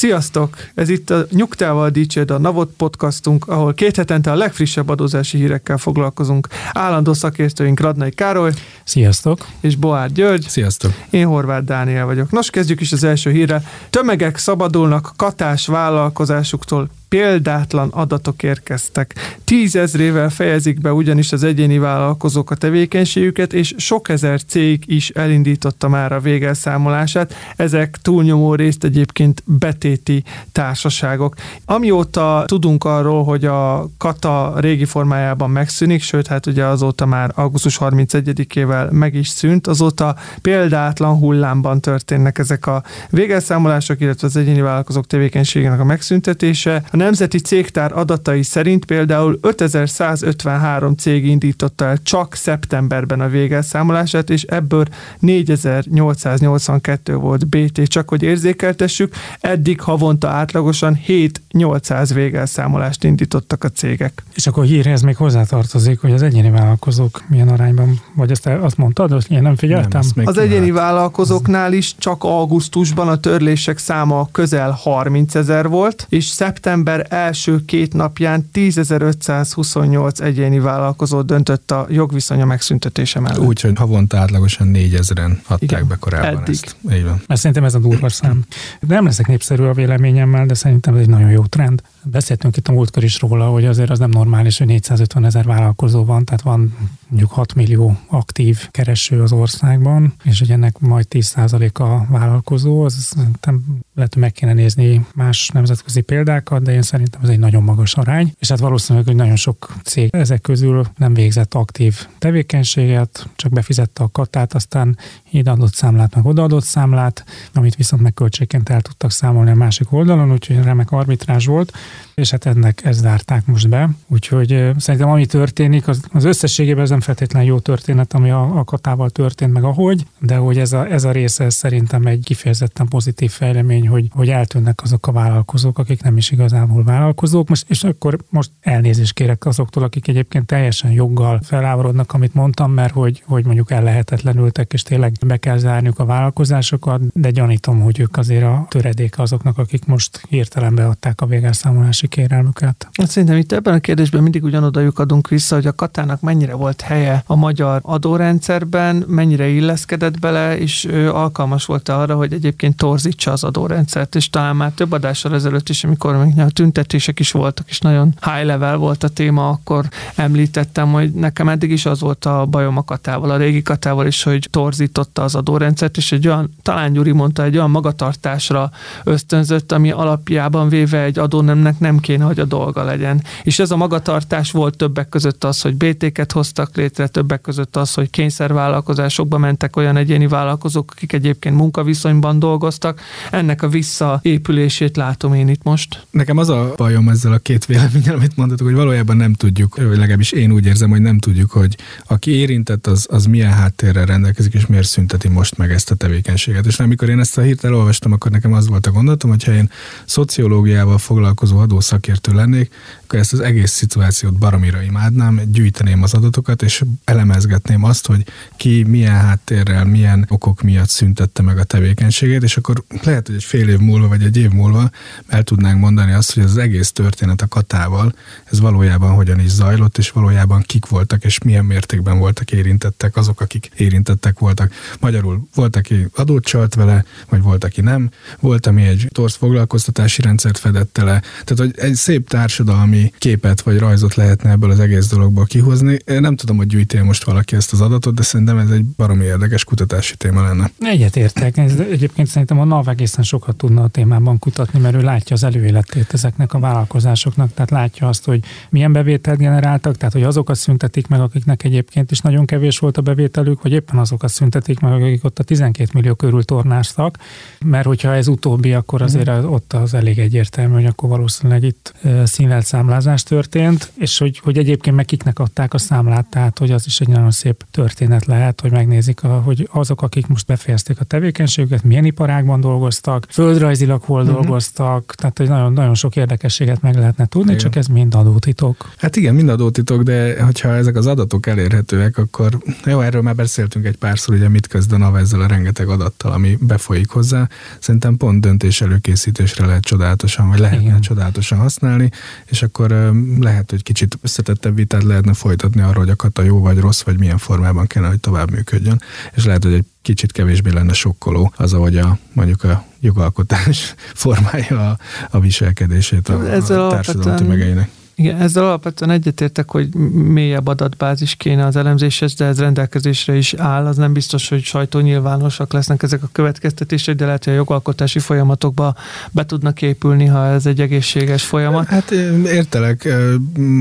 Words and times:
Sziasztok! 0.00 0.56
Ez 0.74 0.88
itt 0.88 1.10
a 1.10 1.26
Nyugtával 1.30 1.90
Dicsőd, 1.90 2.30
a 2.30 2.38
Navot 2.38 2.70
podcastunk, 2.76 3.48
ahol 3.48 3.74
két 3.74 3.96
hetente 3.96 4.30
a 4.30 4.34
legfrissebb 4.34 4.88
adózási 4.88 5.38
hírekkel 5.38 5.78
foglalkozunk. 5.78 6.48
Állandó 6.72 7.12
szakértőink 7.12 7.80
Radnai 7.80 8.10
Károly 8.10 8.52
Sziasztok! 8.84 9.46
és 9.60 9.76
Boár 9.76 10.12
György. 10.12 10.42
Sziasztok! 10.48 10.92
Én 11.10 11.26
Horváth 11.26 11.64
Dániel 11.64 12.04
vagyok. 12.04 12.30
Nos, 12.30 12.50
kezdjük 12.50 12.80
is 12.80 12.92
az 12.92 13.04
első 13.04 13.30
hírre. 13.30 13.62
Tömegek 13.90 14.36
szabadulnak 14.36 15.12
katás 15.16 15.66
vállalkozásuktól 15.66 16.88
példátlan 17.10 17.88
adatok 17.88 18.42
érkeztek. 18.42 19.14
Tízezrével 19.44 20.30
fejezik 20.30 20.80
be 20.80 20.92
ugyanis 20.92 21.32
az 21.32 21.42
egyéni 21.42 21.78
vállalkozók 21.78 22.50
a 22.50 22.54
tevékenységüket, 22.54 23.52
és 23.52 23.74
sok 23.76 24.08
ezer 24.08 24.44
cég 24.44 24.82
is 24.86 25.08
elindította 25.08 25.88
már 25.88 26.12
a 26.12 26.20
végelszámolását. 26.20 27.34
Ezek 27.56 27.98
túlnyomó 28.02 28.54
részt 28.54 28.84
egyébként 28.84 29.42
betéti 29.46 30.24
társaságok. 30.52 31.34
Amióta 31.64 32.42
tudunk 32.46 32.84
arról, 32.84 33.24
hogy 33.24 33.44
a 33.44 33.88
kata 33.98 34.54
régi 34.56 34.84
formájában 34.84 35.50
megszűnik, 35.50 36.02
sőt, 36.02 36.26
hát 36.26 36.46
ugye 36.46 36.64
azóta 36.64 37.06
már 37.06 37.30
augusztus 37.34 37.78
31-ével 37.80 38.90
meg 38.90 39.14
is 39.14 39.28
szűnt, 39.28 39.66
azóta 39.66 40.16
példátlan 40.42 41.16
hullámban 41.16 41.80
történnek 41.80 42.38
ezek 42.38 42.66
a 42.66 42.82
végelszámolások, 43.08 44.00
illetve 44.00 44.26
az 44.26 44.36
egyéni 44.36 44.60
vállalkozók 44.60 45.06
tevékenységének 45.06 45.80
a 45.80 45.84
megszüntetése. 45.84 46.82
A 46.90 46.96
Nemzeti 47.00 47.38
Cégtár 47.38 47.92
adatai 47.92 48.42
szerint 48.42 48.84
például 48.84 49.38
5153 49.40 50.94
cég 50.94 51.26
indította 51.26 51.84
el 51.84 52.02
csak 52.02 52.34
szeptemberben 52.34 53.20
a 53.20 53.28
végelszámolását, 53.28 54.30
és 54.30 54.42
ebből 54.42 54.84
4882 55.18 57.14
volt 57.14 57.46
BT, 57.46 57.82
csak 57.82 58.08
hogy 58.08 58.22
érzékeltessük, 58.22 59.14
eddig 59.40 59.80
havonta 59.80 60.28
átlagosan 60.28 60.98
7-800 61.06 62.10
végelszámolást 62.14 63.04
indítottak 63.04 63.64
a 63.64 63.68
cégek. 63.68 64.22
És 64.34 64.46
akkor 64.46 64.62
a 64.62 64.66
hírhez 64.66 65.02
még 65.02 65.16
hozzátartozik, 65.16 66.00
hogy 66.00 66.12
az 66.12 66.22
egyéni 66.22 66.50
vállalkozók 66.50 67.22
milyen 67.28 67.48
arányban, 67.48 68.00
vagy 68.14 68.30
ezt 68.30 68.46
azt 68.46 68.76
mondtad, 68.76 69.10
hogy 69.10 69.26
én 69.28 69.42
nem 69.42 69.56
figyeltem? 69.56 70.02
Nem, 70.14 70.26
Az 70.26 70.38
egyéni 70.38 70.70
vállalkozóknál 70.70 71.72
is 71.72 71.94
csak 71.98 72.24
augusztusban 72.24 73.08
a 73.08 73.16
törlések 73.16 73.78
száma 73.78 74.28
közel 74.32 74.70
30 74.70 75.34
ezer 75.34 75.68
volt, 75.68 76.06
és 76.08 76.24
szeptember 76.24 76.88
első 76.98 77.64
két 77.64 77.92
napján 77.92 78.50
10.528 78.52 80.20
egyéni 80.20 80.58
vállalkozó 80.58 81.22
döntött 81.22 81.70
a 81.70 81.86
jogviszonya 81.90 82.44
megszüntetése 82.44 83.20
mellett. 83.20 83.38
Úgy, 83.38 83.60
hogy 83.60 83.72
havonta 83.76 84.18
átlagosan 84.18 84.68
négyezeren 84.68 85.40
adták 85.42 85.62
Igen, 85.62 85.88
be 85.88 85.96
korábban 85.96 86.42
eddig. 86.42 86.54
ezt. 86.54 86.76
Így 86.92 87.04
van. 87.04 87.22
Mert 87.26 87.40
szerintem 87.40 87.64
ez 87.64 87.74
a 87.74 87.78
durva 87.78 88.08
szám. 88.08 88.44
Nem 88.80 89.04
leszek 89.04 89.26
népszerű 89.26 89.62
a 89.62 89.72
véleményemmel, 89.72 90.46
de 90.46 90.54
szerintem 90.54 90.94
ez 90.94 91.00
egy 91.00 91.08
nagyon 91.08 91.30
jó 91.30 91.44
trend. 91.44 91.82
Beszéltünk 92.02 92.56
itt 92.56 92.68
a 92.68 92.72
múltkor 92.72 93.02
is 93.04 93.20
róla, 93.20 93.46
hogy 93.46 93.64
azért 93.64 93.90
az 93.90 93.98
nem 93.98 94.10
normális, 94.10 94.58
hogy 94.58 94.66
450 94.66 95.24
ezer 95.24 95.44
vállalkozó 95.44 96.04
van, 96.04 96.24
tehát 96.24 96.42
van 96.42 96.76
mondjuk 97.08 97.30
6 97.30 97.54
millió 97.54 97.98
aktív 98.06 98.68
kereső 98.70 99.22
az 99.22 99.32
országban, 99.32 100.14
és 100.22 100.38
hogy 100.38 100.50
ennek 100.50 100.78
majd 100.78 101.06
10% 101.10 101.72
a 101.72 102.06
vállalkozó, 102.08 102.84
az 102.84 102.94
szerintem 102.94 103.64
lehet, 104.00 104.14
hogy 104.14 104.22
meg 104.22 104.32
kéne 104.32 104.52
nézni 104.52 105.06
más 105.14 105.48
nemzetközi 105.48 106.00
példákat, 106.00 106.62
de 106.62 106.72
én 106.72 106.82
szerintem 106.82 107.20
ez 107.22 107.28
egy 107.28 107.38
nagyon 107.38 107.62
magas 107.62 107.94
arány, 107.94 108.32
és 108.38 108.48
hát 108.48 108.58
valószínűleg, 108.58 109.06
hogy 109.06 109.16
nagyon 109.16 109.36
sok 109.36 109.74
cég 109.84 110.08
ezek 110.12 110.40
közül 110.40 110.86
nem 110.96 111.14
végzett 111.14 111.54
aktív 111.54 112.06
tevékenységet, 112.18 113.28
csak 113.36 113.52
befizette 113.52 114.02
a 114.02 114.08
katát, 114.12 114.54
aztán 114.54 114.98
ide 115.30 115.50
adott 115.50 115.74
számlát, 115.74 116.14
meg 116.14 116.24
odaadott 116.24 116.64
számlát, 116.64 117.24
amit 117.54 117.74
viszont 117.74 118.02
meg 118.02 118.14
költségként 118.14 118.68
el 118.68 118.80
tudtak 118.80 119.10
számolni 119.10 119.50
a 119.50 119.54
másik 119.54 119.92
oldalon, 119.92 120.32
úgyhogy 120.32 120.62
remek 120.62 120.90
arbitrázs 120.90 121.46
volt, 121.46 121.72
és 122.20 122.30
hát 122.30 122.46
ennek 122.46 122.84
ezt 122.84 123.00
zárták 123.00 123.46
most 123.46 123.68
be. 123.68 123.90
Úgyhogy 124.08 124.70
szerintem 124.76 125.10
ami 125.10 125.26
történik, 125.26 125.88
az, 125.88 126.00
az 126.12 126.24
összességében 126.24 126.82
ez 126.82 126.90
nem 126.90 127.00
feltétlenül 127.00 127.48
jó 127.48 127.58
történet, 127.58 128.12
ami 128.12 128.30
a, 128.30 128.58
a 128.58 128.64
katával 128.64 129.10
történt, 129.10 129.52
meg 129.52 129.64
ahogy, 129.64 130.06
de 130.18 130.36
hogy 130.36 130.58
ez 130.58 130.72
a, 130.72 130.86
ez 130.86 131.04
a 131.04 131.10
része 131.10 131.44
ez 131.44 131.54
szerintem 131.54 132.06
egy 132.06 132.20
kifejezetten 132.24 132.88
pozitív 132.88 133.30
fejlemény, 133.30 133.88
hogy, 133.88 134.06
hogy 134.10 134.28
eltűnnek 134.28 134.82
azok 134.82 135.06
a 135.06 135.12
vállalkozók, 135.12 135.78
akik 135.78 136.02
nem 136.02 136.16
is 136.16 136.30
igazából 136.30 136.84
vállalkozók. 136.84 137.48
Most, 137.48 137.64
és 137.68 137.84
akkor 137.84 138.18
most 138.28 138.50
elnézést 138.60 139.12
kérek 139.12 139.46
azoktól, 139.46 139.82
akik 139.82 140.08
egyébként 140.08 140.46
teljesen 140.46 140.90
joggal 140.90 141.40
feláborodnak, 141.42 142.12
amit 142.12 142.34
mondtam, 142.34 142.72
mert 142.72 142.92
hogy, 142.92 143.22
hogy 143.26 143.44
mondjuk 143.44 143.70
ellehetetlenültek, 143.70 144.72
és 144.72 144.82
tényleg 144.82 145.12
be 145.26 145.36
kell 145.36 145.56
zárniuk 145.56 145.98
a 145.98 146.04
vállalkozásokat, 146.04 147.00
de 147.12 147.30
gyanítom, 147.30 147.80
hogy 147.80 148.00
ők 148.00 148.16
azért 148.16 148.44
a 148.44 148.66
töredék 148.68 149.18
azoknak, 149.18 149.58
akik 149.58 149.84
most 149.84 150.20
hirtelen 150.28 150.74
beadták 150.74 151.20
a 151.20 151.26
végelszámolási 151.26 152.08
kérelmüket. 152.10 152.88
Hát 152.92 153.10
szerintem 153.10 153.36
itt 153.36 153.52
ebben 153.52 153.74
a 153.74 153.78
kérdésben 153.78 154.22
mindig 154.22 154.44
ugyanoda 154.44 154.80
lyukadunk 154.80 155.28
vissza, 155.28 155.54
hogy 155.54 155.66
a 155.66 155.72
katának 155.72 156.20
mennyire 156.20 156.54
volt 156.54 156.80
helye 156.80 157.22
a 157.26 157.34
magyar 157.34 157.80
adórendszerben, 157.82 159.04
mennyire 159.06 159.48
illeszkedett 159.48 160.18
bele, 160.18 160.58
és 160.58 160.84
ő 160.84 161.12
alkalmas 161.12 161.64
volt 161.64 161.88
arra, 161.88 162.14
hogy 162.14 162.32
egyébként 162.32 162.76
torzítsa 162.76 163.32
az 163.32 163.44
adórendszert, 163.44 164.14
és 164.14 164.30
talán 164.30 164.56
már 164.56 164.70
több 164.70 164.92
adással 164.92 165.34
ezelőtt 165.34 165.68
is, 165.68 165.84
amikor 165.84 166.24
még 166.24 166.38
a 166.38 166.50
tüntetések 166.50 167.20
is 167.20 167.30
voltak, 167.30 167.68
és 167.68 167.78
nagyon 167.80 168.14
high 168.20 168.44
level 168.44 168.76
volt 168.76 169.02
a 169.02 169.08
téma, 169.08 169.48
akkor 169.48 169.88
említettem, 170.14 170.92
hogy 170.92 171.12
nekem 171.12 171.48
eddig 171.48 171.70
is 171.70 171.86
az 171.86 172.00
volt 172.00 172.24
a 172.24 172.46
bajom 172.46 172.76
a 172.76 172.84
katával, 172.84 173.30
a 173.30 173.36
régi 173.36 173.62
katával 173.62 174.06
is, 174.06 174.22
hogy 174.22 174.48
torzította 174.50 175.22
az 175.22 175.34
adórendszert, 175.34 175.96
és 175.96 176.12
egy 176.12 176.26
olyan, 176.26 176.54
talán 176.62 176.92
Gyuri 176.92 177.12
mondta, 177.12 177.42
egy 177.42 177.56
olyan 177.56 177.70
magatartásra 177.70 178.70
ösztönzött, 179.04 179.72
ami 179.72 179.90
alapjában 179.90 180.68
véve 180.68 181.02
egy 181.02 181.18
adónemnek 181.18 181.78
nem 181.78 181.98
kéne, 182.00 182.24
hogy 182.24 182.40
a 182.40 182.44
dolga 182.44 182.84
legyen. 182.84 183.24
És 183.42 183.58
ez 183.58 183.70
a 183.70 183.76
magatartás 183.76 184.50
volt 184.50 184.76
többek 184.76 185.08
között 185.08 185.44
az, 185.44 185.60
hogy 185.60 185.74
BT-ket 185.74 186.32
hoztak 186.32 186.76
létre, 186.76 187.06
többek 187.06 187.40
között 187.40 187.76
az, 187.76 187.94
hogy 187.94 188.10
kényszervállalkozásokba 188.10 189.38
mentek 189.38 189.76
olyan 189.76 189.96
egyéni 189.96 190.26
vállalkozók, 190.26 190.90
akik 190.96 191.12
egyébként 191.12 191.56
munkaviszonyban 191.56 192.38
dolgoztak. 192.38 193.00
Ennek 193.30 193.62
a 193.62 193.68
visszaépülését 193.68 194.96
látom 194.96 195.34
én 195.34 195.48
itt 195.48 195.62
most. 195.62 196.06
Nekem 196.10 196.38
az 196.38 196.48
a 196.48 196.72
bajom 196.76 197.08
ezzel 197.08 197.32
a 197.32 197.38
két 197.38 197.66
véleménnyel, 197.66 198.14
amit 198.14 198.36
mondhatok, 198.36 198.66
hogy 198.66 198.76
valójában 198.76 199.16
nem 199.16 199.32
tudjuk, 199.32 199.76
vagy 199.76 199.96
legalábbis 199.96 200.32
én 200.32 200.52
úgy 200.52 200.66
érzem, 200.66 200.90
hogy 200.90 201.00
nem 201.00 201.18
tudjuk, 201.18 201.50
hogy 201.50 201.76
aki 202.06 202.30
érintett, 202.30 202.86
az, 202.86 203.06
az 203.10 203.24
milyen 203.24 203.52
háttérrel 203.52 204.06
rendelkezik, 204.06 204.54
és 204.54 204.66
miért 204.66 204.86
szünteti 204.86 205.28
most 205.28 205.56
meg 205.56 205.72
ezt 205.72 205.90
a 205.90 205.94
tevékenységet. 205.94 206.66
És 206.66 206.78
amikor 206.78 207.08
én 207.08 207.18
ezt 207.18 207.38
a 207.38 207.42
hírt 207.42 207.64
elolvastam, 207.64 208.12
akkor 208.12 208.30
nekem 208.30 208.52
az 208.52 208.68
volt 208.68 208.86
a 208.86 208.90
gondolatom, 208.90 209.30
hogyha 209.30 209.52
én 209.52 209.70
szociológiával 210.04 210.98
foglalkozó 210.98 211.58
adószakértő 211.80 212.32
lennék, 212.32 212.74
akkor 213.02 213.18
ezt 213.18 213.32
az 213.32 213.40
egész 213.40 213.70
szituációt 213.70 214.38
baromira 214.38 214.82
imádnám, 214.82 215.40
gyűjteném 215.46 216.02
az 216.02 216.14
adatokat, 216.14 216.62
és 216.62 216.82
elemezgetném 217.04 217.84
azt, 217.84 218.06
hogy 218.06 218.26
ki 218.56 218.82
milyen 218.82 219.14
háttérrel, 219.14 219.84
milyen 219.84 220.26
okok 220.28 220.62
miatt 220.62 220.88
szüntette 220.88 221.42
meg 221.42 221.58
a 221.58 221.64
tevékenységét, 221.64 222.42
és 222.42 222.56
akkor 222.56 222.82
lehet, 223.02 223.26
hogy 223.26 223.36
egy 223.36 223.44
fél 223.44 223.68
év 223.68 223.78
múlva, 223.78 224.08
vagy 224.08 224.22
egy 224.22 224.36
év 224.36 224.50
múlva 224.50 224.90
el 225.26 225.42
tudnánk 225.42 225.80
mondani 225.80 226.12
azt, 226.12 226.34
hogy 226.34 226.42
az 226.42 226.56
egész 226.56 226.92
történet 226.92 227.42
a 227.42 227.48
katával, 227.48 228.14
ez 228.44 228.60
valójában 228.60 229.14
hogyan 229.14 229.40
is 229.40 229.50
zajlott, 229.50 229.98
és 229.98 230.10
valójában 230.10 230.62
kik 230.62 230.86
voltak, 230.86 231.24
és 231.24 231.38
milyen 231.38 231.64
mértékben 231.64 232.18
voltak 232.18 232.52
érintettek 232.52 233.16
azok, 233.16 233.40
akik 233.40 233.70
érintettek 233.76 234.38
voltak. 234.38 234.72
Magyarul 235.00 235.48
volt, 235.54 235.76
aki 235.76 236.06
adót 236.14 236.44
csalt 236.44 236.74
vele, 236.74 237.04
vagy 237.28 237.42
volt, 237.42 237.64
aki 237.64 237.80
nem, 237.80 238.10
volt, 238.40 238.66
ami 238.66 238.82
egy 238.82 239.08
torz 239.12 239.34
foglalkoztatási 239.34 240.22
rendszert 240.22 240.58
fedette 240.58 241.04
le. 241.04 241.22
Tehát, 241.44 241.58
hogy 241.58 241.69
egy 241.76 241.94
szép 241.94 242.28
társadalmi 242.28 243.12
képet 243.18 243.60
vagy 243.60 243.78
rajzot 243.78 244.14
lehetne 244.14 244.50
ebből 244.50 244.70
az 244.70 244.80
egész 244.80 245.08
dologból 245.08 245.44
kihozni. 245.44 245.96
Én 246.06 246.20
nem 246.20 246.36
tudom, 246.36 246.56
hogy 246.56 246.66
gyűjti 246.66 246.98
most 246.98 247.24
valaki 247.24 247.56
ezt 247.56 247.72
az 247.72 247.80
adatot, 247.80 248.14
de 248.14 248.22
szerintem 248.22 248.58
ez 248.58 248.70
egy 248.70 248.84
baromi 248.84 249.24
érdekes 249.24 249.64
kutatási 249.64 250.16
téma 250.16 250.42
lenne. 250.42 250.70
Egyet 250.80 251.16
értek. 251.16 251.56
Ez 251.56 251.78
egyébként 251.90 252.28
szerintem 252.28 252.60
a 252.60 252.64
NAV 252.64 252.88
egészen 252.88 253.24
sokat 253.24 253.56
tudna 253.56 253.82
a 253.82 253.88
témában 253.88 254.38
kutatni, 254.38 254.78
mert 254.80 254.94
ő 254.94 255.00
látja 255.00 255.36
az 255.36 255.44
előéletét 255.44 256.12
ezeknek 256.12 256.54
a 256.54 256.58
vállalkozásoknak, 256.58 257.54
tehát 257.54 257.70
látja 257.70 258.08
azt, 258.08 258.24
hogy 258.24 258.40
milyen 258.70 258.92
bevételt 258.92 259.38
generáltak, 259.38 259.96
tehát 259.96 260.12
hogy 260.12 260.22
azokat 260.22 260.56
szüntetik 260.56 261.06
meg, 261.06 261.20
akiknek 261.20 261.64
egyébként 261.64 262.10
is 262.10 262.20
nagyon 262.20 262.44
kevés 262.46 262.78
volt 262.78 262.96
a 262.96 263.02
bevételük, 263.02 263.62
vagy 263.62 263.72
éppen 263.72 263.98
azokat 263.98 264.30
szüntetik 264.30 264.80
meg, 264.80 264.92
akik 264.92 265.24
ott 265.24 265.38
a 265.38 265.42
12 265.42 265.90
millió 265.92 266.14
körül 266.14 266.42
tornáztak, 266.42 267.18
mert 267.64 267.86
hogyha 267.86 268.14
ez 268.14 268.28
utóbbi, 268.28 268.72
akkor 268.72 269.02
azért 269.02 269.28
az, 269.28 269.44
ott 269.44 269.72
az 269.72 269.94
elég 269.94 270.18
egyértelmű, 270.18 270.74
hogy 270.74 270.86
akkor 270.86 271.08
valószínűleg 271.08 271.59
meg 271.60 271.68
itt 271.68 271.94
színlelt 272.24 272.66
számlázás 272.66 273.22
történt, 273.22 273.92
és 273.94 274.18
hogy, 274.18 274.38
hogy 274.38 274.58
egyébként 274.58 274.96
meg 274.96 275.04
kiknek 275.04 275.38
adták 275.38 275.74
a 275.74 275.78
számlát, 275.78 276.26
tehát 276.30 276.58
hogy 276.58 276.70
az 276.70 276.86
is 276.86 277.00
egy 277.00 277.08
nagyon 277.08 277.30
szép 277.30 277.64
történet 277.70 278.24
lehet, 278.24 278.60
hogy 278.60 278.70
megnézik, 278.70 279.24
a, 279.24 279.28
hogy 279.28 279.68
azok, 279.72 280.02
akik 280.02 280.26
most 280.26 280.46
befejezték 280.46 281.00
a 281.00 281.04
tevékenységüket, 281.04 281.84
milyen 281.84 282.04
iparágban 282.04 282.60
dolgoztak, 282.60 283.26
földrajzilag 283.30 284.02
hol 284.02 284.20
uh-huh. 284.20 284.36
dolgoztak, 284.36 285.14
tehát 285.14 285.38
hogy 285.38 285.48
nagyon, 285.48 285.72
nagyon 285.72 285.94
sok 285.94 286.16
érdekességet 286.16 286.82
meg 286.82 286.94
lehetne 286.94 287.26
tudni, 287.26 287.52
igen. 287.52 287.62
csak 287.62 287.76
ez 287.76 287.86
mind 287.86 288.14
adótitok. 288.14 288.92
Hát 288.96 289.16
igen, 289.16 289.34
mind 289.34 289.48
adótitok, 289.48 290.02
de 290.02 290.42
hogyha 290.42 290.74
ezek 290.74 290.96
az 290.96 291.06
adatok 291.06 291.46
elérhetőek, 291.46 292.18
akkor 292.18 292.58
jó, 292.84 293.00
erről 293.00 293.22
már 293.22 293.34
beszéltünk 293.34 293.86
egy 293.86 293.96
párszor, 293.96 294.34
ugye 294.34 294.48
mit 294.48 294.66
kezd 294.66 294.92
a 294.92 294.96
NAV 294.96 295.16
ezzel 295.16 295.40
a 295.40 295.46
rengeteg 295.46 295.88
adattal, 295.88 296.32
ami 296.32 296.56
befolyik 296.60 297.08
hozzá. 297.08 297.48
Szerintem 297.78 298.16
pont 298.16 298.40
döntés 298.40 298.80
előkészítésre 298.80 299.66
lehet 299.66 299.82
csodálatosan, 299.82 300.48
vagy 300.48 300.58
lehetne 300.58 300.86
igen. 300.86 301.00
csodálatosan 301.00 301.49
használni, 301.56 302.10
és 302.46 302.62
akkor 302.62 303.12
lehet, 303.40 303.70
hogy 303.70 303.82
kicsit 303.82 304.18
összetettebb 304.22 304.74
vitát 304.74 305.02
lehetne 305.02 305.34
folytatni 305.34 305.80
arról, 305.80 306.02
hogy 306.02 306.10
a 306.10 306.16
kata 306.16 306.42
jó 306.42 306.60
vagy 306.60 306.78
rossz, 306.78 307.02
vagy 307.02 307.18
milyen 307.18 307.38
formában 307.38 307.86
kellene, 307.86 308.10
hogy 308.10 308.20
tovább 308.20 308.50
működjön. 308.50 309.02
És 309.34 309.44
lehet, 309.44 309.64
hogy 309.64 309.72
egy 309.72 309.86
kicsit 310.02 310.32
kevésbé 310.32 310.70
lenne 310.70 310.92
sokkoló 310.92 311.52
az, 311.56 311.72
ahogy 311.72 311.96
a, 311.96 312.18
mondjuk 312.32 312.64
a 312.64 312.84
jogalkotás 313.00 313.94
formálja 314.14 314.90
a, 314.90 314.98
a 315.30 315.40
viselkedését 315.40 316.28
a, 316.28 316.54
a 316.54 316.88
társadalom 316.88 317.36
tömegeinek. 317.36 317.90
Igen, 318.20 318.40
ezzel 318.40 318.64
alapvetően 318.64 319.10
egyetértek, 319.10 319.70
hogy 319.70 319.94
mélyebb 320.14 320.66
adatbázis 320.66 321.34
kéne 321.34 321.66
az 321.66 321.76
elemzéshez, 321.76 322.34
de 322.34 322.44
ez 322.44 322.58
rendelkezésre 322.58 323.36
is 323.36 323.54
áll. 323.54 323.86
Az 323.86 323.96
nem 323.96 324.12
biztos, 324.12 324.48
hogy 324.48 324.62
sajtónyilvánosak 324.62 325.72
lesznek 325.72 326.02
ezek 326.02 326.22
a 326.22 326.28
következtetések, 326.32 327.14
de 327.14 327.24
lehet, 327.24 327.44
hogy 327.44 327.52
a 327.52 327.56
jogalkotási 327.56 328.18
folyamatokba 328.18 328.94
be 329.30 329.46
tudnak 329.46 329.82
épülni, 329.82 330.26
ha 330.26 330.46
ez 330.46 330.66
egy 330.66 330.80
egészséges 330.80 331.44
folyamat. 331.44 331.86
Hát 331.86 332.10
értelek, 332.44 333.08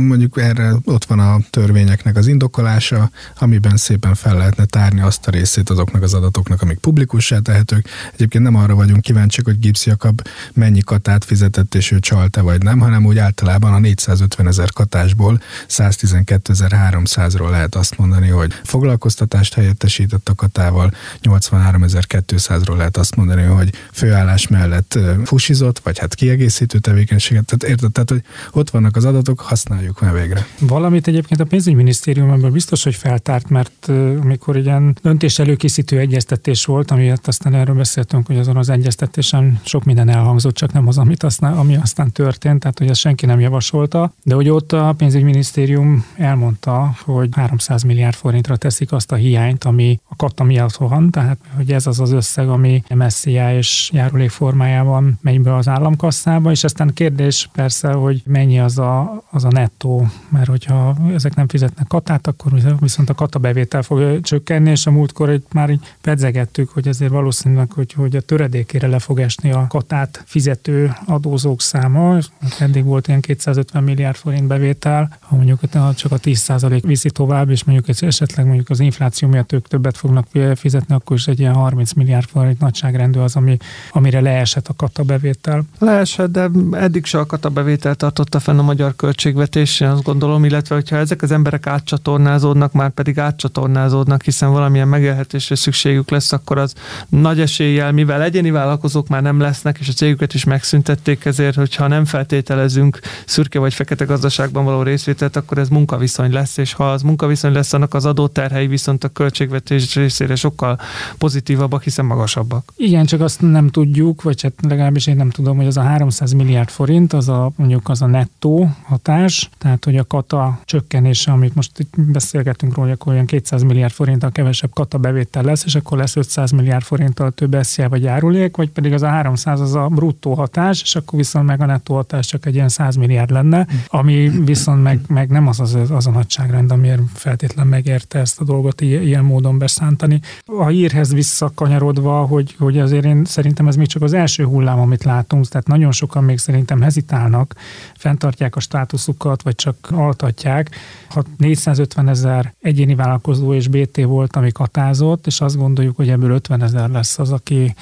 mondjuk 0.08 0.42
erre 0.42 0.74
ott 0.84 1.06
van 1.06 1.20
a 1.20 1.38
törvényeknek 1.50 2.16
az 2.16 2.28
indokolása, 2.28 3.10
amiben 3.40 3.78
szépen 3.78 4.16
fel 4.16 4.38
lehetne 4.38 4.66
tárni 4.66 5.02
azt 5.02 5.28
a 5.28 5.32
részét 5.32 5.70
azoknak 5.70 6.04
az 6.04 6.14
adatoknak, 6.14 6.62
amik 6.62 6.78
publikussá 6.78 7.40
tehetők. 7.40 7.90
Egyébként 8.14 8.44
nem 8.44 8.56
arra 8.56 8.76
vagyunk 8.76 9.02
kíváncsiak, 9.02 9.46
hogy 9.46 9.60
Gibbs 9.60 9.86
Jakab 9.86 10.22
mennyi 10.54 10.82
katát 10.82 11.24
fizetett, 11.26 11.76
és 11.76 11.92
ő 11.92 12.00
csalta 12.00 12.44
vagy 12.44 12.64
nem, 12.64 12.80
hanem 12.80 13.06
úgy 13.06 13.18
általában 13.18 13.74
a 13.74 13.80
400 13.80 14.28
150 14.30 14.48
ezer 14.48 14.72
katásból 14.72 15.42
112.300-ról 15.70 17.50
lehet 17.50 17.76
azt 17.76 17.98
mondani, 17.98 18.28
hogy 18.28 18.54
foglalkoztatást 18.64 19.54
helyettesített 19.54 20.30
a 20.30 20.36
katával, 20.36 20.92
83.200-ról 21.24 22.78
lehet 22.78 22.98
azt 22.98 23.16
mondani, 23.16 23.44
hogy 23.44 23.70
főállás 23.92 24.48
mellett 24.48 25.00
fusizott, 25.26 25.80
vagy 25.80 26.00
hát 26.00 26.16
kiegészítő 26.16 26.80
tevékenységet. 26.80 27.46
Tehát 27.46 27.64
érted, 27.64 27.92
tehát, 27.92 28.10
hogy 28.10 28.24
ott 28.52 28.70
vannak 28.70 28.96
az 28.96 29.06
adatok, 29.06 29.40
használjuk 29.40 30.02
már 30.02 30.14
végre. 30.14 30.48
Valamit 30.60 31.08
egyébként 31.08 31.40
a 31.40 31.46
pénzügyminisztérium 31.46 32.32
ebből 32.32 32.52
biztos, 32.52 32.84
hogy 32.84 32.96
feltárt, 32.96 33.50
mert 33.50 33.88
amikor 34.22 34.58
ilyen 34.58 34.98
döntés 35.02 35.40
előkészítő 35.40 36.00
egyeztetés 36.00 36.66
volt, 36.66 36.92
amiért 36.92 37.28
aztán 37.28 37.54
erről 37.54 37.76
beszéltünk, 37.76 38.28
hogy 38.28 38.38
azon 38.38 38.58
az 38.58 38.70
egyeztetésen 38.70 39.60
sok 39.64 39.84
minden 39.84 40.10
elhangzott, 40.10 40.56
csak 40.56 40.74
nem 40.74 40.88
az, 40.88 40.98
amit 40.98 41.24
aztán, 41.24 41.54
ami 41.54 41.76
aztán 41.76 42.12
történt, 42.12 42.60
tehát 42.60 42.78
hogy 42.78 42.90
ezt 42.90 43.00
senki 43.00 43.26
nem 43.26 43.40
javasolta. 43.40 44.14
De 44.24 44.36
hogy 44.36 44.50
ott 44.50 44.72
a 44.72 44.94
pénzügyminisztérium 44.98 46.06
elmondta, 46.18 46.96
hogy 47.06 47.30
300 47.32 47.84
milliárd 47.84 48.16
forintra 48.16 48.56
teszik 48.56 48.92
azt 48.92 49.12
a 49.12 49.16
hiányt, 49.16 49.64
ami 49.64 50.00
a 50.08 50.16
katta 50.16 50.44
miatt 50.44 50.76
van, 50.76 51.10
tehát 51.10 51.38
hogy 51.56 51.72
ez 51.72 51.88
az 51.88 52.00
az 52.00 52.12
összeg, 52.12 52.50
ami 52.50 52.84
MSZIA 52.94 53.54
és 53.54 53.90
járulék 53.94 54.30
formájában 54.30 55.20
megy 55.22 55.42
be 55.42 55.56
az 55.56 55.68
államkasszába, 55.68 56.52
és 56.52 56.64
aztán 56.64 56.94
kérdés 56.94 57.50
persze, 57.54 57.92
hogy 57.92 58.22
mennyi 58.26 58.60
az 58.60 58.78
a, 58.78 59.24
az 59.32 59.44
a 59.44 59.50
nettó, 59.50 60.08
mert 60.30 60.48
hogyha 60.48 60.96
ezek 61.14 61.36
nem 61.36 61.48
fizetnek 61.48 61.88
katát, 61.88 62.28
akkor 62.28 62.52
viszont 62.80 63.10
a 63.10 63.14
kata 63.14 63.40
bevétel 63.40 63.82
fog 63.82 64.22
csökkenni, 64.22 64.70
és 64.70 64.86
a 64.86 64.92
múltkor 64.92 65.40
már 65.54 65.70
így 65.70 65.94
pedzegettük, 66.02 66.70
hogy 66.70 66.88
azért 66.88 67.12
valószínűleg, 67.12 67.72
hogy, 67.72 67.94
hogy 67.94 68.16
a 68.16 68.22
töredékére 68.22 68.88
le 68.88 69.00
fog 69.00 69.20
esni 69.20 69.52
a 69.52 69.66
katát 69.70 70.24
fizető 70.26 70.94
adózók 71.06 71.62
száma, 71.62 72.18
eddig 72.60 72.84
volt 72.84 73.08
ilyen 73.08 73.22
250 73.22 73.84
milliárd 73.84 73.99
milliárd 74.00 74.18
forint 74.18 74.48
bevétel, 74.48 75.18
ha 75.20 75.36
mondjuk 75.36 75.60
csak 75.96 76.12
a 76.12 76.18
10% 76.18 76.82
viszi 76.86 77.12
tovább, 77.12 77.50
és 77.50 77.64
mondjuk 77.64 77.98
esetleg 78.02 78.46
mondjuk 78.46 78.70
az 78.70 78.80
infláció 78.80 79.28
miatt 79.28 79.52
ők 79.52 79.68
többet 79.68 79.98
fognak 79.98 80.28
fizetni, 80.56 80.96
akkor 80.96 81.18
is 81.18 81.28
egy 81.28 81.40
ilyen 81.40 81.54
30 81.54 81.94
milliárd 81.94 82.28
forint 82.28 82.60
nagyságrendű 82.60 83.20
az, 83.20 83.36
ami, 83.36 83.58
amire 83.92 84.22
leesett 84.22 84.68
a 84.68 84.74
kata 84.74 85.04
bevétel. 85.04 85.64
Leesett, 85.80 86.32
de 86.32 86.50
eddig 86.72 87.06
se 87.06 87.20
a 87.20 87.26
kata 87.26 87.50
bevétel 87.50 87.96
tartotta 87.96 88.40
fenn 88.40 88.58
a 88.58 88.62
magyar 88.62 88.96
költségvetés, 88.96 89.82
azt 89.82 90.04
gondolom, 90.04 90.46
illetve 90.46 90.76
hogyha 90.76 90.96
ezek 90.96 91.22
az 91.22 91.32
emberek 91.32 91.68
átcsatornázódnak, 91.68 92.72
már 92.74 92.90
pedig 92.90 93.20
átcsatornázódnak, 93.20 94.24
hiszen 94.24 94.52
valamilyen 94.52 94.88
megélhetésre 94.88 95.56
szükségük 95.56 96.10
lesz, 96.10 96.32
akkor 96.32 96.58
az 96.58 96.74
nagy 97.10 97.40
eséllyel, 97.40 97.92
mivel 97.92 98.22
egyéni 98.22 98.52
vállalkozók 98.52 99.08
már 99.08 99.22
nem 99.22 99.40
lesznek, 99.40 99.78
és 99.80 99.88
a 99.88 99.94
cégüket 99.94 100.34
is 100.34 100.44
megszüntették, 100.44 101.26
ezért, 101.26 101.56
hogyha 101.56 101.88
nem 101.88 102.06
feltételezünk 102.06 103.00
szürke 103.26 103.60
vagy 103.60 103.74
fekete 103.74 103.89
fekete 103.90 104.12
gazdaságban 104.14 104.64
való 104.64 104.82
részvételt, 104.82 105.36
akkor 105.36 105.58
ez 105.58 105.70
munkaviszony 105.70 106.32
lesz, 106.32 106.58
és 106.58 106.74
ha 106.74 106.92
az 106.92 107.02
munkaviszony 107.02 107.52
lesz, 107.52 107.74
annak 107.74 107.94
az 107.94 108.06
adóterhei 108.06 108.68
viszont 108.68 109.04
a 109.04 109.08
költségvetés 109.08 109.96
részére 109.96 110.36
sokkal 110.36 110.80
pozitívabbak, 111.18 111.84
hiszen 111.84 112.06
magasabbak. 112.06 112.74
Igen, 112.78 113.06
csak 113.06 113.22
azt 113.22 113.42
nem 113.42 113.68
tudjuk, 113.70 114.22
vagy 114.22 114.42
hát 114.42 114.54
legalábbis 114.62 115.08
én 115.08 115.16
nem 115.16 115.30
tudom, 115.30 115.58
hogy 115.58 115.66
az 115.66 115.78
a 115.78 115.82
300 115.82 116.32
milliárd 116.32 116.70
forint, 116.70 117.14
az 117.14 117.30
a 117.30 117.52
mondjuk 117.56 117.90
az 117.90 118.02
a 118.02 118.06
nettó 118.06 118.70
hatás, 118.84 119.50
tehát 119.58 119.86
hogy 119.86 119.98
a 119.98 120.04
kata 120.04 120.60
csökkenése, 120.66 121.32
amit 121.32 121.56
most 121.56 121.80
itt 121.80 121.94
beszélgetünk 121.98 122.76
róla, 122.76 122.92
akkor 122.92 123.14
olyan 123.14 123.26
200 123.26 123.64
milliárd 123.64 123.94
forinttal 123.94 124.32
kevesebb 124.32 124.74
kata 124.74 124.98
bevétel 124.98 125.44
lesz, 125.44 125.64
és 125.66 125.76
akkor 125.76 125.98
lesz 125.98 126.16
500 126.16 126.52
milliárd 126.52 126.84
forinttal 126.84 127.32
több 127.32 127.58
SZIA 127.62 127.90
vagy 127.90 128.04
járulék, 128.04 128.56
vagy 128.58 128.70
pedig 128.70 128.94
az 128.94 129.02
a 129.02 129.08
300 129.08 129.62
az 129.62 129.76
a 129.76 129.88
bruttó 129.88 130.34
hatás, 130.34 130.82
és 130.82 130.96
akkor 130.96 131.20
viszont 131.20 131.46
meg 131.46 131.62
a 131.62 131.66
nettó 131.66 131.96
hatás 131.96 132.28
csak 132.28 132.46
egy 132.46 132.56
ilyen 132.56 132.70
100 132.70 132.96
milliárd 132.96 133.32
lenne 133.32 133.68
ami 133.88 134.32
viszont 134.46 134.84
meg, 134.84 135.00
meg 135.08 135.30
nem 135.30 135.48
az, 135.48 135.60
az, 135.60 135.76
az 135.90 136.08
a 136.08 136.12
nagyságrend, 136.12 136.72
amiért 136.72 137.02
feltétlen 137.14 137.68
megérte 137.68 138.20
ezt 138.20 138.40
a 138.42 138.44
dolgot 138.44 138.82
ilyen 138.82 139.24
módon 139.24 139.58
beszántani. 139.58 140.20
A 140.46 140.68
hírhez 140.68 141.14
visszakanyarodva, 141.14 142.26
hogy, 142.26 142.56
hogy 142.58 142.80
azért 142.80 143.06
én 143.06 143.26
szerintem 143.26 143.68
ez 143.68 143.76
még 143.76 143.88
csak 143.88 144.02
az 144.02 144.14
első 144.14 144.44
hullám, 144.44 144.80
amit 144.80 145.04
látunk, 145.04 145.48
tehát 145.48 145.68
nagyon 145.68 145.92
sokan 145.92 146.24
még 146.24 146.38
szerintem 146.38 146.82
hezitálnak, 146.82 147.56
fenntartják 147.98 148.56
a 148.56 148.60
státuszukat, 148.60 149.42
vagy 149.42 149.56
csak 149.56 149.76
altatják. 149.92 150.70
Ha 151.10 151.24
450 151.38 152.10
ezer 152.10 152.54
egyéni 152.62 152.96
vállalkozó 152.96 153.54
és 153.54 153.68
BT 153.68 154.04
volt, 154.04 154.36
ami 154.36 154.52
katázott, 154.52 155.28
és 155.28 155.42
azt 155.42 155.58
gondoljuk, 155.58 155.96
hogy 155.96 156.10
ebből 156.10 156.32
50 156.32 156.64
ezer 156.64 156.90
lesz 156.90 157.20
az, 157.20 157.32
aki 157.32 157.76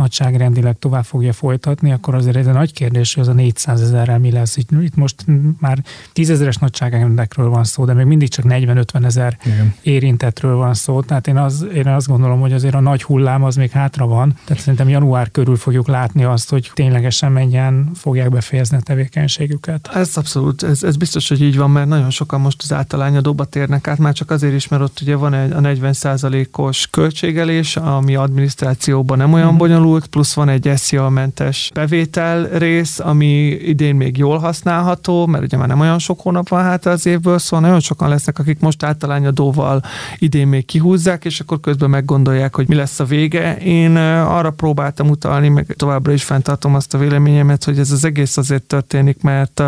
nagyságrendileg 0.00 0.78
tovább 0.78 1.04
fogja 1.04 1.32
folytatni, 1.32 1.92
akkor 1.92 2.14
azért 2.14 2.36
ez 2.36 2.46
egy 2.46 2.52
nagy 2.52 2.72
kérdés, 2.72 3.14
hogy 3.14 3.22
az 3.22 3.28
a 3.28 3.32
400 3.32 3.80
ezerrel 3.80 4.18
mi 4.18 4.30
lesz. 4.30 4.56
Itt, 4.56 4.70
itt 4.70 4.94
most 4.94 5.24
már 5.60 5.78
tízezeres 6.12 6.56
nagyságrendekről 6.56 7.48
van 7.48 7.64
szó, 7.64 7.84
de 7.84 7.92
még 7.92 8.06
mindig 8.06 8.28
csak 8.28 8.44
40-50 8.48 9.04
ezer 9.04 9.38
érintetről 9.82 10.56
van 10.56 10.74
szó. 10.74 11.02
Tehát 11.02 11.26
én, 11.26 11.36
az, 11.36 11.66
én 11.74 11.86
azt 11.86 12.06
gondolom, 12.06 12.40
hogy 12.40 12.52
azért 12.52 12.74
a 12.74 12.80
nagy 12.80 13.02
hullám 13.02 13.44
az 13.44 13.56
még 13.56 13.70
hátra 13.70 14.06
van. 14.06 14.34
Tehát 14.44 14.62
szerintem 14.62 14.88
január 14.88 15.30
körül 15.30 15.56
fogjuk 15.56 15.88
látni 15.88 16.24
azt, 16.24 16.50
hogy 16.50 16.70
ténylegesen 16.74 17.32
mennyien 17.32 17.90
fogják 17.94 18.30
befejezni 18.30 18.76
a 18.76 18.80
tevékenységüket. 18.80 19.90
Ez 19.94 20.16
abszolút, 20.16 20.62
ez, 20.62 20.82
ez 20.82 20.96
biztos, 20.96 21.28
hogy 21.28 21.42
így 21.42 21.56
van, 21.56 21.70
mert 21.70 21.88
nagyon 21.88 22.10
sokan 22.10 22.40
most 22.40 22.62
az 22.62 22.72
általányadóba 22.72 23.44
térnek 23.44 23.88
át, 23.88 23.98
már 23.98 24.12
csak 24.12 24.30
azért 24.30 24.54
is, 24.54 24.68
mert 24.68 24.82
ott 24.82 24.98
ugye 25.02 25.16
van 25.16 25.34
egy 25.34 25.52
a 25.52 25.60
40 25.60 26.48
os 26.52 26.88
költségelés, 26.90 27.76
ami 27.76 28.16
adminisztrációban 28.16 29.18
nem 29.18 29.32
olyan 29.32 29.52
mm. 29.52 29.56
bonyolult, 29.56 29.89
bonyolult, 29.90 30.06
plusz 30.06 30.34
van 30.34 30.48
egy 30.48 30.72
SZIA-mentes 30.76 31.70
bevétel 31.74 32.44
rész, 32.44 32.98
ami 32.98 33.48
idén 33.48 33.94
még 33.94 34.16
jól 34.16 34.38
használható, 34.38 35.26
mert 35.26 35.44
ugye 35.44 35.56
már 35.56 35.68
nem 35.68 35.80
olyan 35.80 35.98
sok 35.98 36.20
hónap 36.20 36.48
van 36.48 36.62
hát 36.62 36.86
az 36.86 37.06
évből, 37.06 37.38
szóval 37.38 37.60
nagyon 37.60 37.80
sokan 37.80 38.08
lesznek, 38.08 38.38
akik 38.38 38.60
most 38.60 38.82
általányadóval 38.82 39.82
idén 40.18 40.46
még 40.46 40.64
kihúzzák, 40.64 41.24
és 41.24 41.40
akkor 41.40 41.60
közben 41.60 41.90
meggondolják, 41.90 42.54
hogy 42.54 42.68
mi 42.68 42.74
lesz 42.74 43.00
a 43.00 43.04
vége. 43.04 43.56
Én 43.56 43.96
arra 43.96 44.50
próbáltam 44.50 45.08
utalni, 45.08 45.48
meg 45.48 45.74
továbbra 45.76 46.12
is 46.12 46.24
fenntartom 46.24 46.74
azt 46.74 46.94
a 46.94 46.98
véleményemet, 46.98 47.64
hogy 47.64 47.78
ez 47.78 47.90
az 47.90 48.04
egész 48.04 48.36
azért 48.36 48.62
történik, 48.62 49.22
mert 49.22 49.60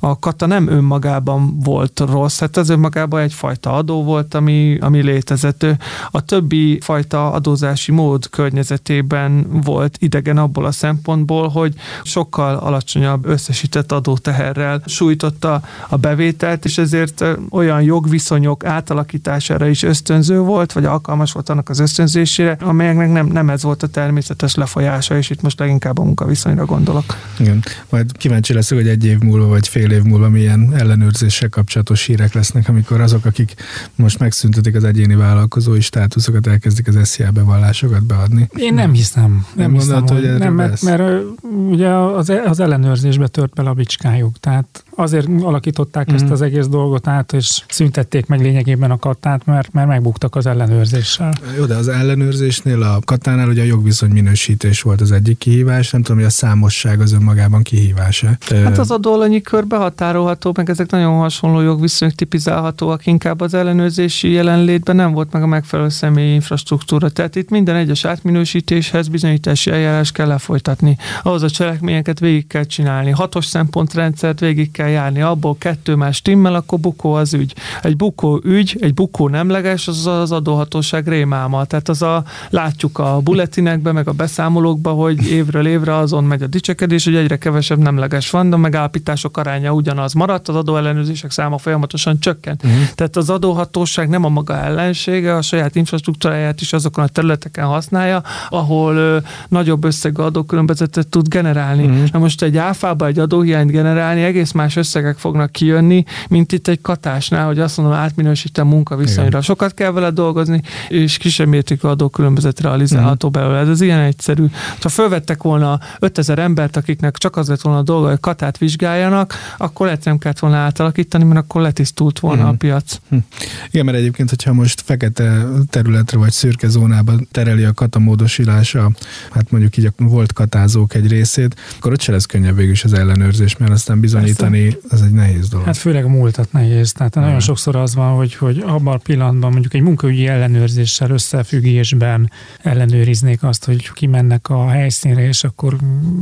a 0.00 0.18
kata 0.18 0.46
nem 0.46 0.68
önmagában 0.68 1.58
volt 1.60 2.00
rossz, 2.10 2.40
hát 2.40 2.56
az 2.56 2.68
önmagában 2.68 3.20
egyfajta 3.20 3.72
adó 3.72 4.04
volt, 4.04 4.34
ami, 4.34 4.78
ami 4.80 5.02
létezett. 5.02 5.66
A 6.10 6.20
többi 6.20 6.78
fajta 6.80 7.32
adózási 7.32 7.92
mód 7.92 8.28
környezetében 8.30 9.46
volt 9.50 9.96
idegen 9.98 10.36
abból 10.36 10.64
a 10.64 10.72
szempontból, 10.72 11.48
hogy 11.48 11.74
sokkal 12.02 12.56
alacsonyabb 12.56 13.26
összesített 13.26 13.92
adóteherrel 13.92 14.82
sújtotta 14.86 15.62
a 15.88 15.96
bevételt, 15.96 16.64
és 16.64 16.78
ezért 16.78 17.24
olyan 17.50 17.82
jogviszonyok 17.82 18.64
átalakítására 18.64 19.68
is 19.68 19.82
ösztönző 19.82 20.38
volt, 20.38 20.72
vagy 20.72 20.84
alkalmas 20.84 21.32
volt 21.32 21.48
annak 21.48 21.68
az 21.68 21.78
ösztönzésére, 21.78 22.56
amelyeknek 22.60 23.12
nem, 23.12 23.26
nem 23.26 23.50
ez 23.50 23.62
volt 23.62 23.82
a 23.82 23.86
természetes 23.86 24.54
lefolyása, 24.54 25.16
és 25.16 25.30
itt 25.30 25.42
most 25.42 25.58
leginkább 25.58 25.98
a 25.98 26.02
munkaviszonyra 26.02 26.64
gondolok. 26.64 27.16
Igen, 27.38 27.62
majd 27.88 28.16
kíváncsi 28.16 28.52
leszek, 28.52 28.78
hogy 28.78 28.88
egy 28.88 29.04
év 29.04 29.18
múlva, 29.18 29.46
vagy 29.46 29.68
fél 29.68 29.90
év 29.90 30.02
múlva 30.02 30.28
milyen 30.28 30.74
ellenőrzéssel 30.74 31.48
kapcsolatos 31.48 32.04
hírek 32.04 32.32
lesznek, 32.32 32.68
amikor 32.68 33.00
azok, 33.00 33.24
akik 33.24 33.54
most 33.94 34.18
megszüntetik 34.18 34.74
az 34.74 34.84
egyéni 34.84 35.14
vállalkozói 35.14 35.80
státuszokat, 35.80 36.46
elkezdik 36.46 36.88
az 36.88 37.08
SZIA 37.08 37.30
bevallásokat 37.30 38.06
beadni. 38.06 38.48
Én 38.56 38.74
nem 38.74 38.92
hiszem. 38.92 39.39
Nem, 39.54 39.70
nem 39.70 39.72
hiszem, 39.72 40.06
hogy, 40.06 40.10
hogy 40.10 40.38
nem, 40.38 40.54
mert, 40.54 40.82
mert, 40.82 41.22
ugye 41.68 41.88
az, 41.88 42.32
az 42.46 42.60
ellenőrzésbe 42.60 43.26
tört 43.26 43.54
bele 43.54 43.68
a 43.68 43.74
bicskájuk. 43.74 44.38
Tehát 44.38 44.84
azért 45.00 45.28
alakították 45.40 46.12
mm. 46.12 46.14
ezt 46.14 46.30
az 46.30 46.42
egész 46.42 46.66
dolgot 46.66 47.06
át, 47.06 47.32
és 47.32 47.62
szüntették 47.68 48.26
meg 48.26 48.40
lényegében 48.40 48.90
a 48.90 48.98
kattát, 48.98 49.46
mert, 49.46 49.72
mert 49.72 49.88
megbuktak 49.88 50.36
az 50.36 50.46
ellenőrzéssel. 50.46 51.32
Jó, 51.58 51.64
de 51.64 51.74
az 51.74 51.88
ellenőrzésnél 51.88 52.82
a 52.82 52.98
kattánál 53.04 53.48
ugye 53.48 53.62
a 53.62 53.64
jogviszony 53.64 54.10
minősítés 54.10 54.82
volt 54.82 55.00
az 55.00 55.12
egyik 55.12 55.38
kihívás, 55.38 55.90
nem 55.90 56.02
tudom, 56.02 56.16
hogy 56.16 56.26
a 56.26 56.30
számosság 56.30 57.00
az 57.00 57.12
önmagában 57.12 57.62
kihívása. 57.62 58.28
Hát 58.48 58.78
az 58.78 58.90
adóalanyi 58.90 59.40
kör 59.40 59.66
behatárolható, 59.66 60.52
meg 60.56 60.70
ezek 60.70 60.90
nagyon 60.90 61.18
hasonló 61.18 61.60
jogviszonyok 61.60 62.14
tipizálhatóak, 62.14 63.06
inkább 63.06 63.40
az 63.40 63.54
ellenőrzési 63.54 64.30
jelenlétben 64.30 64.96
nem 64.96 65.12
volt 65.12 65.32
meg 65.32 65.42
a 65.42 65.46
megfelelő 65.46 65.88
személyi 65.88 66.32
infrastruktúra. 66.32 67.08
Tehát 67.08 67.36
itt 67.36 67.50
minden 67.50 67.76
egyes 67.76 68.04
átminősítéshez 68.04 69.08
bizonyítási 69.08 69.70
eljárás 69.70 70.12
kell 70.12 70.26
lefolytatni. 70.26 70.96
Ahhoz 71.22 71.42
a 71.42 71.50
cselekményeket 71.50 72.18
végig 72.18 72.46
kell 72.46 72.64
csinálni. 72.64 73.10
Hatos 73.10 73.46
szempontrendszert 73.46 74.40
végig 74.40 74.70
kell 74.70 74.88
járni, 74.90 75.20
abból 75.20 75.56
kettő 75.58 75.94
más 75.94 76.16
stimmel, 76.16 76.54
akkor 76.54 76.78
bukó 76.78 77.12
az 77.12 77.34
ügy. 77.34 77.54
Egy 77.82 77.96
bukó 77.96 78.40
ügy, 78.44 78.76
egy 78.80 78.94
bukó 78.94 79.28
nemleges, 79.28 79.88
az 79.88 80.06
az 80.06 80.32
adóhatóság 80.32 81.08
rémálma. 81.08 81.64
Tehát 81.64 81.88
az 81.88 82.02
a, 82.02 82.24
látjuk 82.50 82.98
a 82.98 83.20
bulletinekben, 83.24 83.94
meg 83.94 84.08
a 84.08 84.12
beszámolókban, 84.12 84.94
hogy 84.94 85.30
évről 85.30 85.66
évre 85.66 85.96
azon 85.96 86.24
megy 86.24 86.42
a 86.42 86.46
dicsekedés, 86.46 87.04
hogy 87.04 87.14
egyre 87.14 87.38
kevesebb 87.38 87.78
nemleges 87.78 88.30
van, 88.30 88.48
de 88.50 88.54
a 88.54 88.58
megállapítások 88.58 89.36
aránya 89.36 89.72
ugyanaz 89.72 90.12
maradt, 90.12 90.48
az 90.48 90.56
adóellenőrzések 90.56 91.30
száma 91.30 91.58
folyamatosan 91.58 92.20
csökkent. 92.20 92.64
Uh-huh. 92.64 92.80
Tehát 92.94 93.16
az 93.16 93.30
adóhatóság 93.30 94.08
nem 94.08 94.24
a 94.24 94.28
maga 94.28 94.56
ellensége, 94.56 95.34
a 95.34 95.42
saját 95.42 95.76
infrastruktúráját 95.76 96.60
is 96.60 96.72
azokon 96.72 97.04
a 97.04 97.08
területeken 97.08 97.64
használja, 97.64 98.22
ahol 98.48 98.94
ö, 98.94 99.18
nagyobb 99.48 99.84
összegű 99.84 100.22
adókülönbözetet 100.22 101.08
tud 101.08 101.28
generálni. 101.28 101.84
Uh-huh. 101.84 102.10
Na 102.12 102.18
most 102.18 102.42
egy 102.42 102.56
áfába 102.56 103.06
egy 103.06 103.18
adóhiányt 103.18 103.70
generálni 103.70 104.22
egész 104.22 104.52
más 104.52 104.69
összegek 104.76 105.18
fognak 105.18 105.52
kijönni, 105.52 106.04
mint 106.28 106.52
itt 106.52 106.68
egy 106.68 106.80
katásnál, 106.80 107.46
hogy 107.46 107.58
azt 107.58 107.76
mondom, 107.76 107.96
átminősítem 107.96 108.66
munkaviszonyra. 108.66 109.28
Igen. 109.28 109.42
Sokat 109.42 109.74
kell 109.74 109.90
vele 109.90 110.10
dolgozni, 110.10 110.62
és 110.88 111.16
kisebb 111.16 111.48
mértékű 111.48 111.88
adókülönbözet 111.88 112.60
realizálható 112.60 113.28
uh-huh. 113.28 113.42
belőle. 113.42 113.60
Ez 113.60 113.68
az 113.68 113.80
ilyen 113.80 114.00
egyszerű. 114.00 114.44
Ha 114.80 114.88
fölvettek 114.88 115.42
volna 115.42 115.80
5000 115.98 116.38
embert, 116.38 116.76
akiknek 116.76 117.16
csak 117.16 117.36
az 117.36 117.48
lett 117.48 117.60
volna 117.60 117.78
a 117.78 117.82
dolga, 117.82 118.08
hogy 118.08 118.20
katát 118.20 118.58
vizsgáljanak, 118.58 119.34
akkor 119.58 119.86
lehet 119.86 120.04
nem 120.04 120.18
kellett 120.18 120.38
volna 120.38 120.56
átalakítani, 120.56 121.24
mert 121.24 121.40
akkor 121.40 121.62
letisztult 121.62 122.18
volna 122.18 122.40
uh-huh. 122.40 122.54
a 122.54 122.56
piac. 122.56 122.98
Uh-huh. 123.04 123.22
Igen, 123.70 123.84
mert 123.84 123.96
egyébként, 123.98 124.28
hogyha 124.28 124.52
most 124.52 124.80
fekete 124.80 125.46
területre 125.70 126.18
vagy 126.18 126.30
szürke 126.30 126.68
zónába 126.68 127.12
tereli 127.30 127.64
a 127.64 127.72
katamódosítása, 127.72 128.90
hát 129.30 129.50
mondjuk 129.50 129.76
így 129.76 129.84
a 129.84 129.92
volt 129.96 130.32
katázók 130.32 130.94
egy 130.94 131.08
részét, 131.08 131.56
akkor 131.78 131.92
ott 131.92 132.00
se 132.00 132.12
lesz 132.12 132.26
könnyebb 132.26 132.56
végül 132.56 132.72
is 132.72 132.84
az 132.84 132.92
ellenőrzés, 132.92 133.56
mert 133.56 133.72
aztán 133.72 134.00
bizonyítani 134.00 134.59
Persze. 134.64 134.86
az 134.90 135.02
egy 135.02 135.12
nehéz 135.12 135.48
dolog. 135.48 135.66
Hát 135.66 135.76
főleg 135.76 136.04
a 136.04 136.08
múltat 136.08 136.52
nehéz. 136.52 136.92
Tehát 136.92 137.10
uh-huh. 137.10 137.24
nagyon 137.24 137.40
sokszor 137.40 137.76
az 137.76 137.94
van, 137.94 138.14
hogy, 138.14 138.34
hogy 138.34 138.62
abban 138.66 138.94
a 138.94 138.98
pillanatban 138.98 139.50
mondjuk 139.50 139.74
egy 139.74 139.80
munkaügyi 139.80 140.26
ellenőrzéssel 140.26 141.10
összefüggésben 141.10 142.30
ellenőriznék 142.62 143.42
azt, 143.42 143.64
hogy 143.64 143.92
kimennek 143.92 144.48
a 144.48 144.68
helyszínre, 144.68 145.26
és 145.26 145.44
akkor 145.44 145.76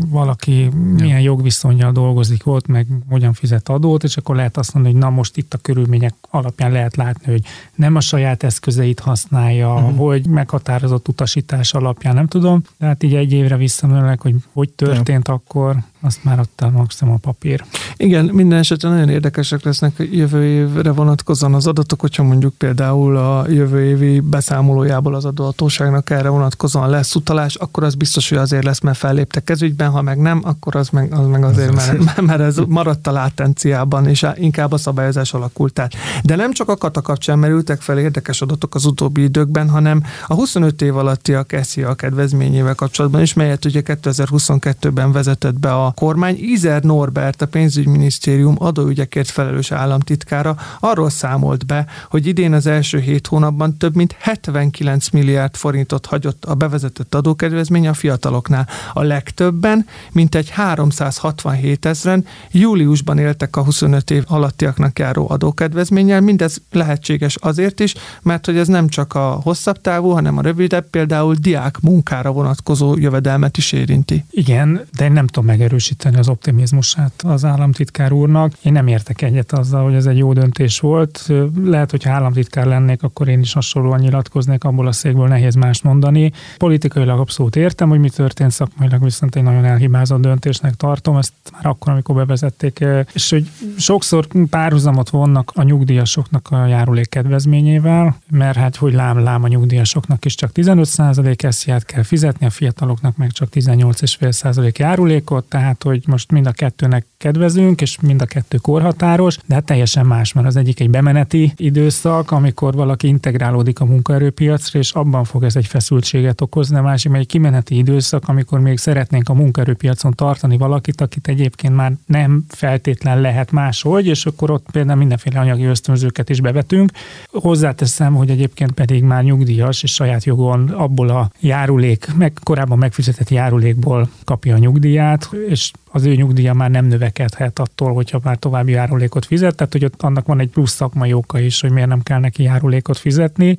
valaki 0.07 0.61
ja. 0.61 0.71
milyen 0.75 1.21
jogviszonyjal 1.21 1.92
dolgozik 1.92 2.47
ott, 2.47 2.66
meg 2.66 2.87
hogyan 3.09 3.33
fizet 3.33 3.68
adót, 3.68 4.04
és 4.04 4.16
akkor 4.16 4.37
lehet 4.37 4.57
azt 4.57 4.75
mondani, 4.75 4.95
hogy 4.95 5.04
na 5.04 5.11
most 5.11 5.37
itt 5.37 5.54
a 5.54 5.59
körülmények 5.59 6.14
alapján 6.30 6.73
lehet 6.73 6.97
látni, 6.97 7.33
hogy 7.33 7.42
nem 7.75 7.97
a 7.97 8.00
saját 8.00 8.42
eszközeit 8.42 9.00
használja, 9.00 9.75
uh-huh. 9.75 9.97
hogy 9.97 10.26
meghatározott 10.26 11.09
utasítás 11.09 11.75
alapján, 11.75 12.14
nem 12.14 12.26
tudom. 12.26 12.62
Tehát 12.78 13.02
így 13.02 13.14
egy 13.14 13.33
évre 13.33 13.57
visszamenőleg, 13.57 14.21
hogy 14.21 14.35
hogy 14.52 14.68
történt 14.68 15.28
ja. 15.28 15.35
akkor, 15.35 15.76
azt 16.00 16.25
már 16.25 16.38
ott 16.38 16.61
a 16.61 16.71
maximum 16.71 17.14
a 17.14 17.17
papír. 17.17 17.64
Igen, 17.97 18.25
minden 18.25 18.59
esetben 18.59 18.90
nagyon 18.90 19.09
érdekesek 19.09 19.62
lesznek 19.62 20.09
jövő 20.11 20.45
évre 20.45 20.93
vonatkozóan 20.93 21.55
az 21.55 21.67
adatok, 21.67 22.00
hogyha 22.00 22.23
mondjuk 22.23 22.55
például 22.55 23.17
a 23.17 23.49
jövő 23.49 23.85
évi 23.85 24.21
beszámolójából 24.21 25.14
az 25.14 25.25
adóhatóságnak 25.25 26.11
erre 26.11 26.28
vonatkozóan 26.28 26.90
lesz 26.90 27.14
utalás, 27.14 27.55
akkor 27.55 27.85
az 27.85 27.95
biztos, 27.95 28.28
hogy 28.28 28.38
azért 28.38 28.64
lesz, 28.64 28.81
mert 28.81 28.97
felléptek 28.99 29.57
ügyben, 29.61 29.90
ha 29.90 30.02
meg 30.02 30.19
nem, 30.19 30.40
akkor 30.45 30.76
az 30.76 30.88
meg, 30.88 31.12
az 31.14 31.26
meg 31.26 31.45
azért, 31.45 31.75
mert, 31.75 32.21
mert 32.21 32.40
ez 32.40 32.57
maradt 32.57 33.07
a 33.07 33.12
látenciában, 33.12 34.07
és 34.07 34.26
inkább 34.35 34.73
a 34.73 34.76
szabályozás 34.76 35.35
alakult 35.35 35.78
át. 35.78 35.95
De 36.25 36.37
nem 36.37 36.52
csak 36.52 36.69
a 36.69 36.76
kata 36.76 37.02
kapcsán 37.02 37.38
merültek 37.38 37.81
fel 37.81 37.99
érdekes 37.99 38.40
adatok 38.40 38.75
az 38.75 38.85
utóbbi 38.85 39.23
időkben, 39.23 39.69
hanem 39.69 40.02
a 40.26 40.35
25 40.35 40.83
év 40.83 40.97
alattiak 40.97 41.57
a 41.85 41.95
kedvezményével 41.95 42.75
kapcsolatban 42.75 43.23
is, 43.23 43.35
melyet 43.35 43.64
ugye 43.64 43.83
2022-ben 43.85 45.12
vezetett 45.12 45.59
be 45.59 45.75
a 45.75 45.88
kormány. 45.90 46.37
Izer 46.40 46.83
Norbert, 46.83 47.42
a 47.42 47.47
pénzügyminisztérium 47.47 48.54
adóügyekért 48.59 49.28
felelős 49.28 49.73
államtitkára 49.73 50.57
arról 50.80 51.11
számolt 51.11 51.66
be, 51.66 51.87
hogy 52.11 52.26
idén 52.26 52.52
az 52.52 52.66
első 52.66 52.99
hét 52.99 53.26
hónapban 53.26 53.76
több 53.76 53.95
mint 53.95 54.16
79 54.18 55.09
milliárd 55.09 55.57
forintot 55.57 56.07
hagyott 56.07 56.45
a 56.45 56.54
bevezetett 56.54 57.14
adókedvezmény 57.14 57.88
a 57.88 57.95
fiataloknál. 57.95 58.68
A 58.92 59.02
legtöbben, 59.02 59.87
mint 60.12 60.35
egy 60.35 60.50
367 60.50 61.87
ezeren 61.87 62.25
júliusban 62.50 63.18
éltek 63.18 63.57
a 63.57 63.64
25 63.64 64.11
év 64.11 64.25
alattiaknak 64.26 64.99
járó 64.99 65.30
adókedvezménnyel. 65.30 66.21
Mindez 66.21 66.61
lehetséges 66.71 67.37
azért 67.37 67.80
is, 67.80 67.95
mert 68.23 68.47
hogy 68.47 68.57
ez 68.57 68.68
nem 68.68 68.88
csak 68.88 69.14
a 69.14 69.40
hosszabb 69.42 69.80
távú, 69.80 70.09
hanem 70.09 70.38
a 70.38 70.42
rövidebb, 70.42 70.90
például 70.90 71.35
diák 71.35 71.80
munkára 71.80 72.30
vonatkozó 72.30 72.97
jövedelmet 72.97 73.57
is 73.57 73.73
érinti. 73.73 74.25
Igen, 74.30 74.87
de 74.97 75.04
én 75.04 75.12
nem 75.12 75.26
tudom 75.26 75.45
megerősíteni 75.45 75.77
megerősíteni 75.78 76.16
az 76.16 76.28
optimizmusát 76.28 77.12
az 77.23 77.44
államtitkár 77.44 78.12
úrnak. 78.12 78.52
Én 78.62 78.73
nem 78.73 78.87
értek 78.87 79.23
egyet 79.23 79.52
azzal, 79.52 79.85
hogy 79.85 79.94
ez 79.94 80.06
egy 80.06 80.18
jó 80.18 80.32
döntés 80.32 80.80
volt. 80.80 81.32
Lehet, 81.64 81.90
hogy 81.90 82.06
államtitkár 82.06 82.66
lennék, 82.66 83.02
akkor 83.02 83.28
én 83.28 83.40
is 83.40 83.52
hasonlóan 83.52 84.00
nyilatkoznék, 84.00 84.64
abból 84.64 84.87
a 84.87 84.92
székből 84.92 85.28
nehéz 85.28 85.54
más 85.54 85.82
mondani. 85.82 86.32
Politikailag 86.56 87.18
abszolút 87.18 87.56
értem, 87.56 87.88
hogy 87.88 87.99
mi 87.99 88.11
történt, 88.11 88.50
szakmailag 88.50 89.02
viszont 89.04 89.37
egy 89.37 89.42
nagyon 89.42 89.64
elhibázott 89.64 90.20
döntésnek 90.20 90.75
tartom, 90.75 91.16
ezt 91.16 91.32
már 91.52 91.66
akkor, 91.66 91.92
amikor 91.92 92.14
bevezették, 92.14 92.85
és 93.12 93.30
hogy 93.30 93.50
sokszor 93.76 94.26
párhuzamot 94.50 95.11
vonnak 95.11 95.50
a 95.54 95.62
nyugdíjasoknak 95.62 96.49
a 96.50 96.66
járulék 96.66 97.08
kedvezményével, 97.08 98.16
mert 98.30 98.56
hát 98.56 98.76
hogy 98.76 98.92
lám, 98.92 99.18
lám 99.18 99.44
a 99.44 99.49
nyugdíjasoknak 99.49 100.25
is 100.25 100.35
csak 100.35 100.50
15% 100.54 101.44
esziát 101.44 101.85
kell 101.85 102.02
fizetni, 102.02 102.47
a 102.47 102.50
fiataloknak 102.50 103.16
meg 103.16 103.30
csak 103.30 103.49
18,5% 103.52 104.78
járulékot, 104.78 105.44
tehát 105.44 105.67
tehát 105.68 105.82
hogy 105.82 106.12
most 106.12 106.32
mind 106.32 106.46
a 106.46 106.52
kettőnek 106.52 107.06
kedvezünk, 107.18 107.80
és 107.80 108.00
mind 108.00 108.22
a 108.22 108.25
kettő 108.25 108.56
korhatáros, 108.56 109.37
de 109.46 109.54
hát 109.54 109.64
teljesen 109.64 110.06
más, 110.06 110.32
mert 110.32 110.46
az 110.46 110.56
egyik 110.56 110.80
egy 110.80 110.90
bemeneti 110.90 111.52
időszak, 111.56 112.30
amikor 112.30 112.75
valaki 112.75 113.06
integrálódik 113.06 113.80
a 113.80 113.84
munkaerőpiacra, 113.84 114.78
és 114.78 114.92
abban 114.92 115.25
fog 115.25 115.44
ez 115.44 115.56
egy 115.56 115.66
feszültséget 115.66 116.40
okozni, 116.40 116.76
a 116.76 116.82
másik 116.82 117.12
egy 117.12 117.26
kimeneti 117.26 117.76
időszak, 117.76 118.28
amikor 118.28 118.60
még 118.60 118.78
szeretnénk 118.78 119.28
a 119.28 119.34
munkaerőpiacon 119.34 120.12
tartani 120.12 120.56
valakit, 120.56 121.00
akit 121.00 121.28
egyébként 121.28 121.75
már 121.75 121.92
nem 122.06 122.44
feltétlen 122.48 123.20
lehet 123.20 123.50
máshogy, 123.50 124.06
és 124.06 124.26
akkor 124.26 124.50
ott 124.50 124.66
például 124.72 124.98
mindenféle 124.98 125.40
anyagi 125.40 125.64
ösztönzőket 125.64 126.30
is 126.30 126.40
bevetünk. 126.40 126.90
Hozzáteszem, 127.26 128.14
hogy 128.14 128.30
egyébként 128.30 128.72
pedig 128.72 129.02
már 129.02 129.22
nyugdíjas 129.22 129.82
és 129.82 129.92
saját 129.92 130.25
jogon 130.25 130.68
abból 130.68 131.08
a 131.08 131.30
járulék, 131.40 132.14
meg 132.16 132.32
korábban 132.42 132.78
megfizetett 132.78 133.28
járulékból 133.28 134.08
kapja 134.25 134.54
a 134.54 134.58
nyugdíját, 134.58 135.30
és 135.48 135.57
August 135.58 135.88
az 135.90 136.04
ő 136.04 136.14
nyugdíja 136.14 136.54
már 136.54 136.71
nem 136.71 136.85
növekedhet 136.85 137.59
attól, 137.59 137.92
hogyha 137.92 138.21
már 138.23 138.37
további 138.37 138.73
járulékot 138.73 139.25
fizet, 139.25 139.54
tehát 139.54 139.73
hogy 139.73 139.85
ott 139.85 140.02
annak 140.02 140.26
van 140.26 140.40
egy 140.40 140.49
plusz 140.49 140.73
szakmai 140.73 141.12
oka 141.12 141.40
is, 141.40 141.61
hogy 141.61 141.71
miért 141.71 141.88
nem 141.88 142.02
kell 142.02 142.21
neki 142.21 142.42
járulékot 142.42 142.99
fizetni. 142.99 143.59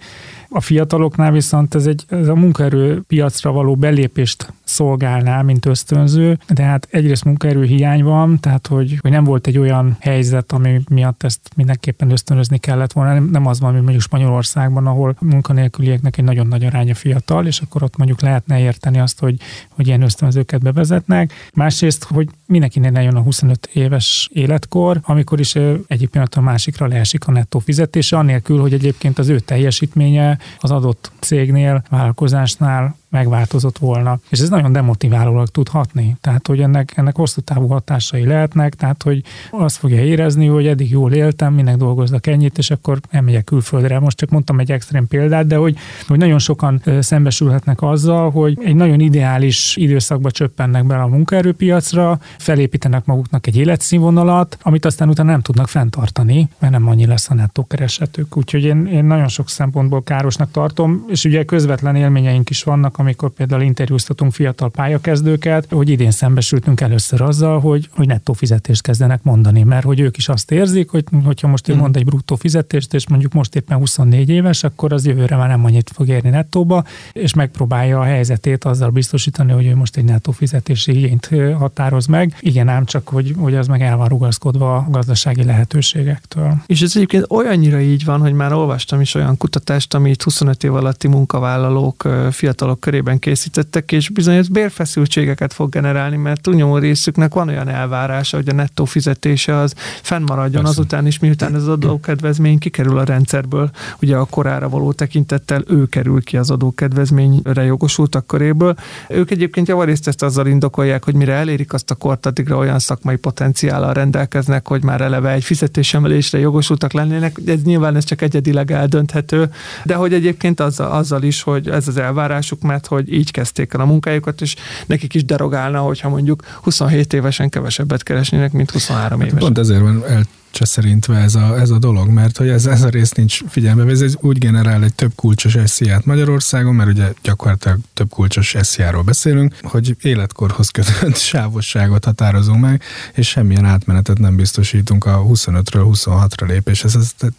A 0.50 0.62
fiataloknál 0.62 1.32
viszont 1.32 1.76
ez, 1.76 1.86
egy, 1.86 2.04
ez 2.08 2.28
a 2.28 2.36
munkaerőpiacra 2.36 3.52
való 3.52 3.76
belépést 3.76 4.54
szolgálná, 4.64 5.42
mint 5.42 5.66
ösztönző, 5.66 6.38
de 6.48 6.64
hát 6.64 6.88
egyrészt 6.92 7.24
munkaerő 7.24 7.64
hiány 7.64 8.04
van, 8.04 8.40
tehát 8.40 8.68
hogy, 8.68 8.98
hogy 9.02 9.12
nem 9.12 9.24
volt 9.24 9.48
egy 9.48 9.58
olyan 9.58 9.98
helyzet, 10.00 10.52
ami 10.52 10.82
miatt 10.90 11.24
ezt 11.24 11.40
mindenképpen 11.56 12.12
ösztönözni 12.12 12.58
kellett 12.58 12.92
volna. 12.92 13.20
Nem, 13.20 13.46
az 13.46 13.60
van, 13.60 13.72
mint 13.72 13.84
mondjuk 13.84 14.04
Spanyolországban, 14.04 14.88
ahol 14.88 15.16
munkanélkülieknek 15.20 16.18
egy 16.18 16.24
nagyon 16.24 16.48
nagy 16.48 16.66
aránya 16.66 16.94
fiatal, 16.94 17.46
és 17.46 17.60
akkor 17.60 17.84
ott 17.84 17.98
mondjuk 17.98 18.22
lehetne 18.22 18.60
érteni 18.60 19.00
azt, 19.00 19.20
hogy, 19.20 19.38
hogy 19.70 19.88
ilyen 19.88 20.02
ösztönzőket 20.02 20.62
bevezetnek. 20.62 21.34
Másrészt, 21.54 22.04
hogy 22.20 22.30
mindenkinek 22.46 22.92
ne 22.92 23.02
jön 23.02 23.16
a 23.16 23.22
25 23.22 23.70
éves 23.74 24.30
életkor, 24.34 25.00
amikor 25.04 25.40
is 25.40 25.56
egyik 25.88 26.10
pillanatban 26.10 26.44
a 26.44 26.50
másikra 26.50 26.88
leesik 26.88 27.28
a 27.28 27.32
nettó 27.32 27.60
fizetése, 27.60 28.18
anélkül, 28.18 28.62
hogy 28.62 28.74
egyébként 28.74 29.20
az 29.20 29.30
ő 29.30 29.40
teljesítménye 29.40 30.38
az 30.60 30.72
adott 30.72 31.12
cégnél, 31.20 31.84
vállalkozásnál 31.90 32.98
megváltozott 33.10 33.78
volna. 33.78 34.20
És 34.30 34.40
ez 34.40 34.50
nagyon 34.50 34.72
demotiválólag 34.72 35.48
tud 35.48 35.68
hatni. 35.68 36.18
Tehát, 36.22 36.48
hogy 36.48 36.62
ennek, 36.62 36.94
ennek 36.96 37.16
hosszú 37.16 37.42
távú 37.42 37.68
hatásai 37.68 38.26
lehetnek, 38.26 38.76
tehát, 38.76 39.04
hogy 39.04 39.24
azt 39.52 39.78
fogja 39.78 40.04
érezni, 40.04 40.48
hogy 40.48 40.68
eddig 40.68 40.90
jól 40.90 41.12
éltem, 41.14 41.54
minek 41.54 41.76
dolgoznak 41.76 42.28
ennyit, 42.28 42.58
és 42.58 42.72
akkor 42.72 43.00
elmegyek 43.10 43.44
külföldre. 43.44 44.00
Most 44.00 44.18
csak 44.18 44.30
mondtam 44.30 44.60
egy 44.60 44.72
extrém 44.72 45.08
példát, 45.08 45.48
de 45.48 45.56
hogy, 45.56 45.78
hogy 46.08 46.18
nagyon 46.18 46.40
sokan 46.40 46.82
szembesülhetnek 47.00 47.82
azzal, 47.82 48.32
hogy 48.32 48.58
egy 48.64 48.76
nagyon 48.76 49.00
ideális 49.00 49.76
időszakba 49.76 50.32
csöppennek 50.32 50.86
bele 50.86 51.02
a 51.02 51.08
munkaerőpiacra, 51.08 52.20
felépítenek 52.38 53.06
maguknak 53.06 53.48
egy 53.48 53.58
életszínvonalat, 53.58 54.58
amit 54.62 54.86
aztán 54.86 55.10
utána 55.10 55.32
nem 55.32 55.42
tudnak 55.42 55.68
fenntartani, 55.68 56.50
mert 56.60 56.74
nem 56.74 56.88
annyi 56.88 57.06
lesz 57.06 57.30
a 57.30 57.34
nettó 57.34 57.66
keresetük. 57.66 58.38
Úgyhogy 58.38 58.64
én, 58.64 58.86
én 58.86 59.06
nagyon 59.06 59.28
sok 59.28 59.50
szempontból 59.50 60.04
károsnak 60.04 60.52
tartom, 60.52 61.06
és 61.08 61.24
ugye 61.24 61.46
közvetlen 61.46 61.96
élményeink 61.96 62.50
is 62.50 62.64
vannak, 62.64 62.99
amikor 63.00 63.30
például 63.30 63.62
interjúztatunk 63.62 64.32
fiatal 64.32 64.70
pályakezdőket, 64.70 65.66
hogy 65.72 65.90
idén 65.90 66.12
szembesültünk 66.12 66.82
először 66.82 67.22
azzal, 67.22 67.60
hogy, 67.60 67.90
hogy 67.92 68.08
nettó 68.08 68.34
fizetést 68.34 68.82
kezdenek 68.82 69.24
mondani, 69.24 69.64
mert 69.64 69.84
hogy 69.84 70.00
ők 70.00 70.18
is 70.18 70.30
azt 70.30 70.52
érzik, 70.52 70.90
hogy 70.90 71.04
hogyha 71.24 71.48
most 71.48 71.68
ő 71.68 71.72
hmm. 71.72 71.82
mond 71.82 71.96
egy 71.96 72.06
bruttó 72.06 72.36
fizetést, 72.36 72.94
és 72.94 73.08
mondjuk 73.08 73.34
most 73.34 73.56
éppen 73.56 73.78
24 73.78 74.30
éves, 74.30 74.64
akkor 74.64 74.94
az 74.94 75.06
jövőre 75.06 75.36
már 75.36 75.48
nem 75.48 75.66
annyit 75.66 75.90
fog 75.94 76.08
érni 76.08 76.30
nettóba, 76.30 76.84
és 77.12 77.34
megpróbálja 77.34 78.00
a 78.00 78.04
helyzetét 78.04 78.66
azzal 78.66 78.90
biztosítani, 78.90 79.52
hogy 79.52 79.66
ő 79.66 79.76
most 79.76 79.98
egy 79.98 80.04
nettó 80.04 80.32
fizetési 80.32 80.92
igényt 80.92 81.30
határoz 81.58 82.06
meg. 82.06 82.36
Igen, 82.40 82.68
ám 82.68 82.86
csak, 82.86 83.08
hogy, 83.08 83.34
hogy 83.38 83.56
az 83.56 83.68
meg 83.68 83.82
el 83.82 83.98
van 83.98 84.08
rugaszkodva 84.08 84.76
a 84.76 84.88
gazdasági 84.90 85.44
lehetőségektől. 85.44 86.58
És 86.66 86.82
ez 86.82 86.92
egyébként 86.96 87.26
olyannyira 87.30 87.80
így 87.80 88.06
van, 88.06 88.20
hogy 88.20 88.34
már 88.34 88.54
olvastam 88.54 89.02
is 89.02 89.16
olyan 89.16 89.38
kutatást, 89.38 89.94
amit 89.94 90.24
25 90.24 90.64
év 90.64 90.74
alatti 90.74 91.08
munkavállalók, 91.08 92.08
fiatalok 92.32 92.80
körében 92.90 93.20
készítettek, 93.20 93.92
és 93.92 94.10
bizonyos 94.10 94.48
bérfeszültségeket 94.48 95.54
fog 95.54 95.70
generálni, 95.70 96.16
mert 96.16 96.42
túlnyomó 96.42 96.78
részüknek 96.78 97.34
van 97.34 97.48
olyan 97.48 97.68
elvárása, 97.68 98.38
hogy 98.38 98.50
a 98.50 98.54
nettó 98.54 98.86
fizetése 98.86 99.56
az 99.56 99.74
fennmaradjon 100.02 100.64
Persze. 100.64 100.80
azután 100.80 101.08
is, 101.08 101.20
miután 101.20 101.56
ez 101.56 101.62
az 101.62 101.68
adókedvezmény 101.68 102.58
kikerül 102.58 102.98
a 102.98 103.04
rendszerből, 103.04 103.70
ugye 104.02 104.16
a 104.16 104.26
korára 104.26 104.70
való 104.70 104.92
tekintettel 104.92 105.64
ő 105.68 105.86
kerül 105.86 106.24
ki 106.24 106.38
az 106.38 106.50
adókedvezményre 106.50 107.64
jogosultak 107.64 108.28
köréből. 108.28 108.76
Ők 109.10 109.32
egyébként 109.32 109.68
javarészt 109.68 110.08
ezt 110.08 110.24
azzal 110.24 110.48
indokolják, 110.48 111.04
hogy 111.04 111.16
mire 111.16 111.34
elérik 111.34 111.74
azt 111.74 111.92
a 111.92 111.96
kort, 111.96 112.26
addigra 112.26 112.58
olyan 112.58 112.80
szakmai 112.80 113.16
potenciállal 113.16 113.94
rendelkeznek, 113.94 114.68
hogy 114.68 114.84
már 114.84 115.02
eleve 115.02 115.32
egy 115.32 115.44
fizetésemelésre 115.44 116.40
jogosultak 116.40 116.92
lennének. 116.92 117.38
Ez 117.46 117.62
nyilván 117.62 117.96
ez 117.96 118.04
csak 118.04 118.22
egyedileg 118.22 118.72
eldönthető, 118.72 119.52
de 119.84 119.96
hogy 119.96 120.14
egyébként 120.14 120.60
azzal, 120.60 120.92
azzal 120.92 121.24
is, 121.24 121.42
hogy 121.42 121.70
ez 121.70 121.88
az 121.88 121.98
elvárásuk, 121.98 122.62
mert 122.62 122.79
hogy 122.88 123.14
így 123.14 123.32
kezdték 123.32 123.74
el 123.74 123.80
a 123.80 123.86
munkájukat, 123.86 124.42
és 124.42 124.56
nekik 124.86 125.14
is 125.14 125.26
derogálna, 125.26 125.80
hogyha 125.80 126.10
mondjuk 126.10 126.44
27 126.62 127.14
évesen 127.14 127.50
kevesebbet 127.50 128.04
keresnének, 128.04 128.52
mint 128.52 128.72
23 128.72 129.20
hát 129.20 129.28
évesen. 129.28 129.40
Pont 129.40 129.58
ezért 129.58 129.82
van 129.82 130.06
el 130.08 130.26
szerintve 130.52 131.18
ez 131.18 131.36
a, 131.36 131.60
ez 131.60 131.70
a 131.70 131.80
dolog, 131.80 132.10
mert 132.10 132.38
hogy 132.38 132.50
ez, 132.50 132.66
ez 132.66 132.82
a 132.82 132.90
rész 132.90 133.12
nincs 133.12 133.40
figyelembe, 133.48 133.92
ez 133.92 134.16
úgy 134.22 134.38
generál 134.38 134.84
egy 134.84 134.94
több 134.94 135.12
kulcsos 135.16 135.58
SZIA-t 135.66 136.06
Magyarországon, 136.06 136.76
mert 136.76 136.90
ugye 136.90 137.12
gyakorlatilag 137.22 137.78
több 137.94 138.10
kulcsos 138.10 138.56
SZIA-ról 138.62 139.02
beszélünk, 139.02 139.56
hogy 139.62 139.96
életkorhoz 140.02 140.70
kötött 140.70 141.18
sávosságot 141.32 142.06
határozunk 142.06 142.62
meg, 142.62 142.84
és 143.14 143.28
semmilyen 143.28 143.66
átmenetet 143.66 144.20
nem 144.20 144.36
biztosítunk 144.36 145.06
a 145.06 145.24
25-ről 145.26 145.86
26-ra 145.94 146.48
lépés. 146.48 146.84
Ez, 146.84 146.96
ez, 146.96 147.12
ez 147.20 147.32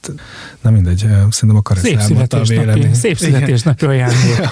nem 0.61 0.73
mindegy, 0.73 1.07
szerintem 1.31 1.63
a 1.65 1.75
Szép 1.75 2.01
születésnapi, 2.01 2.89
szép 2.93 3.19
születésnapi 3.19 3.87
ajándék. 3.93 4.49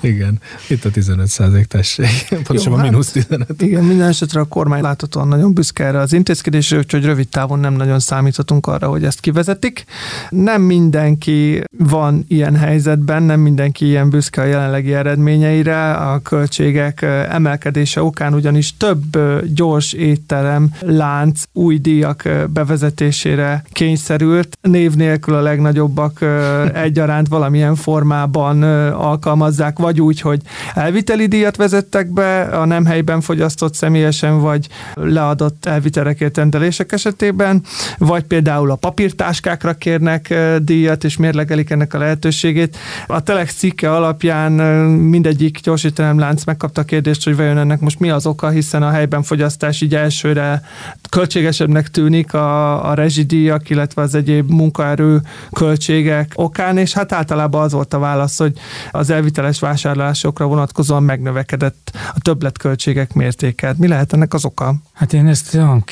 igen, 0.00 0.40
itt 0.68 0.84
a 0.84 0.90
15 0.90 1.26
százalék 1.26 1.66
tessék, 1.66 2.28
pontosabban 2.28 2.78
hát, 2.78 2.90
mínusz 2.90 3.10
15. 3.10 3.62
Igen, 3.62 3.84
minden 3.84 4.08
esetre 4.08 4.40
a 4.40 4.44
kormány 4.44 4.82
láthatóan 4.82 5.28
nagyon 5.28 5.54
büszke 5.54 5.84
erre 5.84 5.98
az 5.98 6.12
intézkedésre, 6.12 6.79
úgyhogy 6.80 7.04
rövid 7.04 7.28
távon 7.28 7.58
nem 7.58 7.72
nagyon 7.72 7.98
számíthatunk 7.98 8.66
arra, 8.66 8.88
hogy 8.88 9.04
ezt 9.04 9.20
kivezetik. 9.20 9.84
Nem 10.28 10.62
mindenki 10.62 11.62
van 11.78 12.24
ilyen 12.28 12.56
helyzetben, 12.56 13.22
nem 13.22 13.40
mindenki 13.40 13.86
ilyen 13.86 14.10
büszke 14.10 14.40
a 14.40 14.44
jelenlegi 14.44 14.94
eredményeire, 14.94 15.92
a 15.92 16.18
költségek 16.18 17.02
emelkedése 17.28 18.02
okán 18.02 18.34
ugyanis 18.34 18.76
több 18.76 19.18
gyors 19.54 19.92
étterem 19.92 20.70
lánc 20.80 21.42
új 21.52 21.78
díjak 21.78 22.28
bevezetésére 22.52 23.64
kényszerült. 23.72 24.58
Név 24.60 24.94
nélkül 24.94 25.34
a 25.34 25.40
legnagyobbak 25.40 26.24
egyaránt 26.86 27.28
valamilyen 27.28 27.74
formában 27.74 28.62
alkalmazzák, 28.92 29.78
vagy 29.78 30.00
úgy, 30.00 30.20
hogy 30.20 30.40
elviteli 30.74 31.26
díjat 31.26 31.56
vezettek 31.56 32.12
be, 32.12 32.40
a 32.40 32.64
nem 32.64 32.84
helyben 32.84 33.20
fogyasztott 33.20 33.74
személyesen, 33.74 34.40
vagy 34.40 34.68
leadott 34.94 35.66
elvitelekért 35.66 36.38
rendelések 36.70 36.92
esetében, 36.92 37.62
vagy 37.98 38.22
például 38.22 38.70
a 38.70 38.74
papírtáskákra 38.74 39.74
kérnek 39.74 40.34
díjat, 40.58 41.04
és 41.04 41.16
mérlegelik 41.16 41.70
ennek 41.70 41.94
a 41.94 41.98
lehetőségét. 41.98 42.76
A 43.06 43.22
Telex 43.22 43.54
cikke 43.54 43.94
alapján 43.94 44.52
mindegyik 44.52 45.60
lánc 45.96 46.44
megkapta 46.44 46.80
a 46.80 46.84
kérdést, 46.84 47.24
hogy 47.24 47.36
vajon 47.36 47.58
ennek 47.58 47.80
most 47.80 47.98
mi 48.00 48.10
az 48.10 48.26
oka, 48.26 48.48
hiszen 48.48 48.82
a 48.82 48.90
helyben 48.90 49.22
fogyasztás 49.22 49.80
így 49.80 49.94
elsőre 49.94 50.62
költségesebbnek 51.08 51.88
tűnik 51.88 52.34
a, 52.34 52.90
a 52.90 52.94
rezsidíjak, 52.94 53.70
illetve 53.70 54.02
az 54.02 54.14
egyéb 54.14 54.50
munkaerő 54.50 55.20
költségek 55.52 56.32
okán, 56.34 56.76
és 56.76 56.92
hát 56.92 57.12
általában 57.12 57.62
az 57.62 57.72
volt 57.72 57.94
a 57.94 57.98
válasz, 57.98 58.38
hogy 58.38 58.52
az 58.90 59.10
elviteles 59.10 59.60
vásárlásokra 59.60 60.46
vonatkozóan 60.46 61.02
megnövekedett 61.02 61.90
a 62.14 62.20
többletköltségek 62.20 63.12
mértéke. 63.12 63.74
Mi 63.76 63.88
lehet 63.88 64.12
ennek 64.12 64.34
az 64.34 64.44
oka? 64.44 64.74
Hát 64.92 65.12
én 65.12 65.26
ezt 65.26 65.54
olyan 65.54 65.84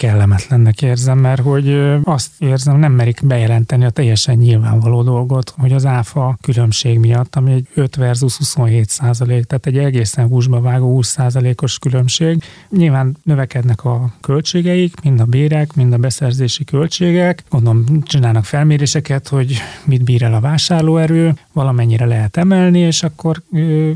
kellemetlennek 0.73 0.83
érzem, 0.83 1.19
mert 1.19 1.41
hogy 1.41 1.99
azt 2.05 2.31
érzem, 2.39 2.79
nem 2.79 2.93
merik 2.93 3.21
bejelenteni 3.25 3.85
a 3.85 3.91
teljesen 3.91 4.37
nyilvánvaló 4.37 5.03
dolgot, 5.03 5.55
hogy 5.59 5.73
az 5.73 5.87
áfa 5.87 6.39
különbség 6.41 6.99
miatt, 6.99 7.37
ami 7.37 7.53
egy 7.53 7.67
5 7.75 7.97
versus 7.97 8.37
27 8.37 8.89
százalék, 8.89 9.45
tehát 9.45 9.67
egy 9.67 9.79
egészen 9.79 10.27
húsba 10.27 10.61
vágó 10.61 10.91
20 10.91 11.09
százalékos 11.09 11.79
különbség. 11.79 12.43
Nyilván 12.71 13.17
növekednek 13.23 13.85
a 13.85 14.13
költségeik, 14.21 15.01
mind 15.01 15.21
a 15.21 15.25
bérek, 15.25 15.75
mind 15.75 15.93
a 15.93 15.97
beszerzési 15.97 16.65
költségek. 16.65 17.43
Gondolom 17.51 18.03
csinálnak 18.03 18.45
felméréseket, 18.45 19.29
hogy 19.29 19.57
mit 19.85 20.05
bír 20.05 20.23
el 20.23 20.35
a 20.35 20.41
vásárlóerő, 20.41 21.35
valamennyire 21.53 22.05
lehet 22.05 22.37
emelni, 22.37 22.79
és 22.79 23.03
akkor 23.03 23.43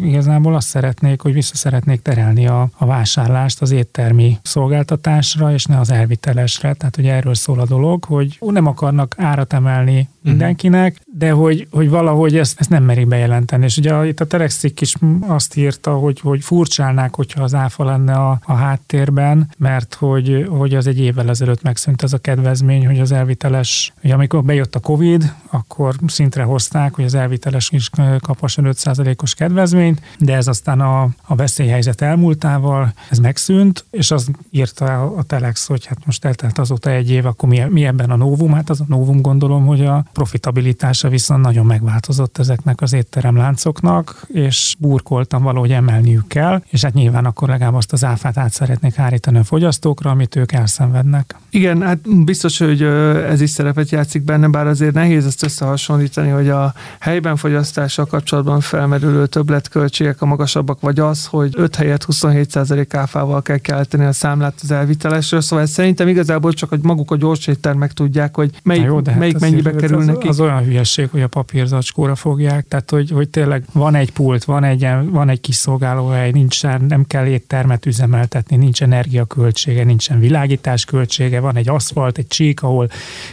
igazából 0.02 0.54
azt 0.54 0.68
szeretnék, 0.68 1.20
hogy 1.20 1.32
vissza 1.32 1.56
szeretnék 1.56 2.02
terelni 2.02 2.46
a, 2.46 2.68
a 2.76 2.87
vásárlást 2.87 3.62
az 3.62 3.70
éttermi 3.70 4.38
szolgáltatásra, 4.42 5.52
és 5.52 5.64
ne 5.64 5.78
az 5.78 5.90
elvitelesre. 5.90 6.62
Tehát, 6.62 6.96
hogy 6.96 7.07
erről 7.07 7.35
szól 7.35 7.61
a 7.61 7.66
dolog, 7.66 8.05
hogy 8.05 8.38
nem 8.40 8.66
akarnak 8.66 9.14
árat 9.18 9.53
emelni. 9.53 10.09
Mindenkinek, 10.22 11.00
de 11.18 11.30
hogy, 11.30 11.66
hogy 11.70 11.90
valahogy 11.90 12.37
ezt, 12.37 12.61
ezt 12.61 12.70
nem 12.70 12.85
merik 12.85 13.08
bejelenteni. 13.08 13.64
És 13.64 13.76
ugye 13.76 14.06
itt 14.06 14.20
a 14.20 14.26
Telexik 14.26 14.80
is 14.80 14.94
azt 15.20 15.56
írta, 15.56 15.92
hogy, 15.92 16.20
hogy 16.20 16.42
furcsálnák, 16.42 17.14
hogyha 17.14 17.42
az 17.42 17.54
áfa 17.54 17.85
lenne 17.85 18.12
a, 18.12 18.38
a 18.44 18.54
háttérben, 18.54 19.50
mert 19.58 19.94
hogy, 19.94 20.46
hogy 20.48 20.74
az 20.74 20.87
egy 20.87 21.00
évvel 21.00 21.28
ezelőtt 21.28 21.62
megszűnt 21.62 22.02
ez 22.02 22.12
a 22.12 22.18
kedvezmény, 22.18 22.87
hogy 22.87 23.00
az 23.00 23.12
elviteles, 23.12 23.92
hogy 24.00 24.11
amikor 24.11 24.44
bejött 24.44 24.74
a 24.74 24.80
Covid, 24.80 25.35
akkor 25.50 25.94
szintre 26.06 26.42
hozták, 26.42 26.94
hogy 26.94 27.04
az 27.04 27.14
elviteles 27.14 27.70
is 27.70 27.90
kaphasson 28.20 28.64
5%-os 28.68 29.35
kedvezményt, 29.35 30.00
de 30.18 30.35
ez 30.35 30.48
aztán 30.48 30.80
a, 30.80 31.08
a 31.22 31.35
veszélyhelyzet 31.35 32.00
elmúltával 32.00 32.92
ez 33.11 33.18
megszűnt, 33.18 33.85
és 33.90 34.11
az 34.11 34.30
írta 34.50 35.00
a 35.16 35.22
Telex, 35.22 35.66
hogy 35.66 35.87
hát 35.87 36.06
most 36.06 36.24
eltelt 36.24 36.58
azóta 36.58 36.90
egy 36.90 37.11
év, 37.11 37.26
akkor 37.26 37.48
mi, 37.48 37.62
mi 37.68 37.85
ebben 37.85 38.11
a 38.11 38.16
novum? 38.16 38.52
Hát 38.52 38.70
az 38.70 38.80
a 38.80 38.85
novum 38.88 39.20
gondolom, 39.20 39.66
hogy 39.66 39.85
a, 39.85 40.04
profitabilitása 40.12 41.09
viszont 41.09 41.42
nagyon 41.42 41.66
megváltozott 41.66 42.38
ezeknek 42.38 42.81
az 42.81 42.92
étteremláncoknak, 42.92 44.27
és 44.29 44.75
burkoltam 44.79 45.42
valahogy 45.42 45.70
emelniük 45.70 46.29
kell, 46.29 46.62
és 46.68 46.83
hát 46.83 46.94
nyilván 46.94 47.25
akkor 47.25 47.48
legalább 47.48 47.75
azt 47.75 47.92
az 47.92 48.05
áfát 48.05 48.37
át 48.37 48.53
szeretnék 48.53 48.94
hárítani 48.94 49.38
a 49.38 49.44
fogyasztókra, 49.44 50.11
amit 50.11 50.37
ők 50.37 50.53
elszenvednek. 50.53 51.37
Igen, 51.51 51.83
hát 51.83 52.25
biztos, 52.25 52.59
hogy 52.59 52.83
ez 52.83 53.40
is 53.40 53.51
szerepet 53.51 53.90
játszik 53.90 54.22
benne, 54.22 54.48
bár 54.48 54.66
azért 54.66 54.94
nehéz 54.94 55.27
ezt 55.27 55.42
összehasonlítani, 55.42 56.29
hogy 56.29 56.48
a 56.48 56.75
helyben 57.01 57.37
fogyasztással 57.37 58.07
kapcsolatban 58.07 58.61
felmerülő 58.61 59.27
többletköltségek 59.27 60.22
a 60.22 60.27
magasabbak, 60.27 60.81
vagy 60.81 60.98
az, 60.98 61.27
hogy 61.27 61.53
5 61.57 61.77
helyet 61.77 62.05
27% 62.09 62.87
áfával 62.90 63.42
kell 63.42 63.59
kelteni 63.59 64.05
a 64.05 64.12
számlát 64.12 64.55
az 64.62 64.70
elvitelesről, 64.70 65.40
szóval 65.40 65.66
szerintem 65.66 66.09
igazából 66.09 66.53
csak 66.53 66.68
hogy 66.68 66.81
maguk 66.83 67.11
a 67.11 67.16
gyors 67.16 67.46
éttermek 67.46 67.92
tudják, 67.92 68.37
hogy 68.37 68.51
melyik, 68.62 68.85
jó, 68.85 69.01
hát 69.05 69.18
melyik 69.18 69.38
mennyibe 69.38 69.75
kerül 69.75 70.01
az, 70.08 70.14
neki. 70.14 70.28
Az 70.28 70.40
olyan 70.40 70.64
hülyeség, 70.64 71.08
hogy 71.10 71.22
a 71.22 71.28
papírzacskóra 71.28 72.14
fogják, 72.14 72.68
tehát 72.68 72.90
hogy, 72.90 73.10
hogy 73.10 73.28
tényleg 73.28 73.64
van 73.72 73.94
egy 73.94 74.12
pult, 74.12 74.44
van 74.44 74.64
egy, 74.64 74.88
van 75.04 75.28
egy 75.28 75.40
kis 75.40 75.54
szolgálóhely, 75.54 76.30
nincsen, 76.30 76.84
nem 76.88 77.06
kell 77.06 77.26
éttermet 77.26 77.86
üzemeltetni, 77.86 78.56
nincs 78.56 78.82
energiaköltsége, 78.82 79.84
nincsen 79.84 80.20
világítás 80.20 80.84
költsége, 80.84 81.40
van 81.40 81.56
egy 81.56 81.68
aszfalt, 81.68 82.18
egy 82.18 82.26
csík, 82.26 82.62
ahol 82.62 82.88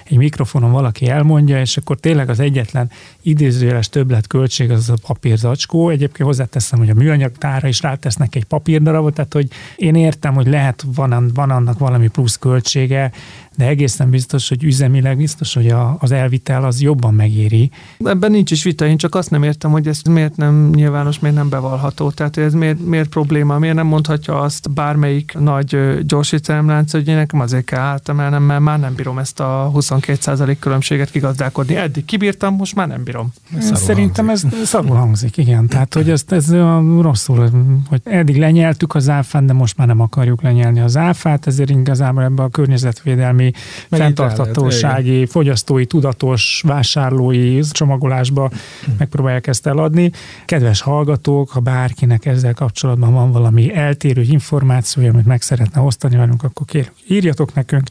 egy 0.06 0.18
mikrofonon 0.18 0.72
valaki 0.72 1.08
elmondja, 1.08 1.60
és 1.60 1.78
akkor 1.78 2.00
tényleg 2.00 2.30
az 2.30 2.40
egyetlen 2.40 2.92
idézőjeles 3.22 3.90
többlet 3.90 4.28
költség 4.28 4.72
az 4.72 4.90
a 4.90 4.96
papírzacskó. 5.08 5.90
Egyébként 5.90 6.28
hozzáteszem, 6.28 6.80
hogy 6.80 6.90
a 6.90 6.94
műanyag 6.94 7.32
tára 7.38 7.68
is 7.68 7.82
rátesznek 7.82 8.36
egy 8.36 8.46
papírdarabot, 8.46 9.14
tehát 9.14 9.34
hogy 9.34 9.48
én 9.76 9.96
értem, 9.96 10.34
hogy 10.34 10.48
lehet 10.48 10.84
van, 10.96 11.32
van 11.34 11.50
annak 11.50 11.80
valami 11.80 12.08
plusz 12.08 12.38
költsége, 12.38 13.12
de 13.60 13.66
egészen 13.66 14.10
biztos, 14.10 14.50
hogy 14.50 14.64
üzemileg 14.64 15.18
biztos, 15.18 15.54
hogy 15.54 15.68
a, 15.68 15.98
az 16.00 16.12
elvitel 16.12 16.59
az 16.64 16.82
jobban 16.82 17.14
megéri. 17.14 17.72
Ebben 18.00 18.32
nincs 18.32 18.52
is 18.52 18.64
vita, 18.64 18.86
én 18.86 18.98
csak 18.98 19.16
azt 19.16 19.30
nem 19.30 19.44
értem, 19.44 19.72
hogy 19.72 19.88
ez 19.88 20.02
miért 20.02 20.36
nem 20.36 20.70
nyilvános, 20.74 21.20
miért 21.20 21.36
nem 21.36 21.50
bevallható. 21.50 22.12
Tehát 22.12 22.38
ez 22.38 22.54
miért, 22.54 22.86
miért 22.86 23.10
probléma, 23.10 23.60
miért 23.60 23.76
nem 23.76 23.88
mondhatja 23.88 24.40
azt 24.40 24.72
bármelyik 24.72 25.36
nagy 25.40 26.00
gyorsítelemlánc, 26.06 26.92
hogy 26.92 27.08
én 27.08 27.16
nekem 27.16 27.40
azért 27.40 27.66
kell 27.66 27.80
átemelnem, 27.80 28.44
mert 28.44 28.62
már 28.62 28.80
nem 28.80 28.94
bírom 28.96 29.18
ezt 29.20 29.40
a 29.40 29.72
22% 29.76 30.56
különbséget 30.60 31.12
kigazdálkodni. 31.12 31.76
Eddig 31.76 32.06
kibírtam, 32.06 32.56
most 32.56 32.76
már 32.76 32.88
nem 32.88 33.04
bírom. 33.04 33.34
Szarul 33.60 33.76
Szerintem 33.76 34.26
hangzik. 34.26 34.52
ez 34.62 34.68
szarul 34.68 34.96
hangzik, 34.96 35.38
igen. 35.38 35.68
Tehát, 35.68 35.94
hogy 35.94 36.10
ez, 36.10 36.24
ez 36.28 36.52
rosszul, 37.02 37.50
hogy 37.88 38.02
eddig 38.04 38.38
lenyeltük 38.38 38.96
az 38.96 39.10
áfát, 39.10 39.46
de 39.46 39.54
most 39.54 39.78
már 39.78 39.88
nem 39.88 40.00
akarjuk 40.00 40.42
lenyelni 40.42 40.80
az 40.80 40.98
áfát, 40.98 41.48
ezért 41.48 41.70
igazából 41.70 42.24
ebbe 42.24 42.44
a 42.44 42.50
környezetvédelmi 42.50 43.52
fenntarthatósági, 43.90 45.26
fogyasztói, 45.26 45.86
tudatos, 45.86 46.49
vásárlói 46.62 47.60
csomagolásba 47.72 48.52
megpróbálják 48.98 49.48
ezt 49.48 49.68
eladni. 49.68 50.12
Kedves 50.46 50.82
hallgatók, 50.82 51.50
ha 51.50 51.60
bárkinek 51.60 52.26
ezzel 52.26 52.54
kapcsolatban 52.54 53.14
van 53.14 53.32
valami 53.32 53.76
eltérő 53.76 54.22
információja, 54.22 55.12
amit 55.12 55.26
meg 55.26 55.42
szeretne 55.42 55.82
osztani 55.82 56.16
velünk, 56.16 56.44
akkor 56.44 56.66
kérjük, 56.66 56.94
írjatok 57.08 57.54
nekünk, 57.54 57.88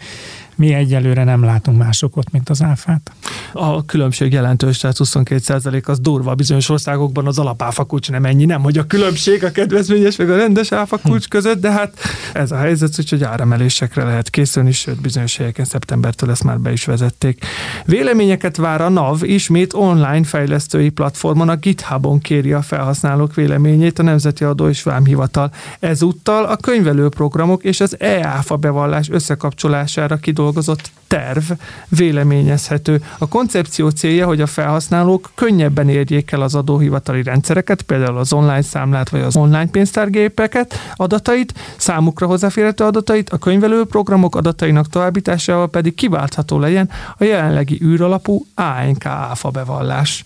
mi 0.59 0.75
egyelőre 0.75 1.25
nem 1.25 1.45
látunk 1.45 1.79
másokot, 1.79 2.31
mint 2.31 2.49
az 2.49 2.63
áfát. 2.63 3.13
A 3.53 3.85
különbség 3.85 4.33
jelentős, 4.33 4.79
tehát 4.79 4.97
22% 4.99 5.85
az 5.85 6.01
durva. 6.01 6.35
Bizonyos 6.35 6.69
országokban 6.69 7.27
az 7.27 7.39
alapáfa 7.39 7.85
kulcs 7.85 8.11
nem 8.11 8.25
ennyi, 8.25 8.45
nem, 8.45 8.63
hogy 8.63 8.79
a 8.79 8.87
különbség 8.87 9.45
a 9.45 9.51
kedvezményes 9.51 10.17
meg 10.17 10.31
a 10.31 10.37
rendes 10.37 10.73
áfa 10.73 10.99
kulcs 10.99 11.25
hm. 11.25 11.31
között, 11.31 11.61
de 11.61 11.71
hát 11.71 11.99
ez 12.33 12.51
a 12.51 12.57
helyzet, 12.57 12.95
hogy 13.09 13.25
áremelésekre 13.25 14.05
lehet 14.05 14.31
készülni, 14.31 14.73
sőt 14.73 15.01
bizonyos 15.01 15.37
helyeken 15.37 15.65
szeptembertől 15.65 16.31
ezt 16.31 16.45
már 16.45 16.61
be 16.61 16.73
is 16.73 16.85
vezették. 16.85 17.45
Véleményeket 17.85 18.57
vár 18.57 18.81
a 18.81 18.89
NAV, 18.89 19.23
ismét 19.23 19.73
online 19.73 20.25
fejlesztői 20.25 20.89
platformon 20.89 21.49
a 21.49 21.57
GitHubon 21.57 22.19
kéri 22.19 22.53
a 22.53 22.63
felhasználók 22.63 23.35
véleményét 23.35 23.99
a 23.99 24.03
Nemzeti 24.03 24.45
Adó 24.45 24.69
és 24.69 24.83
Vámhivatal. 24.83 25.51
Ezúttal 25.81 26.45
a 26.45 26.57
könyvelőprogramok 26.57 27.65
és 27.65 27.81
az 27.81 27.97
e-áfa 28.01 28.57
bevallás 28.57 29.11
összekapcsolására 29.11 30.17
kidolgozott 30.17 30.48
kidolgozott 30.49 30.91
terv 31.07 31.51
véleményezhető. 31.89 33.03
A 33.19 33.29
koncepció 33.29 33.89
célja, 33.89 34.27
hogy 34.27 34.41
a 34.41 34.47
felhasználók 34.47 35.31
könnyebben 35.35 35.89
érjék 35.89 36.31
el 36.31 36.43
az 36.43 36.55
adóhivatali 36.55 37.23
rendszereket, 37.23 37.83
például 37.83 38.19
az 38.19 38.33
online 38.33 38.63
számlát 38.63 39.09
vagy 39.09 39.21
az 39.21 39.37
online 39.37 39.69
pénztárgépeket, 39.69 40.75
adatait, 40.95 41.55
számukra 41.77 42.27
hozzáférhető 42.27 42.85
adatait, 42.85 43.31
a 43.31 43.39
könyvelő 43.39 43.85
programok 43.85 44.37
adatainak 44.37 44.89
továbbításával 44.89 45.69
pedig 45.69 45.95
kiváltható 45.95 46.59
legyen 46.59 46.91
a 47.19 47.25
jelenlegi 47.25 47.81
űralapú 47.85 48.47
ANK 48.55 49.07
áfa 49.07 49.51
bevallás. 49.51 50.25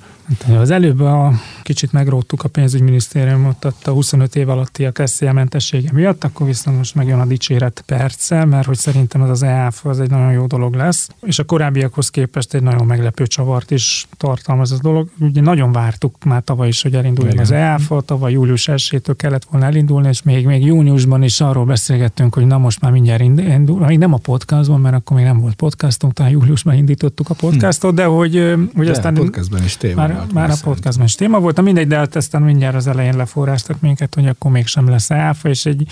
Az 0.58 0.70
előbb 0.70 1.00
a 1.00 1.32
kicsit 1.62 1.92
megróttuk 1.92 2.44
a 2.44 2.48
pénzügyminisztériumot 2.48 3.64
ott 3.64 3.86
a 3.86 3.90
25 3.90 4.36
év 4.36 4.48
alatti 4.48 4.84
a 4.84 5.32
mentessége 5.32 5.90
miatt, 5.92 6.24
akkor 6.24 6.46
viszont 6.46 6.76
most 6.76 6.94
megjön 6.94 7.18
a 7.18 7.26
dicséret 7.26 7.82
perce, 7.86 8.44
mert 8.44 8.66
hogy 8.66 8.76
szerintem 8.76 9.22
ez 9.22 9.28
az 9.28 9.42
EAF 9.42 9.86
az 9.86 10.00
egy 10.00 10.10
nagyon 10.10 10.32
jó 10.32 10.46
dolog 10.46 10.74
lesz, 10.74 11.08
és 11.22 11.38
a 11.38 11.44
korábbiakhoz 11.44 12.10
képest 12.10 12.54
egy 12.54 12.62
nagyon 12.62 12.86
meglepő 12.86 13.26
csavart 13.26 13.70
is 13.70 14.06
tartalmaz 14.16 14.72
ez 14.72 14.78
a 14.78 14.82
dolog. 14.82 15.08
Ugye 15.20 15.40
nagyon 15.40 15.72
vártuk 15.72 16.24
már 16.24 16.42
tavaly 16.42 16.68
is, 16.68 16.82
hogy 16.82 16.94
elinduljon 16.94 17.38
az 17.38 17.50
EAF, 17.50 17.90
tavaly 18.04 18.32
július 18.32 18.68
1 18.68 19.02
kellett 19.16 19.44
volna 19.44 19.66
elindulni, 19.66 20.08
és 20.08 20.22
még, 20.22 20.46
még 20.46 20.64
júniusban 20.64 21.22
is 21.22 21.40
arról 21.40 21.64
beszélgettünk, 21.64 22.34
hogy 22.34 22.46
na 22.46 22.58
most 22.58 22.80
már 22.80 22.92
mindjárt 22.92 23.22
indul, 23.22 23.86
még 23.86 23.98
nem 23.98 24.12
a 24.12 24.16
podcastban, 24.16 24.80
mert 24.80 24.94
akkor 24.94 25.16
még 25.16 25.26
nem 25.26 25.40
volt 25.40 25.54
podcastunk, 25.54 26.12
talán 26.12 26.32
júliusban 26.32 26.74
indítottuk 26.74 27.30
a 27.30 27.34
podcastot, 27.34 27.94
de 27.94 28.04
hogy, 28.04 28.54
hogy 28.74 28.84
de 28.84 28.90
aztán... 28.90 29.14
podcastban 29.14 29.64
is 29.64 29.76
téma 29.76 30.00
már, 30.06 30.21
volt. 30.22 30.32
Már 30.32 30.50
a 30.50 30.62
podcastban 30.62 31.06
is 31.06 31.14
téma 31.14 31.40
volt, 31.40 31.60
mindegy, 31.60 31.86
de 31.86 31.96
hát 31.96 32.16
aztán 32.16 32.42
mindjárt 32.42 32.74
az 32.74 32.86
elején 32.86 33.16
leforráztak 33.16 33.80
minket, 33.80 34.14
hogy 34.14 34.26
akkor 34.26 34.50
mégsem 34.50 34.88
lesz 34.88 35.10
áfa, 35.10 35.48
és 35.48 35.66
egy 35.66 35.86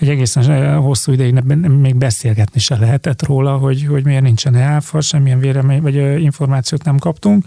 egy 0.00 0.08
egészen 0.08 0.76
hosszú 0.76 1.12
ideig 1.12 1.32
még 1.80 1.96
beszélgetni 1.96 2.60
se 2.60 2.76
lehetett 2.76 3.26
róla, 3.26 3.56
hogy, 3.56 3.86
hogy 3.86 4.04
miért 4.04 4.22
nincsen 4.22 4.56
áfa, 4.56 5.00
semmilyen 5.00 5.38
vélemény 5.38 5.82
vagy 5.82 5.94
információt 6.22 6.84
nem 6.84 6.98
kaptunk. 6.98 7.44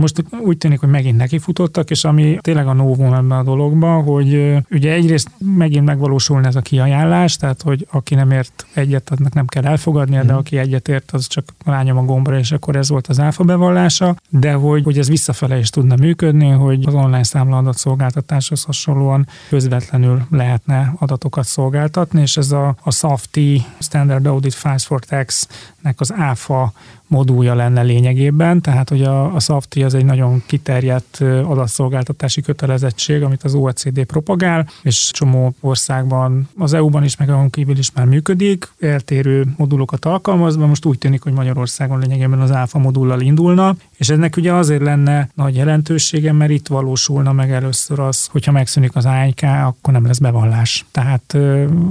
Most 0.00 0.24
úgy 0.40 0.58
tűnik, 0.58 0.80
hogy 0.80 0.88
megint 0.88 1.16
nekifutottak, 1.16 1.90
és 1.90 2.04
ami 2.04 2.38
tényleg 2.40 2.66
a 2.66 2.72
novum 2.72 3.12
ebben 3.12 3.38
a 3.38 3.42
dologban, 3.42 4.02
hogy 4.02 4.56
ugye 4.70 4.92
egyrészt 4.92 5.30
megint 5.56 5.84
megvalósulna 5.84 6.46
ez 6.46 6.56
a 6.56 6.60
kiajánlás, 6.60 7.36
tehát 7.36 7.62
hogy 7.62 7.86
aki 7.90 8.14
nem 8.14 8.30
ért 8.30 8.66
egyet, 8.74 9.10
annak 9.10 9.32
nem 9.32 9.46
kell 9.46 9.64
elfogadnia, 9.64 10.22
de 10.22 10.30
mhm. 10.30 10.36
aki 10.36 10.58
egyet 10.58 10.88
ért, 10.88 11.10
az 11.10 11.26
csak 11.26 11.44
rányom 11.64 11.98
a 11.98 12.04
gombra, 12.04 12.38
és 12.38 12.52
akkor 12.52 12.76
ez 12.76 12.88
volt 12.88 13.06
az 13.06 13.20
áfa 13.20 13.44
bevallása, 13.44 14.16
de 14.28 14.52
hogy, 14.52 14.84
hogy 14.84 14.98
ez 14.98 15.08
visszafele 15.08 15.58
is 15.58 15.70
tudna 15.70 15.96
működni, 15.96 16.48
hogy 16.48 16.84
az 16.86 16.94
online 16.94 17.22
számlaadat 17.22 17.76
szolgáltatáshoz 17.76 18.62
hasonlóan 18.62 19.26
közvetlenül 19.48 20.22
lehetne 20.30 20.94
adatokat 20.98 21.44
szolgáltatni, 21.44 22.20
és 22.20 22.36
ez 22.36 22.52
a, 22.52 22.76
a 22.82 22.90
SAFTI, 22.90 23.64
Standard 23.78 24.26
Audit 24.26 24.54
Files 24.54 24.84
for 24.84 25.04
Tax-nek 25.04 26.00
az 26.00 26.12
áfa 26.16 26.72
modulja 27.06 27.54
lenne 27.54 27.82
lényegében, 27.82 28.60
tehát 28.60 28.88
hogy 28.88 29.02
a, 29.02 29.34
a 29.34 29.40
SAFTI 29.40 29.83
az 29.84 29.94
egy 29.94 30.04
nagyon 30.04 30.42
kiterjedt 30.46 31.20
adatszolgáltatási 31.20 32.40
kötelezettség, 32.40 33.22
amit 33.22 33.42
az 33.42 33.54
OECD 33.54 34.04
propagál, 34.04 34.68
és 34.82 35.10
csomó 35.12 35.54
országban, 35.60 36.48
az 36.58 36.72
EU-ban 36.72 37.04
is, 37.04 37.16
meg 37.16 37.30
a 37.30 37.46
kívül 37.50 37.78
is 37.78 37.92
már 37.92 38.06
működik, 38.06 38.72
eltérő 38.80 39.46
modulokat 39.56 40.04
alkalmazva, 40.04 40.66
most 40.66 40.84
úgy 40.84 40.98
tűnik, 40.98 41.22
hogy 41.22 41.32
Magyarországon 41.32 41.98
lényegében 41.98 42.40
az 42.40 42.52
ÁFA 42.52 42.78
modullal 42.78 43.20
indulna, 43.20 43.76
és 43.96 44.08
ennek 44.08 44.36
ugye 44.36 44.52
azért 44.52 44.82
lenne 44.82 45.28
nagy 45.34 45.56
jelentősége, 45.56 46.32
mert 46.32 46.50
itt 46.50 46.66
valósulna 46.66 47.32
meg 47.32 47.52
először 47.52 47.98
az, 47.98 48.26
hogyha 48.26 48.52
megszűnik 48.52 48.96
az 48.96 49.04
ANK, 49.04 49.42
akkor 49.42 49.92
nem 49.92 50.06
lesz 50.06 50.18
bevallás. 50.18 50.84
Tehát 50.90 51.36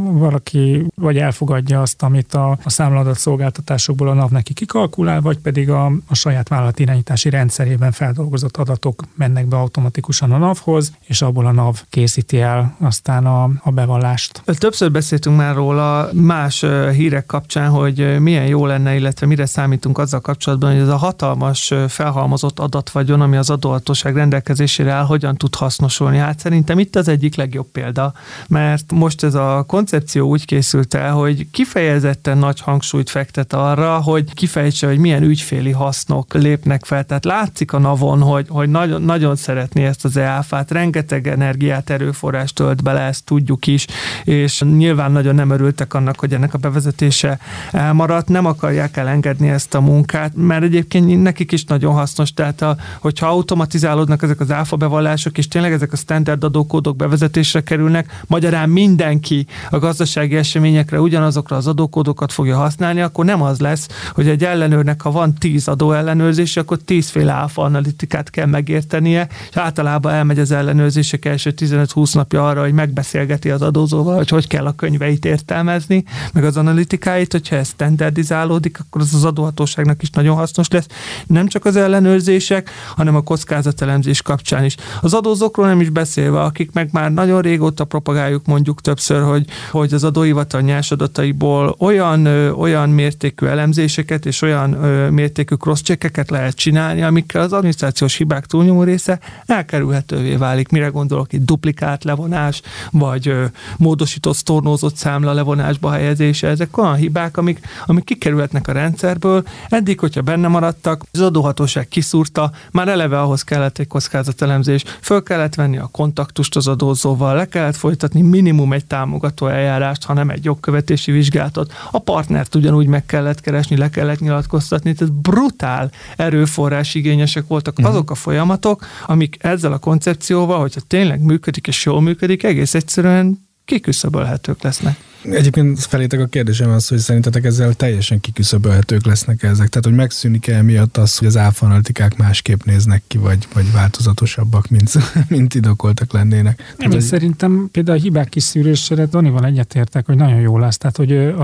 valaki 0.02 0.86
vagy 0.96 1.18
elfogadja 1.18 1.82
azt, 1.82 2.04
amit 2.04 2.34
a, 2.34 2.58
a 2.63 2.70
számladat 2.70 3.18
szolgáltatásokból 3.18 4.08
a 4.08 4.13
NAV 4.13 4.32
neki 4.32 4.54
kikalkulál, 4.54 5.22
vagy 5.22 5.38
pedig 5.38 5.70
a, 5.70 5.86
a 5.86 6.16
saját 6.16 6.48
vállalat 6.48 6.80
irányítási 6.80 7.30
rendszerében 7.30 7.92
feldolgozott 7.92 8.58
adatok 8.58 9.04
mennek 9.16 9.46
be 9.48 9.56
automatikusan 9.56 10.32
a 10.32 10.38
NAV-hoz, 10.38 10.92
és 11.06 11.22
abból 11.22 11.46
a 11.46 11.52
NAV 11.52 11.82
készíti 11.89 12.42
el 12.42 12.76
aztán 12.80 13.26
a, 13.26 13.44
a 13.44 13.72
bevallást. 13.72 14.42
Többször 14.58 14.92
beszéltünk 14.92 15.38
már 15.38 15.56
róla 15.56 16.10
más 16.13 16.66
hírek 16.94 17.26
kapcsán, 17.26 17.70
hogy 17.70 18.20
milyen 18.20 18.46
jó 18.46 18.66
lenne, 18.66 18.96
illetve 18.96 19.26
mire 19.26 19.46
számítunk 19.46 19.98
azzal 19.98 20.20
kapcsolatban, 20.20 20.72
hogy 20.72 20.82
ez 20.82 20.88
a 20.88 20.96
hatalmas 20.96 21.74
felhalmozott 21.93 22.60
adatvagyon, 22.60 23.21
ami 23.21 23.38
az 23.38 23.49
adóhatóság 23.49 24.15
rendelkezésére 24.15 24.91
áll, 24.91 25.06
hogyan 25.06 25.36
tud 25.36 25.56
hasznosulni. 25.56 26.17
Hát 26.17 26.39
szerintem 26.39 26.79
itt 26.79 26.95
az 26.95 27.08
egyik 27.08 27.36
legjobb 27.36 27.67
példa, 27.71 28.13
mert 28.47 28.91
most 28.91 29.23
ez 29.23 29.34
a 29.34 29.63
koncepció 29.67 30.27
úgy 30.27 30.45
készült 30.45 30.93
el, 30.93 31.12
hogy 31.12 31.47
kifejezetten 31.51 32.38
nagy 32.38 32.60
hangsúlyt 32.60 33.10
fektet 33.10 33.53
arra, 33.53 34.01
hogy 34.01 34.34
kifejtse, 34.34 34.88
hogy 34.88 34.97
milyen 34.97 35.23
ügyféli 35.23 35.71
hasznok 35.71 36.34
lépnek 36.34 36.86
fel. 36.86 37.03
Tehát 37.03 37.25
látszik 37.25 37.73
a 37.73 37.79
navon, 37.79 38.21
hogy, 38.21 38.45
hogy 38.49 38.69
nagyon, 38.69 39.01
nagyon 39.01 39.36
szeretné 39.36 39.86
ezt 39.86 40.06
az 40.06 40.17
EÁFát, 40.17 40.71
rengeteg 40.71 41.27
energiát, 41.27 41.89
erőforrást 41.89 42.56
tölt 42.56 42.84
bele, 42.84 42.99
ezt 42.99 43.25
tudjuk 43.25 43.67
is, 43.67 43.86
és 44.23 44.62
nyilván 44.62 45.12
nagyon 45.12 45.36
nem 45.36 45.49
örültek 45.49 45.93
annak, 45.93 46.19
hogy 46.19 46.34
ennek 46.34 46.53
a 46.53 46.58
bevezetése 46.58 47.39
elmaradt, 47.71 48.27
nem 48.27 48.45
akarják 48.45 48.97
elengedni 48.97 49.49
ezt 49.49 49.73
a 49.73 49.82
munkát, 49.82 50.32
mert 50.36 50.63
egyébként 50.63 51.21
nekik 51.23 51.51
is 51.51 51.65
nagyon 51.65 51.83
hasznos, 51.91 52.34
tehát 52.34 52.62
a, 52.62 52.78
hogyha 53.00 53.28
automatizálódnak 53.28 54.24
ezek 54.24 54.39
az 54.39 54.52
áfa 54.52 54.76
bevallások, 54.76 55.38
és 55.38 55.48
tényleg 55.48 55.72
ezek 55.72 55.93
a 55.93 55.96
standard 55.96 56.43
adókódok 56.43 56.96
bevezetésre 56.96 57.63
kerülnek, 57.63 58.22
magyarán 58.28 58.69
mindenki 58.69 59.48
a 59.69 59.80
gazdasági 59.80 60.36
eseményekre 60.36 61.00
ugyanazokra 61.00 61.56
az 61.56 61.67
adókódokat 61.67 62.32
fogja 62.32 62.58
használni, 62.58 63.02
akkor 63.02 63.26
nem 63.26 63.41
az 63.41 63.60
lesz, 63.60 63.88
hogy 64.13 64.28
egy 64.28 64.43
ellenőrnek, 64.43 65.02
ha 65.02 65.12
van 65.12 65.34
10 65.34 65.67
adó 65.67 65.91
ellenőrzés, 65.91 66.58
akkor 66.58 66.78
10 66.78 67.10
féle 67.10 67.32
áfa 67.32 67.62
analitikát 67.62 68.30
kell 68.30 68.46
megértenie, 68.46 69.28
és 69.50 69.58
általában 69.58 70.13
elmegy 70.13 70.39
az 70.39 70.52
ellenőrzések 70.52 71.26
első 71.26 71.54
15-20 71.58 72.13
napja 72.13 72.48
arra, 72.48 72.62
hogy 72.62 72.74
megbeszélgeti 72.74 73.50
az 73.50 73.62
adózóval, 73.62 74.15
hogy 74.15 74.30
hogy 74.30 74.48
kell 74.48 74.65
a 74.65 74.72
könyveit 74.72 75.26
értelmezni, 75.26 76.04
meg 76.34 76.43
az 76.43 76.58
analitikáit, 76.58 77.32
hogyha 77.32 77.56
ez 77.56 77.67
standardizálódik, 77.67 78.80
akkor 78.80 79.02
az 79.02 79.13
az 79.13 79.24
adóhatóságnak 79.24 80.02
is 80.02 80.10
nagyon 80.10 80.36
hasznos 80.36 80.67
lesz. 80.69 80.88
Nem 81.28 81.48
csak 81.48 81.65
az 81.65 81.73
ellenőrzések, 81.76 82.70
hanem 82.96 83.16
a 83.16 83.22
kockázatelemzés 83.22 84.22
kapcsán 84.22 84.64
is. 84.64 84.76
Az 85.02 85.14
adózókról 85.14 85.68
nem 85.68 85.82
is 85.82 85.90
beszélve, 85.90 86.42
akik 86.42 86.72
meg 86.72 86.90
már 86.92 87.12
nagyon 87.14 87.42
régóta 87.42 87.86
propagáljuk 87.86 88.46
mondjuk 88.46 88.82
többször, 88.82 89.22
hogy, 89.22 89.46
hogy 89.72 89.94
az 89.94 90.04
adóhivatal 90.04 90.62
nyers 90.62 90.92
adataiból 90.92 91.76
olyan, 91.80 92.26
ö, 92.26 92.50
olyan 92.52 92.90
mértékű 92.90 93.46
elemzéseket 93.46 94.26
és 94.26 94.42
olyan 94.42 94.84
ö, 94.84 95.10
mértékű 95.10 95.56
cross 95.56 95.82
lehet 96.28 96.56
csinálni, 96.56 97.04
amikkel 97.04 97.42
az 97.42 97.54
adminisztrációs 97.54 98.16
hibák 98.16 98.46
túlnyomó 98.46 98.84
része 98.84 99.20
elkerülhetővé 99.46 100.36
válik. 100.36 100.70
Mire 100.70 100.88
gondolok 100.88 101.34
itt 101.34 101.46
duplikált 101.46 102.04
levonás, 102.04 102.62
vagy 102.92 103.28
ö, 103.28 103.46
módosított, 103.78 104.36
sztornózott 104.36 104.96
számla 104.96 105.34
levonásba 105.34 105.92
helyezése. 105.92 106.48
Ezek 106.48 106.78
olyan 106.78 106.96
hibák, 106.96 107.38
amik, 107.38 107.68
amik 107.86 108.04
kikerülhetnek 108.04 108.68
a 108.68 108.72
rendszerből. 108.72 109.44
Eddig, 109.70 110.00
hogyha 110.00 110.22
benne 110.22 110.48
maradtak, 110.48 111.04
az 111.12 111.22
adóhatóság 111.63 111.88
kiszúrta, 111.88 112.52
már 112.71 112.88
eleve 112.88 113.19
ahhoz 113.19 113.43
kellett 113.43 113.78
egy 113.78 113.88
kockázatelemzés, 113.88 114.84
föl 115.02 115.23
kellett 115.23 115.56
venni 115.56 115.78
a 115.78 115.89
kontaktust 115.91 116.56
az 116.56 116.67
adózóval, 116.67 117.36
le 117.36 117.45
kellett 117.45 117.76
folytatni 117.76 118.21
minimum 118.21 118.73
egy 118.73 118.86
támogató 118.86 119.47
eljárást, 119.47 120.04
hanem 120.04 120.30
egy 120.30 120.43
jogkövetési 120.43 121.12
vizsgálatot. 121.12 121.73
A 121.91 121.99
partnert 121.99 122.56
ugyanúgy 122.56 122.88
meg 122.88 123.06
kellett 123.06 123.41
keresni, 123.41 123.78
le 123.78 123.89
kellett 123.89 124.19
nyilatkoztatni, 124.19 124.93
tehát 124.93 125.13
brutál 125.13 125.91
erőforrás 126.17 126.95
igényesek 126.95 127.47
voltak 127.47 127.78
uh-huh. 127.78 127.93
azok 127.93 128.12
a 128.12 128.15
folyamatok, 128.15 128.86
amik 129.08 129.38
ezzel 129.39 129.71
a 129.71 129.78
koncepcióval, 129.78 130.60
hogyha 130.60 130.82
tényleg 130.88 131.21
működik 131.21 131.67
és 131.67 131.86
jól 131.86 132.02
működik, 132.02 132.43
egész 132.43 132.73
egyszerűen 132.73 133.39
kiküszöbölhetők 133.65 134.62
lesznek. 134.62 134.97
Egyébként 135.32 135.80
felétek 135.80 136.20
a 136.20 136.26
kérdésem 136.26 136.70
az, 136.70 136.88
hogy 136.88 136.98
szerintetek 136.98 137.46
ezzel 137.46 137.74
teljesen 137.74 138.20
kiküszöbölhetők 138.20 139.06
lesznek 139.06 139.44
ezek. 139.44 139.68
Tehát, 139.68 139.86
hogy 139.86 139.96
megszűnik-e 139.96 140.62
miatt 140.62 140.98
az, 140.98 141.18
hogy 141.18 141.28
az 141.28 141.38
áfanalitikák 141.38 142.18
másképp 142.18 142.64
néznek 142.64 143.04
ki, 143.08 143.18
vagy, 143.18 143.48
vagy 143.54 143.72
változatosabbak, 143.72 144.70
mint, 144.70 144.92
mint 145.28 145.56
indokoltak 145.56 146.14
lennének. 146.14 146.56
Tehát, 146.56 146.82
én 146.82 146.90
hogy- 146.92 147.02
szerintem 147.02 147.70
például 147.72 147.98
a 147.98 148.02
hibák 148.02 148.30
kiszűrésére 148.30 149.06
Danival 149.06 149.46
egyetértek, 149.46 150.06
hogy 150.06 150.16
nagyon 150.16 150.40
jó 150.40 150.58
lesz. 150.58 150.78
Tehát, 150.78 150.98
hogy 150.98 151.12
a 151.12 151.44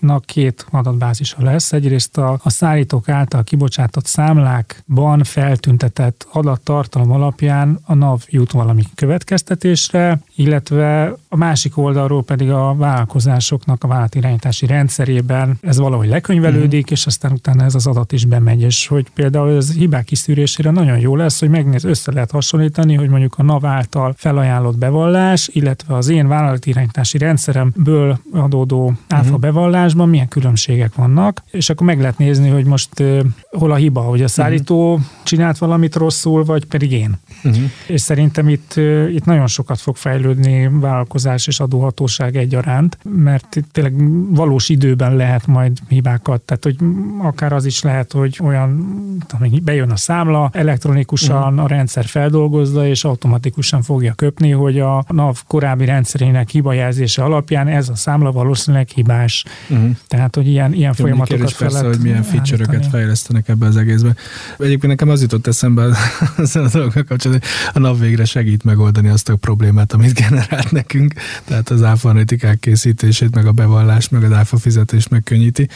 NAV-nak 0.00 0.24
két 0.24 0.66
adatbázisa 0.70 1.36
lesz. 1.42 1.72
Egyrészt 1.72 2.18
a, 2.18 2.38
a 2.42 2.50
szállítók 2.50 3.08
által 3.08 3.44
kibocsátott 3.44 4.06
számlákban 4.06 5.22
feltüntetett 5.24 6.26
adattartalom 6.32 7.10
alapján 7.10 7.78
a 7.84 7.94
NAV 7.94 8.22
jut 8.28 8.50
valami 8.52 8.82
következtetésre, 8.94 10.18
illetve 10.36 11.14
a 11.28 11.36
másik 11.36 11.76
oldalról 11.76 12.22
pedig 12.22 12.50
a 12.50 12.74
vállalkozásoknak 12.74 13.84
a 13.84 13.88
vállalatirányítási 13.88 14.66
rendszerében 14.66 15.58
ez 15.62 15.78
valahogy 15.78 16.08
lekönyvelődik, 16.08 16.84
Mhm. 16.84 16.92
és 16.92 17.06
aztán 17.06 17.32
utána 17.32 17.64
ez 17.64 17.74
az 17.74 17.86
adat 17.86 18.12
is 18.12 18.24
bemegy, 18.24 18.60
és 18.62 18.86
hogy 18.86 19.06
például 19.14 19.56
ez 19.56 19.72
hibák 19.72 20.04
kiszűrésére 20.04 20.70
nagyon 20.70 20.98
jó 20.98 21.16
lesz, 21.16 21.40
hogy 21.40 21.48
megnéz, 21.50 21.84
össze 21.84 22.12
lehet 22.12 22.30
hasonlítani, 22.30 22.94
hogy 22.94 23.08
mondjuk 23.08 23.34
a 23.38 23.42
NAV 23.42 23.64
által 23.66 24.14
felajánlott 24.16 24.78
bevallás, 24.78 25.48
illetve 25.52 25.94
az 25.94 26.08
én 26.08 26.28
vállalatirányítási 26.28 27.18
rendszeremből 27.18 28.18
adódó 28.32 28.92
áfa 29.08 29.30
Mhm. 29.30 29.40
Bevallásban 29.88 30.08
milyen 30.08 30.28
különbségek 30.28 30.94
vannak, 30.94 31.42
és 31.50 31.70
akkor 31.70 31.86
meg 31.86 32.00
lehet 32.00 32.18
nézni, 32.18 32.48
hogy 32.48 32.64
most 32.64 33.02
hol 33.50 33.70
a 33.70 33.74
hiba, 33.74 34.00
hogy 34.00 34.22
a 34.22 34.28
szállító 34.28 35.00
csinált 35.22 35.58
valamit 35.58 35.94
rosszul, 35.94 36.44
vagy 36.44 36.64
pedig 36.64 36.92
én. 36.92 37.18
Uh-huh. 37.44 37.62
És 37.86 38.00
szerintem 38.00 38.48
itt, 38.48 38.74
itt 39.10 39.24
nagyon 39.24 39.46
sokat 39.46 39.80
fog 39.80 39.96
fejlődni 39.96 40.68
vállalkozás 40.72 41.46
és 41.46 41.60
adóhatóság 41.60 42.36
egyaránt, 42.36 42.98
mert 43.02 43.56
itt 43.56 43.72
tényleg 43.72 43.94
valós 44.34 44.68
időben 44.68 45.16
lehet 45.16 45.46
majd 45.46 45.78
hibákat, 45.88 46.40
tehát 46.40 46.64
hogy 46.64 46.76
akár 47.22 47.52
az 47.52 47.64
is 47.64 47.82
lehet, 47.82 48.12
hogy 48.12 48.38
olyan, 48.42 48.96
tudom, 49.26 49.50
bejön 49.62 49.90
a 49.90 49.96
számla, 49.96 50.50
elektronikusan 50.52 51.58
a 51.58 51.66
rendszer 51.66 52.04
feldolgozza, 52.04 52.86
és 52.86 53.04
automatikusan 53.04 53.82
fogja 53.82 54.12
köpni, 54.12 54.50
hogy 54.50 54.78
a 54.80 55.04
NAV 55.08 55.42
korábbi 55.46 55.84
rendszerének 55.84 56.48
hibajelzése 56.48 57.22
alapján 57.22 57.68
ez 57.68 57.88
a 57.88 57.94
számla 57.94 58.32
valószínűleg 58.32 58.88
hibás. 58.88 59.44
Uh-huh. 59.78 59.96
Tehát, 60.06 60.34
hogy 60.34 60.46
ilyen, 60.46 60.72
ilyen 60.72 60.94
Jó, 60.96 61.04
folyamatokat 61.04 61.52
fel 61.52 61.68
persze, 61.68 61.86
hogy 61.86 61.98
milyen 61.98 62.22
feature-öket 62.22 62.86
fejlesztenek 62.86 63.48
ebbe 63.48 63.66
az 63.66 63.76
egészbe. 63.76 64.14
Egyébként 64.58 64.86
nekem 64.86 65.08
az 65.08 65.20
jutott 65.20 65.46
eszembe 65.46 65.96
ezzel 66.38 66.64
a 66.68 66.68
dolgokkal 66.68 67.04
kapcsolatban, 67.04 67.48
hogy 67.64 67.82
a 67.82 67.86
NAV 67.86 68.00
végre 68.00 68.24
segít 68.24 68.64
megoldani 68.64 69.08
azt 69.08 69.28
a 69.28 69.36
problémát, 69.36 69.92
amit 69.92 70.14
generált 70.14 70.70
nekünk, 70.70 71.14
tehát 71.44 71.70
az 71.70 71.82
áfa 71.82 72.08
analitikák 72.08 72.60
készítését, 72.60 73.34
meg 73.34 73.46
a 73.46 73.52
bevallás, 73.52 74.08
meg 74.08 74.22
az 74.22 74.32
áfa 74.32 74.56
fizetés 74.56 75.08
megkönnyíti. 75.08 75.68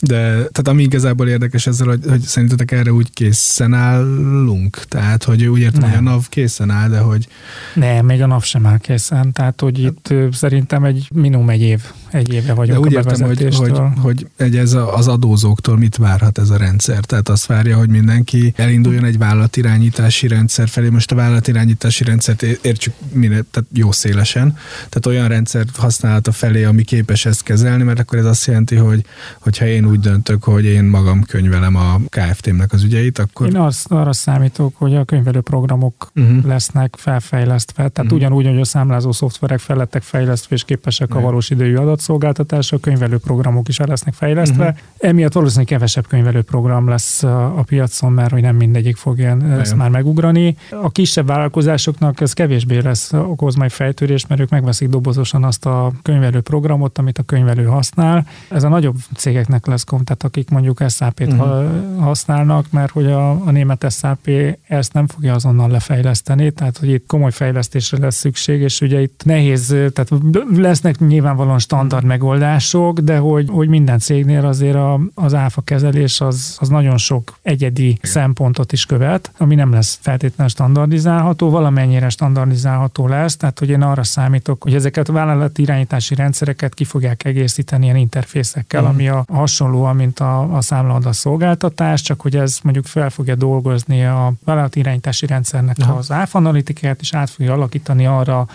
De 0.00 0.18
tehát 0.26 0.68
ami 0.68 0.82
igazából 0.82 1.28
érdekes 1.28 1.66
ezzel, 1.66 1.86
hogy, 1.86 2.00
hogy 2.08 2.20
szerintetek 2.20 2.72
erre 2.72 2.92
úgy 2.92 3.12
készen 3.12 3.74
állunk. 3.74 4.84
Tehát, 4.88 5.24
hogy 5.24 5.44
úgy 5.44 5.60
értem, 5.60 5.80
Nem. 5.80 5.90
hogy 5.90 5.98
a 5.98 6.10
NAV 6.10 6.28
készen 6.28 6.70
áll, 6.70 6.88
de 6.88 6.98
hogy 6.98 7.28
Nem, 7.74 8.04
még 8.04 8.22
a 8.22 8.26
nap 8.26 8.42
sem 8.42 8.66
áll 8.66 8.78
készen, 8.78 9.32
tehát 9.32 9.60
hogy 9.60 9.78
itt 9.78 10.10
ö, 10.10 10.28
szerintem 10.32 10.84
egy 10.84 11.08
minimum 11.14 11.50
egy 11.50 11.60
év, 11.60 11.82
egy 12.10 12.32
éve 12.32 12.46
De 12.46 12.52
vagyok 12.52 12.78
úgy 12.78 12.94
a 12.94 12.98
értem, 12.98 13.26
hogy, 13.26 13.45
hogy, 13.54 13.70
bevezetéstől. 13.70 14.02
hogy 14.02 14.26
egy 14.36 14.56
ez 14.56 14.72
a- 14.72 14.96
az 14.96 15.08
adózóktól 15.08 15.76
mit 15.76 15.96
várhat 15.96 16.38
ez 16.38 16.50
a 16.50 16.56
rendszer? 16.56 17.04
Tehát 17.04 17.28
azt 17.28 17.46
várja, 17.46 17.76
hogy 17.76 17.88
mindenki 17.88 18.52
elinduljon 18.56 19.04
egy 19.04 19.18
vállalatirányítási 19.18 20.28
rendszer 20.28 20.68
felé. 20.68 20.88
Most 20.88 21.12
a 21.12 21.14
vállalatirányítási 21.14 22.04
rendszert 22.04 22.42
értsük 22.42 22.94
minél, 23.12 23.44
tehát 23.50 23.68
jó 23.72 23.92
szélesen. 23.92 24.56
Tehát 24.88 25.06
olyan 25.06 25.28
rendszer 25.28 25.64
használata 25.76 26.32
felé, 26.32 26.64
ami 26.64 26.82
képes 26.82 27.26
ezt 27.26 27.42
kezelni, 27.42 27.82
mert 27.82 27.98
akkor 27.98 28.18
ez 28.18 28.24
azt 28.24 28.46
jelenti, 28.46 28.74
hogy 28.74 29.04
hogyha 29.38 29.66
én 29.66 29.86
úgy 29.86 30.00
döntök, 30.00 30.44
hogy 30.44 30.64
én 30.64 30.84
magam 30.84 31.22
könyvelem 31.22 31.76
a 31.76 32.00
KFT-mnek 32.08 32.72
az 32.72 32.82
ügyeit, 32.82 33.18
akkor... 33.18 33.46
Én 33.46 33.56
azt, 33.56 33.86
arra 33.90 34.12
számítok, 34.12 34.76
hogy 34.76 34.94
a 34.94 35.04
könyvelő 35.04 35.40
programok 35.40 36.10
Uh-huh. 36.14 36.44
lesznek 36.44 36.94
felfejlesztve. 36.98 37.88
Tehát 37.88 37.98
uh-huh. 37.98 38.12
ugyanúgy, 38.12 38.46
hogy 38.46 38.60
a 38.60 38.64
számlázó 38.64 39.12
szoftverek 39.12 39.58
fel 39.58 39.76
lettek 39.76 40.02
fejlesztve 40.02 40.54
és 40.54 40.64
képesek 40.64 41.14
a 41.14 41.20
valós 41.20 41.50
idejű 41.50 41.76
adatszolgáltatásra, 41.76 42.76
a 42.76 42.80
könyvelő 42.80 43.18
programok 43.18 43.35
is 43.68 43.80
el 43.80 43.86
lesznek 43.86 44.14
fejlesztve. 44.14 44.64
Mhm. 44.64 44.72
Uh-huh. 44.72 45.08
Emiatt 45.08 45.32
valószínűleg 45.32 45.66
kevesebb 45.68 46.06
könyvelő 46.06 46.42
program 46.42 46.88
lesz 46.88 47.22
a, 47.22 47.62
piacon, 47.66 48.12
mert 48.12 48.30
hogy 48.30 48.42
nem 48.42 48.56
mindegyik 48.56 48.96
fogja 48.96 49.30
ezt 49.30 49.66
Igen. 49.66 49.76
már 49.76 49.90
megugrani. 49.90 50.56
A 50.82 50.90
kisebb 50.90 51.26
vállalkozásoknak 51.26 52.20
ez 52.20 52.32
kevésbé 52.32 52.78
lesz 52.78 53.12
okoz 53.12 53.54
majd 53.54 53.70
fejtörés, 53.70 54.26
mert 54.26 54.40
ők 54.40 54.48
megveszik 54.50 54.88
dobozosan 54.88 55.44
azt 55.44 55.66
a 55.66 55.92
könyvelő 56.02 56.40
programot, 56.40 56.98
amit 56.98 57.18
a 57.18 57.22
könyvelő 57.22 57.64
használ. 57.64 58.26
Ez 58.50 58.62
a 58.62 58.68
nagyobb 58.68 58.96
cégeknek 59.16 59.66
lesz 59.66 59.84
kom, 59.84 60.04
tehát 60.04 60.22
akik 60.24 60.50
mondjuk 60.50 60.82
SAP-t 60.88 61.32
Mhm. 61.32 61.40
uh-huh. 61.40 62.02
használnak, 62.04 62.66
mert 62.70 62.90
hogy 62.90 63.06
a, 63.06 63.30
a 63.30 63.50
német 63.50 63.86
SAP 63.92 64.30
ezt 64.68 64.92
nem 64.92 65.06
fogja 65.06 65.34
azonnal 65.34 65.68
lefejleszteni, 65.70 66.50
tehát 66.50 66.78
hogy 66.78 66.88
itt 66.88 67.06
komoly 67.06 67.30
fejlesztésre 67.30 67.98
lesz 67.98 68.16
szükség, 68.16 68.60
és 68.60 68.80
ugye 68.80 69.00
itt 69.00 69.20
nehéz, 69.24 69.66
tehát 69.66 70.10
lesznek 70.56 70.98
nyilvánvalóan 70.98 71.58
standard 71.58 72.04
megoldások, 72.04 72.98
de 72.98 73.16
hogy, 73.30 73.48
hogy 73.50 73.68
minden 73.68 73.98
cégnél 73.98 74.46
azért 74.46 74.74
a, 74.74 75.00
az 75.14 75.34
áfa 75.34 75.60
kezelés 75.60 76.20
az, 76.20 76.56
az 76.60 76.68
nagyon 76.68 76.96
sok 76.96 77.38
egyedi 77.42 77.98
szempontot 78.02 78.72
is 78.72 78.86
követ, 78.86 79.30
ami 79.38 79.54
nem 79.54 79.72
lesz 79.72 79.98
feltétlenül 80.00 80.52
standardizálható, 80.52 81.50
valamennyire 81.50 82.08
standardizálható 82.08 83.06
lesz, 83.06 83.36
tehát 83.36 83.58
hogy 83.58 83.68
én 83.68 83.82
arra 83.82 84.04
számítok, 84.04 84.62
hogy 84.62 84.74
ezeket 84.74 85.08
a 85.08 85.12
vállalati 85.12 85.62
irányítási 85.62 86.14
rendszereket 86.14 86.74
ki 86.74 86.84
fogják 86.84 87.24
egészíteni 87.24 87.84
ilyen 87.84 87.96
interfészekkel, 87.96 88.82
Mhm. 88.82 88.90
ami 88.90 89.08
a, 89.08 89.24
a 89.26 89.36
hasonlóan, 89.36 89.96
mint 89.96 90.20
a, 90.20 90.56
a 90.56 90.60
számlaadat 90.60 91.12
szolgáltatás, 91.14 92.00
csak 92.02 92.20
hogy 92.20 92.36
ez 92.36 92.58
mondjuk 92.62 92.86
fel 92.86 93.10
fogja 93.10 93.34
dolgozni 93.34 94.04
a 94.04 94.32
vállalati 94.44 94.78
irányítási 94.78 95.26
rendszernek 95.26 95.76
Aha. 95.82 95.92
az 95.96 96.10
áfanalitikát, 96.10 97.00
és 97.00 97.14
át 97.14 97.30
fogja 97.30 97.52
alakítani 97.52 98.06
arra 98.06 98.46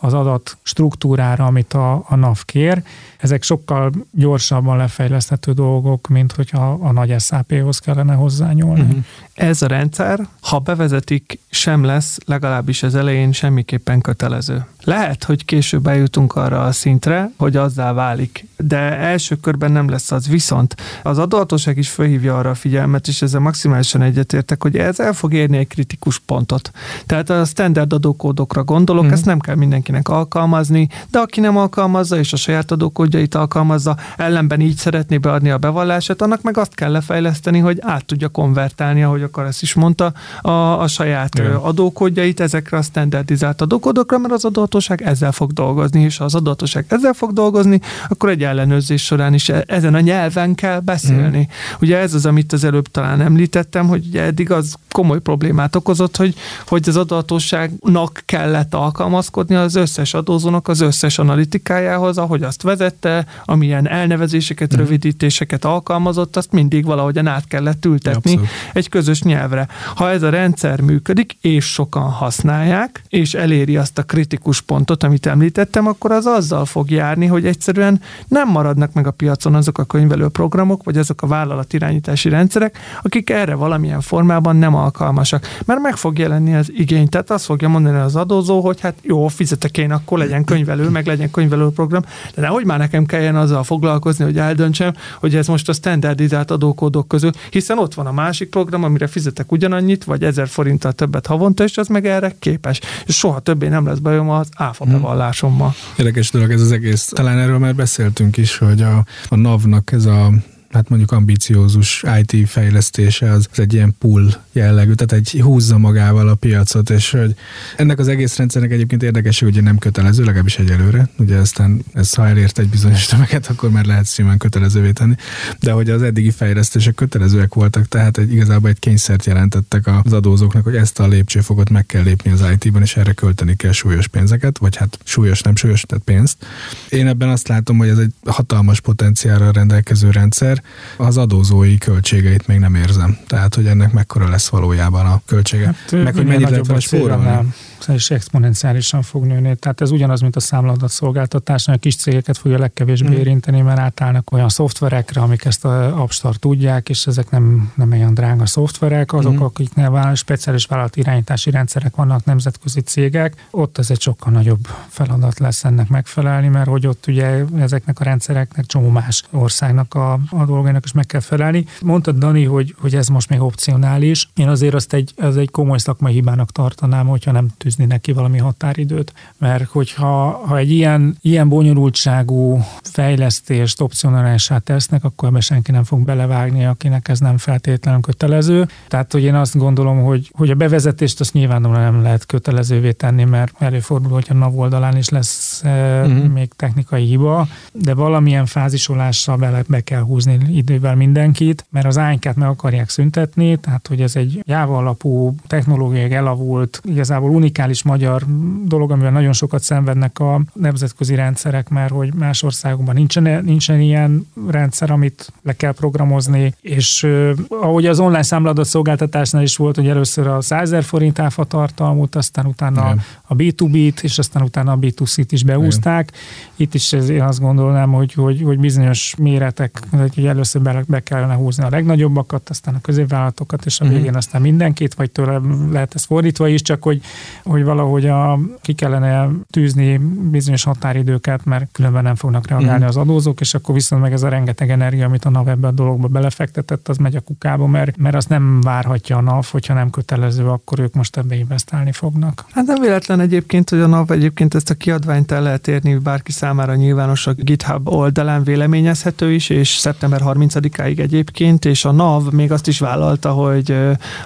az 0.00 0.14
adat 0.14 0.56
struktúrára, 0.62 1.44
amit 1.44 1.74
a, 1.74 2.04
a 2.08 2.16
NAV 2.16 2.44
kér. 2.44 2.82
Ezek 3.18 3.42
sokkal 3.42 3.92
gyorsabban 4.12 4.76
lefejleszthető 4.76 5.52
dolgok, 5.52 6.08
mint 6.08 6.32
hogyha 6.32 6.78
a 6.82 6.92
nagy 6.92 7.20
SAP-hoz 7.20 7.78
kellene 7.78 8.14
hozzányúlni. 8.14 8.80
Uh-huh. 8.80 9.04
Ez 9.34 9.62
a 9.62 9.66
rendszer, 9.66 10.28
ha 10.40 10.58
bevezetik, 10.58 11.38
sem 11.50 11.84
lesz 11.84 12.18
legalábbis 12.26 12.82
az 12.82 12.94
elején 12.94 13.32
semmiképpen 13.32 14.00
kötelező. 14.00 14.66
Lehet, 14.88 15.24
hogy 15.24 15.44
később 15.44 15.86
eljutunk 15.86 16.34
arra 16.36 16.62
a 16.62 16.72
szintre, 16.72 17.30
hogy 17.36 17.56
azzá 17.56 17.92
válik, 17.92 18.46
de 18.56 18.76
első 18.98 19.34
körben 19.34 19.72
nem 19.72 19.88
lesz 19.88 20.10
az. 20.12 20.28
Viszont 20.28 20.74
az 21.02 21.18
adóhatóság 21.18 21.78
is 21.78 21.88
felhívja 21.88 22.38
arra 22.38 22.50
a 22.50 22.54
figyelmet, 22.54 23.08
és 23.08 23.22
ezzel 23.22 23.40
maximálisan 23.40 24.02
egyetértek, 24.02 24.62
hogy 24.62 24.76
ez 24.76 25.00
el 25.00 25.12
fog 25.12 25.32
érni 25.32 25.56
egy 25.56 25.66
kritikus 25.66 26.18
pontot. 26.18 26.70
Tehát 27.06 27.30
a 27.30 27.44
standard 27.44 27.92
adókódokra 27.92 28.64
gondolok, 28.64 29.04
mm. 29.04 29.10
ezt 29.10 29.24
nem 29.24 29.38
kell 29.38 29.54
mindenkinek 29.54 30.08
alkalmazni, 30.08 30.88
de 31.10 31.18
aki 31.18 31.40
nem 31.40 31.56
alkalmazza, 31.56 32.18
és 32.18 32.32
a 32.32 32.36
saját 32.36 32.70
adókódjait 32.70 33.34
alkalmazza, 33.34 33.96
ellenben 34.16 34.60
így 34.60 34.76
szeretné 34.76 35.18
beadni 35.18 35.50
a 35.50 35.58
bevallását, 35.58 36.22
annak 36.22 36.42
meg 36.42 36.58
azt 36.58 36.74
kell 36.74 36.90
lefejleszteni, 36.90 37.58
hogy 37.58 37.78
át 37.80 38.04
tudja 38.04 38.28
konvertálni, 38.28 39.02
ahogy 39.02 39.22
akar 39.22 39.46
ezt 39.46 39.62
is 39.62 39.74
mondta, 39.74 40.12
a, 40.40 40.50
a 40.80 40.86
saját 40.86 41.38
Igen. 41.38 41.54
adókódjait 41.54 42.40
ezekre 42.40 42.76
a 42.76 42.82
standardizált 42.82 43.60
adókódokra, 43.60 44.18
mert 44.18 44.32
az 44.34 44.44
adóhatóság 44.44 44.76
ezzel 44.86 45.32
fog 45.32 45.52
dolgozni, 45.52 46.00
és 46.00 46.16
ha 46.16 46.24
az 46.24 46.34
adóhatóság 46.34 46.84
ezzel 46.88 47.12
fog 47.12 47.32
dolgozni, 47.32 47.80
akkor 48.08 48.28
egy 48.28 48.42
ellenőrzés 48.42 49.04
során 49.04 49.34
is 49.34 49.48
e, 49.48 49.64
ezen 49.66 49.94
a 49.94 50.00
nyelven 50.00 50.54
kell 50.54 50.80
beszélni. 50.80 51.38
Mm. 51.38 51.76
Ugye 51.80 51.98
ez 51.98 52.14
az, 52.14 52.26
amit 52.26 52.52
az 52.52 52.64
előbb 52.64 52.88
talán 52.88 53.20
említettem, 53.20 53.86
hogy 53.86 54.06
ugye 54.06 54.22
eddig 54.22 54.50
az 54.50 54.74
komoly 54.90 55.20
problémát 55.20 55.76
okozott, 55.76 56.16
hogy, 56.16 56.34
hogy 56.66 56.88
az 56.88 56.96
adóhatóságnak 56.96 58.22
kellett 58.24 58.74
alkalmazkodni 58.74 59.54
az 59.54 59.74
összes 59.74 60.14
adózónak 60.14 60.68
az 60.68 60.80
összes 60.80 61.18
analitikájához, 61.18 62.18
ahogy 62.18 62.42
azt 62.42 62.62
vezette, 62.62 63.26
amilyen 63.44 63.88
elnevezéseket, 63.88 64.74
mm. 64.74 64.78
rövidítéseket 64.78 65.64
alkalmazott, 65.64 66.36
azt 66.36 66.52
mindig 66.52 66.84
valahogyan 66.84 67.26
át 67.26 67.46
kellett 67.46 67.84
ültetni 67.84 68.30
Abszolút. 68.30 68.48
egy 68.72 68.88
közös 68.88 69.22
nyelvre. 69.22 69.68
Ha 69.94 70.10
ez 70.10 70.22
a 70.22 70.30
rendszer 70.30 70.80
működik, 70.80 71.36
és 71.40 71.64
sokan 71.64 72.10
használják, 72.10 73.02
és 73.08 73.34
eléri 73.34 73.76
azt 73.76 73.98
a 73.98 74.02
kritikus 74.02 74.60
pontot, 74.68 75.02
amit 75.02 75.26
említettem, 75.26 75.86
akkor 75.86 76.12
az 76.12 76.26
azzal 76.26 76.64
fog 76.64 76.90
járni, 76.90 77.26
hogy 77.26 77.46
egyszerűen 77.46 78.00
nem 78.26 78.48
maradnak 78.48 78.92
meg 78.92 79.06
a 79.06 79.10
piacon 79.10 79.54
azok 79.54 79.78
a 79.78 79.84
könyvelő 79.84 80.28
programok, 80.28 80.84
vagy 80.84 80.98
azok 80.98 81.22
a 81.22 81.26
vállalatirányítási 81.26 82.28
rendszerek, 82.28 82.78
akik 83.02 83.30
erre 83.30 83.54
valamilyen 83.54 84.00
formában 84.00 84.56
nem 84.56 84.74
alkalmasak. 84.74 85.46
Mert 85.64 85.80
meg 85.80 85.96
fog 85.96 86.18
jelenni 86.18 86.54
az 86.54 86.72
igény. 86.72 87.08
Tehát 87.08 87.30
azt 87.30 87.44
fogja 87.44 87.68
mondani 87.68 87.98
az 87.98 88.16
adózó, 88.16 88.60
hogy 88.60 88.80
hát 88.80 88.94
jó, 89.02 89.28
fizetek 89.28 89.78
én, 89.78 89.90
akkor 89.90 90.18
legyen 90.18 90.44
könyvelő, 90.44 90.88
meg 90.88 91.06
legyen 91.06 91.30
könyvelő 91.30 91.68
program, 91.68 92.02
de 92.34 92.40
nehogy 92.40 92.64
már 92.64 92.78
nekem 92.78 93.06
kelljen 93.06 93.36
azzal 93.36 93.62
foglalkozni, 93.62 94.24
hogy 94.24 94.38
eldöntsem, 94.38 94.92
hogy 95.20 95.34
ez 95.34 95.46
most 95.46 95.68
a 95.68 95.72
standardizált 95.72 96.50
adókódok 96.50 97.08
közül, 97.08 97.30
hiszen 97.50 97.78
ott 97.78 97.94
van 97.94 98.06
a 98.06 98.12
másik 98.12 98.48
program, 98.50 98.84
amire 98.84 99.06
fizetek 99.06 99.52
ugyanannyit, 99.52 100.04
vagy 100.04 100.22
ezer 100.22 100.48
forinttal 100.48 100.92
többet 100.92 101.26
havonta, 101.26 101.64
és 101.64 101.78
az 101.78 101.86
meg 101.88 102.06
erre 102.06 102.34
képes. 102.38 102.80
És 103.06 103.16
soha 103.16 103.40
többé 103.40 103.68
nem 103.68 103.86
lesz 103.86 103.98
bajom 103.98 104.28
az 104.50 104.64
áfa 104.66 104.84
bevallásommal. 104.84 105.74
Érdekes 105.96 106.30
dolog 106.30 106.50
ez 106.50 106.60
az 106.60 106.72
egész. 106.72 107.08
Talán 107.14 107.38
erről 107.38 107.58
már 107.58 107.74
beszéltünk 107.74 108.36
is, 108.36 108.58
hogy 108.58 108.82
a, 108.82 109.04
a 109.28 109.36
NAV-nak 109.36 109.92
ez 109.92 110.04
a 110.04 110.32
hát 110.70 110.88
mondjuk 110.88 111.12
ambiciózus 111.12 112.04
IT 112.20 112.48
fejlesztése 112.48 113.30
az, 113.30 113.48
az 113.50 113.58
egy 113.58 113.74
ilyen 113.74 113.94
pull 113.98 114.34
jellegű, 114.52 114.92
tehát 114.92 115.24
egy 115.24 115.40
húzza 115.40 115.78
magával 115.78 116.28
a 116.28 116.34
piacot, 116.34 116.90
és 116.90 117.10
hogy 117.10 117.34
ennek 117.76 117.98
az 117.98 118.08
egész 118.08 118.36
rendszernek 118.36 118.70
egyébként 118.70 119.02
érdekesség, 119.02 119.52
hogy 119.52 119.62
nem 119.62 119.78
kötelező, 119.78 120.24
legalábbis 120.24 120.58
egyelőre, 120.58 121.08
ugye 121.18 121.36
aztán 121.36 121.84
ez 121.92 122.14
ha 122.14 122.26
elért 122.26 122.58
egy 122.58 122.68
bizonyos 122.68 123.06
tömeget, 123.06 123.46
akkor 123.46 123.70
már 123.70 123.84
lehet 123.84 124.06
simán 124.06 124.38
kötelezővé 124.38 124.90
tenni, 124.90 125.14
de 125.60 125.72
hogy 125.72 125.90
az 125.90 126.02
eddigi 126.02 126.30
fejlesztések 126.30 126.94
kötelezőek 126.94 127.54
voltak, 127.54 127.86
tehát 127.86 128.18
egy, 128.18 128.32
igazából 128.32 128.70
egy 128.70 128.78
kényszert 128.78 129.26
jelentettek 129.26 129.90
az 130.04 130.12
adózóknak, 130.12 130.64
hogy 130.64 130.76
ezt 130.76 130.98
a 130.98 131.06
lépcsőfokot 131.08 131.70
meg 131.70 131.86
kell 131.86 132.02
lépni 132.02 132.30
az 132.30 132.44
IT-ban, 132.52 132.82
és 132.82 132.96
erre 132.96 133.12
költeni 133.12 133.56
kell 133.56 133.72
súlyos 133.72 134.06
pénzeket, 134.08 134.58
vagy 134.58 134.76
hát 134.76 134.98
súlyos, 135.04 135.40
nem 135.40 135.56
súlyos, 135.56 135.82
tehát 135.82 136.04
pénzt. 136.04 136.46
Én 136.88 137.06
ebben 137.06 137.28
azt 137.28 137.48
látom, 137.48 137.78
hogy 137.78 137.88
ez 137.88 137.98
egy 137.98 138.12
hatalmas 138.24 138.80
potenciálra 138.80 139.50
rendelkező 139.50 140.10
rendszer, 140.10 140.57
az 140.96 141.16
adózói 141.16 141.78
költségeit 141.78 142.46
még 142.46 142.58
nem 142.58 142.74
érzem. 142.74 143.18
Tehát, 143.26 143.54
hogy 143.54 143.66
ennek 143.66 143.92
mekkora 143.92 144.28
lesz 144.28 144.48
valójában 144.48 145.06
a 145.06 145.20
költsége. 145.26 145.66
Hát, 145.66 146.02
meg 146.04 146.14
hogy 146.14 146.26
mennyit 146.26 146.50
lehet 146.50 146.66
vele 146.66 146.80
spórolni 146.80 147.52
és 147.88 148.10
exponenciálisan 148.10 149.02
fog 149.02 149.24
nőni. 149.24 149.56
Tehát 149.56 149.80
ez 149.80 149.90
ugyanaz, 149.90 150.20
mint 150.20 150.36
a 150.36 150.40
számladatszolgáltatás, 150.40 151.68
a 151.68 151.76
kis 151.76 151.96
cégeket 151.96 152.38
fogja 152.38 152.58
legkevésbé 152.58 153.08
mm. 153.08 153.18
érinteni, 153.18 153.60
mert 153.60 153.78
átállnak 153.78 154.32
olyan 154.32 154.48
szoftverekre, 154.48 155.20
amik 155.20 155.44
ezt 155.44 155.64
a 155.64 155.94
Upstart 156.02 156.40
tudják, 156.40 156.88
és 156.88 157.06
ezek 157.06 157.30
nem, 157.30 157.72
nem 157.74 157.92
olyan 157.92 158.14
drága 158.14 158.46
szoftverek, 158.46 159.12
azok, 159.12 159.32
mm. 159.32 159.42
akiknél 159.42 159.90
vállal, 159.90 160.14
speciális 160.14 160.64
vállalat 160.64 160.96
irányítási 160.96 161.50
rendszerek 161.50 161.96
vannak, 161.96 162.24
nemzetközi 162.24 162.80
cégek, 162.80 163.46
ott 163.50 163.78
ez 163.78 163.90
egy 163.90 164.00
sokkal 164.00 164.32
nagyobb 164.32 164.66
feladat 164.88 165.38
lesz 165.38 165.64
ennek 165.64 165.88
megfelelni, 165.88 166.48
mert 166.48 166.68
hogy 166.68 166.86
ott 166.86 167.06
ugye 167.06 167.44
ezeknek 167.58 168.00
a 168.00 168.04
rendszereknek 168.04 168.66
csomó 168.66 168.88
más 168.88 169.22
országnak 169.30 169.94
a, 169.94 170.12
a 170.30 170.44
dolgainak 170.44 170.84
is 170.84 170.92
meg 170.92 171.06
kell 171.06 171.20
felelni. 171.20 171.66
Mondtad, 171.82 172.16
Dani, 172.18 172.44
hogy, 172.44 172.74
hogy 172.78 172.94
ez 172.94 173.08
most 173.08 173.28
még 173.28 173.40
opcionális. 173.40 174.28
Én 174.34 174.48
azért 174.48 174.74
azt 174.74 174.92
egy, 174.92 175.12
az 175.16 175.36
egy 175.36 175.50
komoly 175.50 175.78
szakmai 175.78 176.12
hibának 176.12 176.52
tartanám, 176.52 177.06
hogyha 177.06 177.32
nem 177.32 177.48
tűzni 177.78 177.92
neki 177.94 178.12
valami 178.12 178.38
határidőt, 178.38 179.12
mert 179.38 179.64
hogyha 179.64 180.30
ha 180.46 180.56
egy 180.56 180.70
ilyen, 180.70 181.16
ilyen 181.20 181.48
bonyolultságú 181.48 182.64
fejlesztést 182.82 183.80
opcionálisá 183.80 184.58
tesznek, 184.58 185.04
akkor 185.04 185.28
ebbe 185.28 185.40
senki 185.40 185.70
nem 185.70 185.84
fog 185.84 186.00
belevágni, 186.04 186.64
akinek 186.64 187.08
ez 187.08 187.18
nem 187.18 187.38
feltétlenül 187.38 188.00
kötelező. 188.00 188.68
Tehát, 188.88 189.12
hogy 189.12 189.22
én 189.22 189.34
azt 189.34 189.56
gondolom, 189.56 190.02
hogy, 190.02 190.30
hogy 190.36 190.50
a 190.50 190.54
bevezetést 190.54 191.20
azt 191.20 191.32
nyilván 191.32 191.60
nem 191.60 192.02
lehet 192.02 192.26
kötelezővé 192.26 192.92
tenni, 192.92 193.24
mert 193.24 193.52
előfordul, 193.58 194.12
hogy 194.12 194.26
a 194.28 194.34
NAV 194.34 194.58
oldalán 194.58 194.96
is 194.96 195.08
lesz 195.08 195.62
uh-huh. 195.64 196.24
még 196.24 196.52
technikai 196.56 197.04
hiba, 197.04 197.46
de 197.72 197.94
valamilyen 197.94 198.46
fázisolással 198.46 199.36
bele 199.36 199.62
be 199.68 199.80
kell 199.80 200.02
húzni 200.02 200.38
idővel 200.48 200.96
mindenkit, 200.96 201.66
mert 201.70 201.86
az 201.86 201.98
ánykát 201.98 202.36
meg 202.36 202.48
akarják 202.48 202.88
szüntetni, 202.88 203.56
tehát 203.56 203.86
hogy 203.86 204.00
ez 204.00 204.16
egy 204.16 204.42
jáva 204.46 204.76
alapú 204.76 205.34
technológiai 205.46 206.12
elavult, 206.12 206.80
igazából 206.84 207.30
unikális 207.30 207.57
unikális 207.58 207.82
magyar 207.82 208.24
dolog, 208.64 208.90
amivel 208.90 209.10
nagyon 209.10 209.32
sokat 209.32 209.62
szenvednek 209.62 210.18
a 210.18 210.40
nemzetközi 210.52 211.14
rendszerek, 211.14 211.68
mert 211.68 211.90
hogy 211.90 212.14
más 212.14 212.42
országokban 212.42 212.94
nincsen, 212.94 213.44
nincsen 213.44 213.80
ilyen 213.80 214.26
rendszer, 214.48 214.90
amit 214.90 215.32
le 215.42 215.52
kell 215.52 215.72
programozni, 215.72 216.54
és 216.60 217.06
ahogy 217.48 217.86
az 217.86 218.00
online 218.00 218.22
számladat 218.22 218.64
szolgáltatásnál 218.64 219.42
is 219.42 219.56
volt, 219.56 219.76
hogy 219.76 219.88
először 219.88 220.26
a 220.26 220.40
100 220.40 220.74
forint 220.84 221.18
áfa 221.18 221.44
tartalmut, 221.44 222.14
aztán 222.14 222.46
utána 222.46 222.80
Igen. 222.80 223.02
a 223.22 223.34
B2B-t, 223.34 224.02
és 224.02 224.18
aztán 224.18 224.42
utána 224.42 224.72
a 224.72 224.78
B2C-t 224.78 225.26
is 225.30 225.44
beúzták. 225.44 226.08
Igen. 226.08 226.20
Itt 226.56 226.74
is 226.74 226.92
ez, 226.92 227.08
én 227.08 227.22
azt 227.22 227.40
gondolnám, 227.40 227.92
hogy, 227.92 228.12
hogy, 228.12 228.42
hogy 228.42 228.58
bizonyos 228.58 229.14
méretek, 229.18 229.80
hogy 230.14 230.26
először 230.26 230.62
be, 230.62 230.84
be 230.86 231.00
kellene 231.00 231.34
húzni 231.34 231.64
a 231.64 231.68
legnagyobbakat, 231.70 232.50
aztán 232.50 232.74
a 232.74 232.80
középvállalatokat, 232.80 233.66
és 233.66 233.80
a 233.80 233.84
mhm. 233.84 233.94
végén 233.94 234.14
aztán 234.14 234.40
mindenkit, 234.40 234.94
vagy 234.94 235.10
tőle 235.10 235.40
lehet 235.70 235.94
ez 235.94 236.04
fordítva 236.04 236.48
is, 236.48 236.62
csak 236.62 236.82
hogy, 236.82 237.00
hogy 237.48 237.64
valahogy 237.64 238.06
a, 238.06 238.38
ki 238.60 238.72
kellene 238.72 239.28
tűzni 239.50 239.96
bizonyos 240.30 240.64
határidőket, 240.64 241.44
mert 241.44 241.68
különben 241.72 242.02
nem 242.02 242.14
fognak 242.14 242.48
reagálni 242.48 242.84
mm. 242.84 242.86
az 242.86 242.96
adózók, 242.96 243.40
és 243.40 243.54
akkor 243.54 243.74
viszont 243.74 244.02
meg 244.02 244.12
ez 244.12 244.22
a 244.22 244.28
rengeteg 244.28 244.70
energia, 244.70 245.06
amit 245.06 245.24
a 245.24 245.30
NAV 245.30 245.48
ebbe 245.48 245.66
a 245.66 245.70
dologba 245.70 246.08
belefektetett, 246.08 246.88
az 246.88 246.96
megy 246.96 247.16
a 247.16 247.20
kukába, 247.20 247.66
mert, 247.66 247.96
mert 247.96 248.14
azt 248.14 248.28
nem 248.28 248.60
várhatja 248.60 249.16
a 249.16 249.20
NAV, 249.20 249.46
hogyha 249.50 249.74
nem 249.74 249.90
kötelező, 249.90 250.48
akkor 250.48 250.78
ők 250.78 250.94
most 250.94 251.16
ebbe 251.16 251.34
investálni 251.34 251.92
fognak. 251.92 252.44
Hát 252.50 252.66
nem 252.66 252.80
véletlen 252.80 253.20
egyébként, 253.20 253.70
hogy 253.70 253.80
a 253.80 253.86
NAV 253.86 254.10
egyébként 254.10 254.54
ezt 254.54 254.70
a 254.70 254.74
kiadványt 254.74 255.32
el 255.32 255.42
lehet 255.42 255.68
érni 255.68 255.94
bárki 255.94 256.32
számára 256.32 256.74
nyilvános 256.74 257.26
a 257.26 257.32
GitHub 257.32 257.88
oldalán 257.88 258.42
véleményezhető 258.42 259.32
is, 259.32 259.48
és 259.48 259.68
szeptember 259.68 260.20
30-áig 260.24 260.98
egyébként, 260.98 261.64
és 261.64 261.84
a 261.84 261.92
NAV 261.92 262.32
még 262.32 262.52
azt 262.52 262.66
is 262.66 262.78
vállalta, 262.78 263.30
hogy 263.30 263.70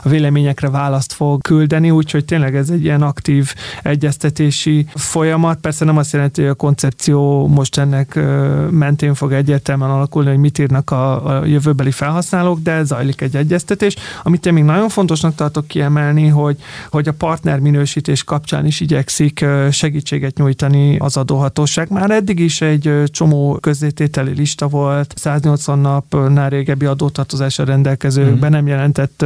a 0.02 0.08
véleményekre 0.08 0.70
választ 0.70 1.12
fog 1.12 1.40
küldeni, 1.40 1.90
úgyhogy 1.90 2.24
tényleg 2.24 2.56
ez 2.56 2.70
egy 2.70 2.84
ilyen 2.84 3.02
aktív 3.12 3.54
egyeztetési 3.82 4.86
folyamat. 4.94 5.58
Persze 5.60 5.84
nem 5.84 5.96
azt 5.96 6.12
jelenti, 6.12 6.40
hogy 6.40 6.50
a 6.50 6.54
koncepció 6.54 7.46
most 7.46 7.78
ennek 7.78 8.14
mentén 8.70 9.14
fog 9.14 9.32
egyértelműen 9.32 9.90
alakulni, 9.90 10.28
hogy 10.28 10.38
mit 10.38 10.58
írnak 10.58 10.90
a, 10.90 11.38
a 11.38 11.44
jövőbeli 11.44 11.90
felhasználók, 11.90 12.60
de 12.60 12.84
zajlik 12.84 13.20
egy 13.20 13.36
egyeztetés. 13.36 13.96
Amit 14.22 14.46
én 14.46 14.52
még 14.52 14.64
nagyon 14.64 14.88
fontosnak 14.88 15.34
tartok 15.34 15.66
kiemelni, 15.66 16.26
hogy, 16.26 16.56
hogy 16.90 17.08
a 17.08 17.12
partner 17.12 17.58
minősítés 17.58 18.24
kapcsán 18.24 18.66
is 18.66 18.80
igyekszik 18.80 19.44
segítséget 19.70 20.36
nyújtani 20.36 20.96
az 20.98 21.16
adóhatóság. 21.16 21.90
Már 21.90 22.10
eddig 22.10 22.38
is 22.38 22.60
egy 22.60 23.02
csomó 23.06 23.58
közzétételi 23.60 24.34
lista 24.34 24.68
volt, 24.68 25.14
180 25.16 25.78
napnál 25.78 26.50
régebbi 26.50 26.86
adótartozással 26.86 27.66
rendelkezőkben 27.66 28.50
mm. 28.50 28.52
nem 28.52 28.66
jelentett 28.66 29.24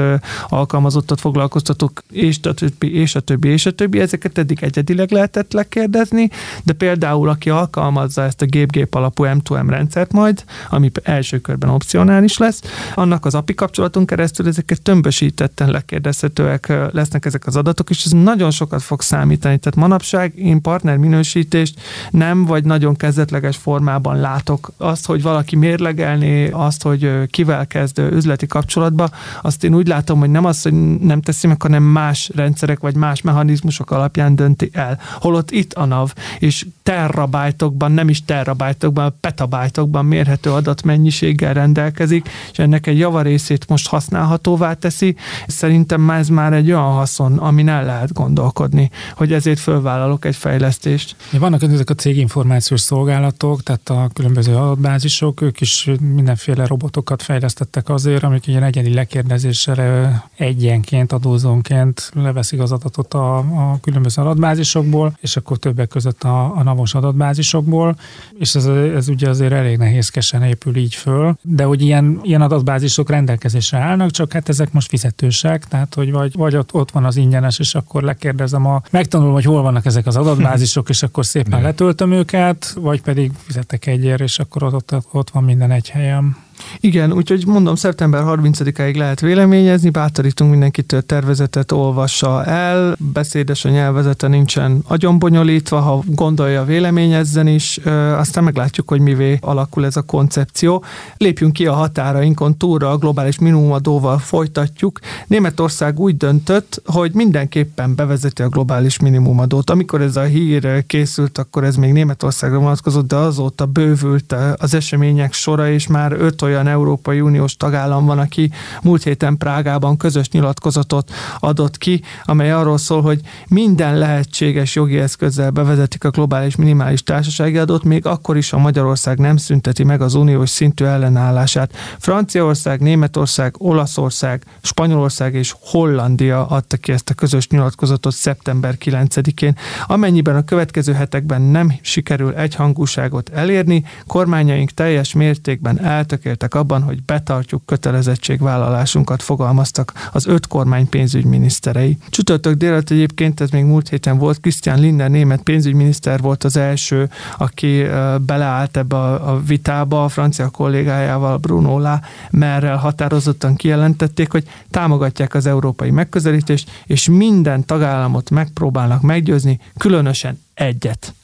alkalmazottat 0.48 1.20
foglalkoztatók, 1.20 2.02
és 2.10 2.38
a 2.42 2.54
többi, 2.54 2.94
és 2.94 3.14
a 3.14 3.20
többi, 3.20 3.48
és 3.48 3.66
a 3.66 3.70
többi. 3.76 4.00
Ezeket 4.00 4.38
eddig 4.38 4.62
egyedileg 4.62 5.10
lehetett 5.10 5.52
lekérdezni, 5.52 6.30
de 6.64 6.72
például 6.72 7.28
aki 7.28 7.50
alkalmazza 7.50 8.22
ezt 8.22 8.42
a 8.42 8.46
gép-gép 8.46 8.94
alapú 8.94 9.24
M2M 9.26 9.66
rendszert 9.68 10.12
majd, 10.12 10.44
ami 10.70 10.90
első 11.02 11.38
körben 11.38 11.70
opcionális 11.70 12.38
lesz, 12.38 12.62
annak 12.94 13.24
az 13.24 13.34
API 13.34 13.54
kapcsolaton 13.54 14.06
keresztül 14.06 14.46
ezeket 14.46 14.82
tömbösítetten 14.82 15.70
lekérdezhetőek 15.70 16.72
lesznek 16.92 17.24
ezek 17.24 17.46
az 17.46 17.56
adatok, 17.56 17.90
és 17.90 18.04
ez 18.04 18.10
nagyon 18.10 18.50
sokat 18.50 18.82
fog 18.82 19.02
számítani. 19.02 19.58
Tehát 19.58 19.76
manapság 19.78 20.38
én 20.38 20.60
partner 20.60 20.96
minősítést 20.96 21.80
nem 22.10 22.44
vagy 22.44 22.64
nagyon 22.64 22.96
kezdetleges 22.96 23.56
formában 23.56 24.20
látok. 24.20 24.72
Azt, 24.76 25.06
hogy 25.06 25.22
valaki 25.22 25.56
mérlegelni, 25.56 26.48
azt, 26.48 26.82
hogy 26.82 27.30
kivel 27.30 27.66
kezd 27.66 27.98
üzleti 27.98 28.46
kapcsolatba, 28.46 29.10
azt 29.42 29.64
én 29.64 29.74
úgy 29.74 29.86
látom, 29.86 30.18
hogy 30.18 30.30
nem 30.30 30.44
az, 30.44 30.62
hogy 30.62 30.98
nem 30.98 31.20
teszi 31.20 31.46
meg, 31.46 31.62
hanem 31.62 31.82
más 31.82 32.30
rendszerek 32.34 32.80
vagy 32.80 32.96
más 32.96 33.22
mechanizmusok 33.22 33.65
alapján 33.90 34.36
dönti 34.36 34.70
el. 34.72 35.00
Holott 35.20 35.50
itt 35.50 35.72
a 35.72 35.84
NAV, 35.84 36.12
és 36.38 36.66
terrabájtokban, 36.86 37.92
nem 37.92 38.08
is 38.08 38.24
terrabájtokban, 38.24 39.14
petabájtokban 39.20 40.04
mérhető 40.04 40.52
adatmennyiséggel 40.52 41.54
rendelkezik, 41.54 42.28
és 42.52 42.58
ennek 42.58 42.86
egy 42.86 42.98
javarészét 42.98 43.68
most 43.68 43.88
használhatóvá 43.88 44.72
teszi. 44.72 45.16
Szerintem 45.46 46.10
ez 46.10 46.28
már 46.28 46.52
egy 46.52 46.70
olyan 46.70 46.92
haszon, 46.92 47.38
amin 47.38 47.68
el 47.68 47.84
lehet 47.84 48.12
gondolkodni, 48.12 48.90
hogy 49.16 49.32
ezért 49.32 49.58
fölvállalok 49.58 50.24
egy 50.24 50.36
fejlesztést. 50.36 51.16
Vannak 51.30 51.62
ezek 51.62 51.90
a 51.90 51.94
céginformációs 51.94 52.80
szolgálatok, 52.80 53.62
tehát 53.62 53.88
a 53.88 54.08
különböző 54.12 54.54
adatbázisok, 54.56 55.40
ők 55.40 55.60
is 55.60 55.90
mindenféle 56.14 56.66
robotokat 56.66 57.22
fejlesztettek 57.22 57.88
azért, 57.88 58.22
amik 58.22 58.46
ilyen 58.46 58.62
egyedi 58.62 58.94
lekérdezéssel 58.94 60.28
egyenként, 60.36 61.12
adózónként 61.12 62.10
leveszik 62.14 62.60
az 62.60 62.72
adatot 62.72 63.14
a, 63.14 63.36
a 63.38 63.78
különböző 63.80 64.22
adatbázisokból, 64.22 65.16
és 65.20 65.36
akkor 65.36 65.56
többek 65.56 65.88
között 65.88 66.22
a, 66.22 66.56
a 66.56 66.62
NAVOS 66.76 66.94
adatbázisokból, 66.94 67.96
és 68.38 68.54
ez, 68.54 68.66
ez 68.66 69.08
ugye 69.08 69.28
azért 69.28 69.52
elég 69.52 69.78
nehézkesen 69.78 70.42
épül 70.42 70.76
így 70.76 70.94
föl, 70.94 71.36
de 71.42 71.64
hogy 71.64 71.82
ilyen, 71.82 72.20
ilyen 72.22 72.40
adatbázisok 72.40 73.10
rendelkezésre 73.10 73.78
állnak, 73.78 74.10
csak 74.10 74.32
hát 74.32 74.48
ezek 74.48 74.72
most 74.72 74.88
fizetősek, 74.88 75.64
tehát 75.64 75.94
hogy 75.94 76.12
vagy, 76.12 76.34
vagy 76.34 76.56
ott, 76.56 76.74
ott 76.74 76.90
van 76.90 77.04
az 77.04 77.16
ingyenes, 77.16 77.58
és 77.58 77.74
akkor 77.74 78.02
lekérdezem 78.02 78.66
a, 78.66 78.82
megtanulom, 78.90 79.32
hogy 79.32 79.44
hol 79.44 79.62
vannak 79.62 79.86
ezek 79.86 80.06
az 80.06 80.16
adatbázisok, 80.16 80.88
és 80.88 81.02
akkor 81.02 81.26
szépen 81.26 81.62
letöltöm 81.62 82.12
őket, 82.12 82.76
vagy 82.80 83.02
pedig 83.02 83.32
fizetek 83.36 83.86
egyért, 83.86 84.20
és 84.20 84.38
akkor 84.38 84.62
ott, 84.62 84.92
ott, 84.92 85.06
ott 85.12 85.30
van 85.30 85.44
minden 85.44 85.70
egy 85.70 85.90
helyen. 85.90 86.36
Igen, 86.80 87.12
úgyhogy 87.12 87.46
mondom, 87.46 87.74
szeptember 87.74 88.22
30-áig 88.26 88.96
lehet 88.96 89.20
véleményezni, 89.20 89.90
bátorítunk 89.90 90.50
mindenkit 90.50 91.04
tervezetet 91.06 91.72
olvassa 91.72 92.44
el, 92.44 92.96
beszédes 93.12 93.64
a 93.64 93.68
nyelvezete 93.68 94.28
nincsen 94.28 94.82
agyonbonyolítva, 94.86 95.80
ha 95.80 96.02
gondolja, 96.06 96.64
véleményezzen 96.64 97.46
is, 97.46 97.76
aztán 98.16 98.44
meglátjuk, 98.44 98.88
hogy 98.88 99.00
mivé 99.00 99.38
alakul 99.40 99.84
ez 99.84 99.96
a 99.96 100.02
koncepció. 100.02 100.84
Lépjünk 101.16 101.52
ki 101.52 101.66
a 101.66 101.72
határainkon 101.72 102.56
túlra, 102.56 102.90
a 102.90 102.96
globális 102.96 103.38
minimumadóval 103.38 104.18
folytatjuk. 104.18 104.98
Németország 105.26 105.98
úgy 105.98 106.16
döntött, 106.16 106.82
hogy 106.84 107.10
mindenképpen 107.14 107.94
bevezeti 107.94 108.42
a 108.42 108.48
globális 108.48 108.98
minimumadót. 108.98 109.70
Amikor 109.70 110.00
ez 110.00 110.16
a 110.16 110.22
hír 110.22 110.86
készült, 110.86 111.38
akkor 111.38 111.64
ez 111.64 111.76
még 111.76 111.92
Németországra 111.92 112.58
vonatkozott, 112.58 113.08
de 113.08 113.16
azóta 113.16 113.66
bővült 113.66 114.34
az 114.56 114.74
események 114.74 115.32
sora, 115.32 115.70
és 115.70 115.86
már 115.86 116.12
öt 116.12 116.42
olyan 116.46 116.66
Európai 116.66 117.20
Uniós 117.20 117.56
tagállam 117.56 118.06
van, 118.06 118.18
aki 118.18 118.50
múlt 118.82 119.02
héten 119.02 119.36
Prágában 119.36 119.96
közös 119.96 120.28
nyilatkozatot 120.30 121.10
adott 121.38 121.78
ki, 121.78 122.02
amely 122.24 122.52
arról 122.52 122.78
szól, 122.78 123.02
hogy 123.02 123.20
minden 123.48 123.98
lehetséges 123.98 124.74
jogi 124.74 124.98
eszközzel 124.98 125.50
bevezetik 125.50 126.04
a 126.04 126.10
globális 126.10 126.56
minimális 126.56 127.02
társasági 127.02 127.58
adót, 127.58 127.84
még 127.84 128.06
akkor 128.06 128.36
is, 128.36 128.50
ha 128.50 128.58
Magyarország 128.58 129.18
nem 129.18 129.36
szünteti 129.36 129.84
meg 129.84 130.00
az 130.00 130.14
uniós 130.14 130.50
szintű 130.50 130.84
ellenállását. 130.84 131.72
Franciaország, 131.98 132.80
Németország, 132.80 133.54
Olaszország, 133.58 134.44
Spanyolország 134.62 135.34
és 135.34 135.54
Hollandia 135.60 136.46
adta 136.46 136.76
ki 136.76 136.92
ezt 136.92 137.10
a 137.10 137.14
közös 137.14 137.48
nyilatkozatot 137.48 138.14
szeptember 138.14 138.76
9-én. 138.84 139.56
Amennyiben 139.86 140.36
a 140.36 140.44
következő 140.44 140.92
hetekben 140.92 141.42
nem 141.42 141.72
sikerül 141.80 142.34
egyhangúságot 142.34 143.28
elérni, 143.28 143.84
kormányaink 144.06 144.70
teljes 144.70 145.12
mértékben 145.12 145.80
eltökélt 145.80 146.35
egyetértek 146.36 146.54
abban, 146.54 146.82
hogy 146.82 147.02
betartjuk 147.02 147.66
kötelezettségvállalásunkat, 147.66 149.22
fogalmaztak 149.22 149.92
az 150.12 150.26
öt 150.26 150.46
kormány 150.46 150.88
pénzügyminiszterei. 150.88 151.98
Csütörtök 152.10 152.54
délután 152.54 152.96
egyébként, 152.98 153.40
ez 153.40 153.50
még 153.50 153.64
múlt 153.64 153.88
héten 153.88 154.18
volt, 154.18 154.40
Christian 154.40 154.80
Lindner 154.80 155.10
német 155.10 155.42
pénzügyminiszter 155.42 156.20
volt 156.20 156.44
az 156.44 156.56
első, 156.56 157.10
aki 157.38 157.84
beleállt 158.20 158.76
ebbe 158.76 158.96
a 158.96 159.40
vitába 159.46 160.04
a 160.04 160.08
francia 160.08 160.48
kollégájával, 160.48 161.36
Bruno 161.36 161.78
La 161.78 162.00
merrel 162.30 162.76
határozottan 162.76 163.54
kijelentették, 163.54 164.32
hogy 164.32 164.44
támogatják 164.70 165.34
az 165.34 165.46
európai 165.46 165.90
megközelítést, 165.90 166.70
és 166.86 167.08
minden 167.08 167.64
tagállamot 167.64 168.30
megpróbálnak 168.30 169.02
meggyőzni, 169.02 169.60
különösen 169.76 170.40
egyet. 170.54 171.14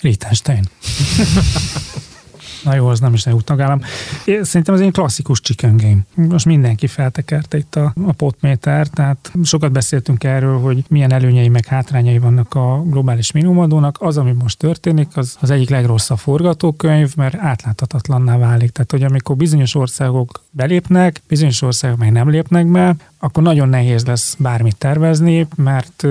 Liechtenstein. 0.00 0.68
Na 2.64 2.74
jó, 2.74 2.86
az 2.86 3.00
nem 3.00 3.14
is 3.14 3.26
EU 3.26 3.40
tagállam. 3.40 3.80
Én 4.24 4.44
szerintem 4.44 4.74
ez 4.74 4.80
egy 4.80 4.92
klasszikus 4.92 5.40
chicken 5.40 5.76
game. 5.76 6.28
Most 6.28 6.46
mindenki 6.46 6.86
feltekerte 6.86 7.56
itt 7.56 7.74
a, 7.76 7.92
a 8.06 8.12
potméter, 8.12 8.86
tehát 8.86 9.32
sokat 9.42 9.72
beszéltünk 9.72 10.24
erről, 10.24 10.58
hogy 10.58 10.84
milyen 10.88 11.12
előnyei 11.12 11.48
meg 11.48 11.66
hátrányai 11.66 12.18
vannak 12.18 12.54
a 12.54 12.82
globális 12.82 13.32
minimumadónak. 13.32 13.96
Az, 14.00 14.18
ami 14.18 14.32
most 14.32 14.58
történik, 14.58 15.08
az 15.16 15.36
az 15.40 15.50
egyik 15.50 15.70
legrosszabb 15.70 16.18
forgatókönyv, 16.18 17.16
mert 17.16 17.34
átláthatatlanná 17.34 18.36
válik. 18.36 18.70
Tehát, 18.70 18.90
hogy 18.90 19.02
amikor 19.02 19.36
bizonyos 19.36 19.74
országok 19.74 20.44
belépnek, 20.50 21.22
bizonyos 21.28 21.62
országok 21.62 21.98
meg 21.98 22.12
nem 22.12 22.30
lépnek 22.30 22.66
be, 22.66 22.96
akkor 23.18 23.42
nagyon 23.42 23.68
nehéz 23.68 24.04
lesz 24.04 24.36
bármit 24.38 24.76
tervezni, 24.76 25.46
mert 25.56 26.06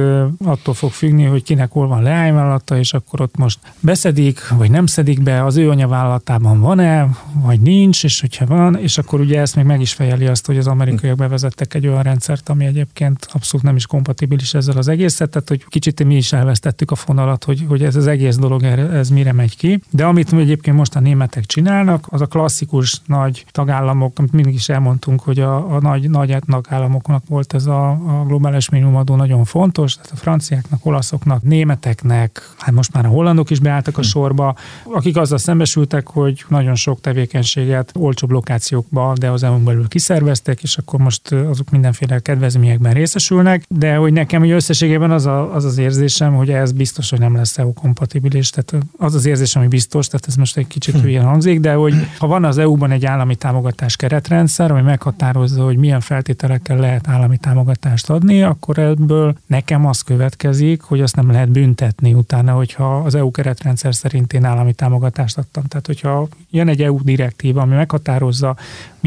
attól 0.45 0.73
fog 0.73 0.91
függni, 0.91 1.23
hogy 1.23 1.43
kinek 1.43 1.71
hol 1.71 1.87
van 1.87 2.03
leányvállalata, 2.03 2.77
és 2.77 2.93
akkor 2.93 3.21
ott 3.21 3.37
most 3.37 3.59
beszedik, 3.79 4.47
vagy 4.49 4.71
nem 4.71 4.85
szedik 4.85 5.23
be, 5.23 5.43
az 5.43 5.57
ő 5.57 5.69
anyavállalatában 5.69 6.59
van-e, 6.59 7.07
vagy 7.33 7.59
nincs, 7.59 8.03
és 8.03 8.21
hogyha 8.21 8.45
van, 8.45 8.75
és 8.75 8.97
akkor 8.97 9.19
ugye 9.19 9.39
ezt 9.39 9.55
még 9.55 9.65
meg 9.65 9.81
is 9.81 9.93
fejeli 9.93 10.25
azt, 10.25 10.45
hogy 10.45 10.57
az 10.57 10.67
amerikaiak 10.67 11.17
bevezettek 11.17 11.73
egy 11.73 11.87
olyan 11.87 12.03
rendszert, 12.03 12.49
ami 12.49 12.65
egyébként 12.65 13.27
abszolút 13.31 13.65
nem 13.65 13.75
is 13.75 13.85
kompatibilis 13.85 14.53
ezzel 14.53 14.77
az 14.77 14.87
egészet, 14.87 15.29
tehát 15.29 15.49
hogy 15.49 15.65
kicsit 15.67 16.03
mi 16.03 16.15
is 16.15 16.33
elvesztettük 16.33 16.91
a 16.91 16.95
fonalat, 16.95 17.43
hogy, 17.43 17.65
hogy 17.67 17.83
ez 17.83 17.95
az 17.95 18.07
egész 18.07 18.37
dolog, 18.37 18.63
ez 18.63 19.09
mire 19.09 19.33
megy 19.33 19.57
ki. 19.57 19.81
De 19.89 20.05
amit 20.05 20.33
egyébként 20.33 20.77
most 20.77 20.95
a 20.95 20.99
németek 20.99 21.45
csinálnak, 21.45 22.05
az 22.09 22.21
a 22.21 22.25
klasszikus 22.25 23.01
nagy 23.05 23.45
tagállamok, 23.51 24.19
amit 24.19 24.31
mindig 24.31 24.53
is 24.53 24.69
elmondtunk, 24.69 25.21
hogy 25.21 25.39
a, 25.39 25.75
a 25.75 25.79
nagy, 25.79 26.09
nagy 26.09 26.37
tagállamok 26.47 26.96
államoknak 26.97 27.29
volt 27.29 27.53
ez 27.53 27.65
a, 27.65 27.89
a 27.89 28.23
globális 28.27 28.69
minimumadó 28.69 29.15
nagyon 29.15 29.43
fontos, 29.43 29.95
tehát 29.95 30.11
a 30.11 30.15
franciáknak, 30.15 30.85
olaszoknak, 30.85 31.43
németeknek, 31.43 32.53
hát 32.57 32.73
most 32.73 32.93
már 32.93 33.05
a 33.05 33.09
hollandok 33.09 33.49
is 33.49 33.59
beálltak 33.59 33.97
a 33.97 34.01
hm. 34.01 34.07
sorba, 34.07 34.55
akik 34.83 35.17
azzal 35.17 35.37
szembesültek, 35.37 36.07
hogy 36.07 36.45
nagyon 36.47 36.75
sok 36.75 37.01
tevékenységet 37.01 37.91
olcsóbb 37.95 38.31
lokációkba, 38.31 39.13
de 39.19 39.29
az 39.29 39.43
EU-n 39.43 39.63
belül 39.63 39.87
kiszerveztek, 39.87 40.63
és 40.63 40.77
akkor 40.77 40.99
most 40.99 41.31
azok 41.31 41.69
mindenféle 41.69 42.19
kedvezményekben 42.19 42.93
részesülnek, 42.93 43.63
de 43.69 43.95
hogy 43.95 44.13
nekem 44.13 44.39
hogy 44.39 44.51
összességében 44.51 45.11
az, 45.11 45.25
a, 45.25 45.55
az 45.55 45.65
az 45.65 45.77
érzésem, 45.77 46.35
hogy 46.35 46.49
ez 46.49 46.71
biztos, 46.71 47.09
hogy 47.09 47.19
nem 47.19 47.35
lesz 47.35 47.57
EU-kompatibilis, 47.57 48.49
tehát 48.49 48.85
az 48.97 49.15
az 49.15 49.25
érzésem, 49.25 49.61
hogy 49.61 49.71
biztos, 49.71 50.07
tehát 50.07 50.27
ez 50.27 50.35
most 50.35 50.57
egy 50.57 50.67
kicsit 50.67 50.95
hm. 50.95 51.01
hülyén 51.01 51.23
hangzik, 51.23 51.59
de 51.59 51.73
hogy 51.73 51.93
ha 52.17 52.27
van 52.27 52.45
az 52.45 52.57
EU-ban 52.57 52.91
egy 52.91 53.05
állami 53.05 53.35
támogatás 53.35 53.95
keretrendszer, 53.95 54.71
ami 54.71 54.81
meghatározza, 54.81 55.63
hogy 55.63 55.77
milyen 55.77 55.99
feltételekkel 55.99 56.77
lehet 56.87 57.07
állami 57.07 57.37
támogatást 57.37 58.09
adni, 58.09 58.43
akkor 58.43 58.77
ebből 58.77 59.35
nekem 59.45 59.85
az 59.85 60.01
következik, 60.01 60.81
hogy 60.81 61.01
azt 61.01 61.15
nem 61.15 61.31
lehet 61.31 61.49
büntetni 61.49 62.13
utána, 62.13 62.53
hogyha 62.53 62.97
az 62.97 63.15
EU 63.15 63.31
keretrendszer 63.31 63.95
szerint 63.95 64.33
én 64.33 64.43
állami 64.43 64.73
támogatást 64.73 65.37
adtam. 65.37 65.63
Tehát, 65.63 65.85
hogyha 65.85 66.27
jön 66.49 66.67
egy 66.67 66.81
EU 66.81 67.03
direktíva, 67.03 67.61
ami 67.61 67.75
meghatározza 67.75 68.55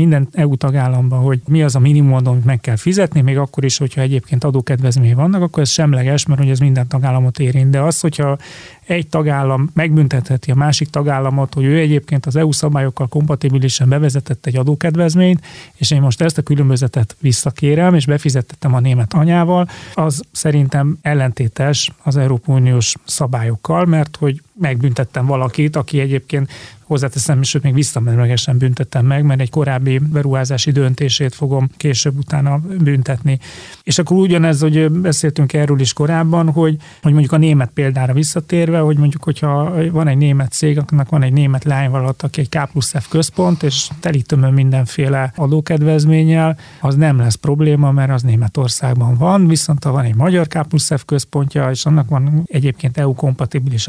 minden 0.01 0.29
EU 0.33 0.57
tagállamban, 0.57 1.21
hogy 1.21 1.41
mi 1.49 1.63
az 1.63 1.75
a 1.75 1.79
minimum 1.79 2.27
amit 2.27 2.45
meg 2.45 2.61
kell 2.61 2.77
fizetni, 2.77 3.21
még 3.21 3.39
akkor 3.39 3.65
is, 3.65 3.79
hogyha 3.79 4.01
egyébként 4.01 4.45
adókedvezményei 4.45 5.15
vannak, 5.15 5.43
akkor 5.43 5.63
ez 5.63 5.69
semleges, 5.69 6.27
mert 6.27 6.41
hogy 6.41 6.51
ez 6.51 6.59
minden 6.59 6.89
tagállamot 6.89 7.39
érint. 7.39 7.71
De 7.71 7.81
az, 7.81 8.01
hogyha 8.01 8.39
egy 8.87 9.09
tagállam 9.09 9.71
megbüntetheti 9.75 10.51
a 10.51 10.55
másik 10.55 10.89
tagállamot, 10.91 11.55
hogy 11.55 11.65
ő 11.65 11.79
egyébként 11.79 12.27
az 12.27 12.37
EU 12.37 12.53
szabályokkal 12.53 13.09
kompatibilisen 13.09 13.89
bevezetett 13.89 14.47
egy 14.47 14.57
adókedvezményt, 14.57 15.45
és 15.75 15.91
én 15.91 16.01
most 16.01 16.21
ezt 16.21 16.39
a 16.39 16.43
különbözetet 16.43 17.17
visszakérem, 17.21 17.95
és 17.95 18.07
befizettem 18.07 18.75
a 18.75 18.81
német 18.81 19.13
anyával, 19.13 19.69
az 19.95 20.23
szerintem 20.33 20.99
ellentétes 21.03 21.91
az 22.03 22.17
Európai 22.17 22.55
Uniós 22.55 22.95
szabályokkal, 23.05 23.85
mert 23.85 24.17
hogy 24.17 24.43
megbüntettem 24.61 25.27
valakit, 25.27 25.77
aki 25.77 26.01
egyébként 26.01 26.51
hozzáteszem, 26.91 27.43
sőt 27.43 27.63
még 27.63 27.75
visszamenőlegesen 27.75 28.59
büntettem 28.59 29.07
meg, 29.07 29.25
mert 29.25 29.41
egy 29.41 29.51
korábbi 29.51 29.99
beruházási 29.99 30.71
döntését 30.71 31.35
fogom 31.35 31.71
később 31.77 32.19
utána 32.19 32.61
büntetni. 32.79 33.39
És 33.83 33.99
akkor 33.99 34.17
ugyanez, 34.17 34.61
hogy 34.61 34.91
beszéltünk 34.91 35.53
erről 35.53 35.81
is 35.81 35.93
korábban, 35.93 36.51
hogy, 36.51 36.77
hogy 37.03 37.13
mondjuk 37.13 37.33
a 37.33 37.37
német 37.37 37.71
példára 37.75 38.13
visszatérve, 38.13 38.79
hogy 38.79 38.97
mondjuk, 38.97 39.23
hogyha 39.23 39.73
van 39.91 40.09
egy 40.09 40.17
német 40.17 40.53
cég, 40.53 40.79
akinek 40.79 41.09
van 41.09 41.23
egy 41.23 41.33
német 41.33 41.65
lányvállalat, 41.65 42.23
aki 42.23 42.41
egy 42.41 42.49
K 42.49 42.71
plusz 42.71 42.95
F 42.99 43.09
központ, 43.09 43.63
és 43.63 43.89
telítömön 44.01 44.53
mindenféle 44.53 45.33
adókedvezménnyel, 45.37 46.59
az 46.81 46.95
nem 46.95 47.19
lesz 47.19 47.35
probléma, 47.35 47.93
mert 47.93 48.11
az 48.11 48.23
Németországban 48.23 49.17
van, 49.17 49.47
viszont 49.47 49.85
ha 49.85 49.93
van 49.93 50.05
egy 50.05 50.15
magyar 50.15 50.47
K 50.47 50.63
plusz 50.69 50.95
F 50.95 51.05
központja, 51.05 51.71
és 51.71 51.87
annak 51.87 52.09
van 52.09 52.43
egyébként 52.47 52.99
EU-kompatibilis 52.99 53.89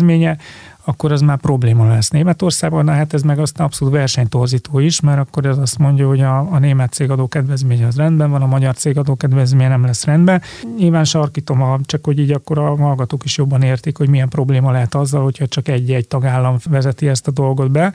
adókedvezménye, 0.00 0.36
akkor 0.84 1.12
az 1.12 1.20
már 1.20 1.36
probléma 1.36 1.88
lesz 1.88 2.10
Németországban, 2.10 2.84
na 2.84 2.92
hát 2.92 3.14
ez 3.14 3.22
meg 3.22 3.38
aztán 3.38 3.66
abszolút 3.66 3.94
versenytorzító 3.94 4.78
is, 4.78 5.00
mert 5.00 5.18
akkor 5.18 5.46
ez 5.46 5.58
azt 5.58 5.78
mondja, 5.78 6.06
hogy 6.06 6.20
a, 6.20 6.38
a 6.38 6.58
német 6.58 6.92
cég 6.92 7.10
adókedvezménye 7.10 7.86
az 7.86 7.96
rendben 7.96 8.30
van, 8.30 8.42
a 8.42 8.46
magyar 8.46 8.74
cég 8.74 8.98
adókedvezménye 8.98 9.68
nem 9.68 9.84
lesz 9.84 10.04
rendben. 10.04 10.42
Nyilván 10.78 11.04
sarkítom, 11.04 11.82
csak 11.82 12.04
hogy 12.04 12.18
így 12.18 12.30
akkor 12.30 12.58
a 12.58 12.76
hallgatók 12.76 13.24
is 13.24 13.36
jobban 13.36 13.62
értik, 13.62 13.96
hogy 13.96 14.08
milyen 14.08 14.28
probléma 14.28 14.70
lehet 14.70 14.94
azzal, 14.94 15.22
hogyha 15.22 15.46
csak 15.46 15.68
egy-egy 15.68 16.06
tagállam 16.06 16.56
vezeti 16.70 17.08
ezt 17.08 17.28
a 17.28 17.30
dolgot 17.30 17.70
be. 17.70 17.92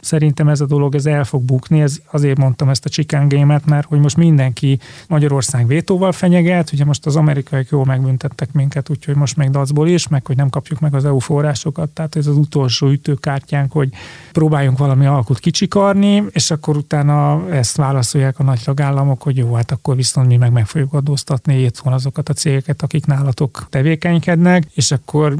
Szerintem 0.00 0.48
ez 0.48 0.60
a 0.60 0.66
dolog 0.66 0.94
ez 0.94 1.06
el 1.06 1.24
fog 1.24 1.42
bukni, 1.42 1.80
ez 1.80 1.96
azért 2.10 2.38
mondtam 2.38 2.68
ezt 2.68 2.84
a 2.84 2.88
chicken 2.88 3.28
game-et, 3.28 3.66
mert 3.66 3.86
hogy 3.86 4.00
most 4.00 4.16
mindenki 4.16 4.78
Magyarország 5.08 5.66
vétóval 5.66 6.12
fenyeget, 6.12 6.72
ugye 6.72 6.84
most 6.84 7.06
az 7.06 7.16
amerikaiak 7.16 7.68
jól 7.70 7.84
megbüntettek 7.84 8.52
minket, 8.52 8.90
úgyhogy 8.90 9.14
most 9.14 9.36
még 9.36 9.50
dacból 9.50 9.88
is, 9.88 10.08
meg 10.08 10.26
hogy 10.26 10.36
nem 10.36 10.48
kapjuk 10.48 10.80
meg 10.80 10.94
az 10.94 11.04
EU 11.04 11.18
forrásokat, 11.18 11.88
tehát 11.88 12.16
ez 12.16 12.26
az 12.26 12.36
utolsó 12.36 12.88
ütőkártyánk, 12.88 13.72
hogy 13.72 13.88
próbáljunk 14.32 14.78
valami 14.78 15.06
alkut 15.06 15.38
kicsikarni, 15.38 16.24
és 16.30 16.50
akkor 16.50 16.76
utána 16.76 17.50
ezt 17.50 17.76
válaszolják 17.76 18.38
a 18.38 18.42
nagy 18.42 18.60
tagállamok, 18.64 19.22
hogy 19.22 19.36
jó, 19.36 19.54
hát 19.54 19.70
akkor 19.70 19.96
viszont 19.96 20.26
mi 20.26 20.36
meg 20.36 20.52
meg 20.52 20.66
fogjuk 20.66 20.92
adóztatni 20.92 21.62
itthon 21.62 21.92
azokat 21.92 22.28
a 22.28 22.32
cégeket, 22.32 22.82
akik 22.82 23.06
nálatok 23.06 23.66
tevékenykednek, 23.70 24.64
és 24.74 24.90
akkor 24.90 25.36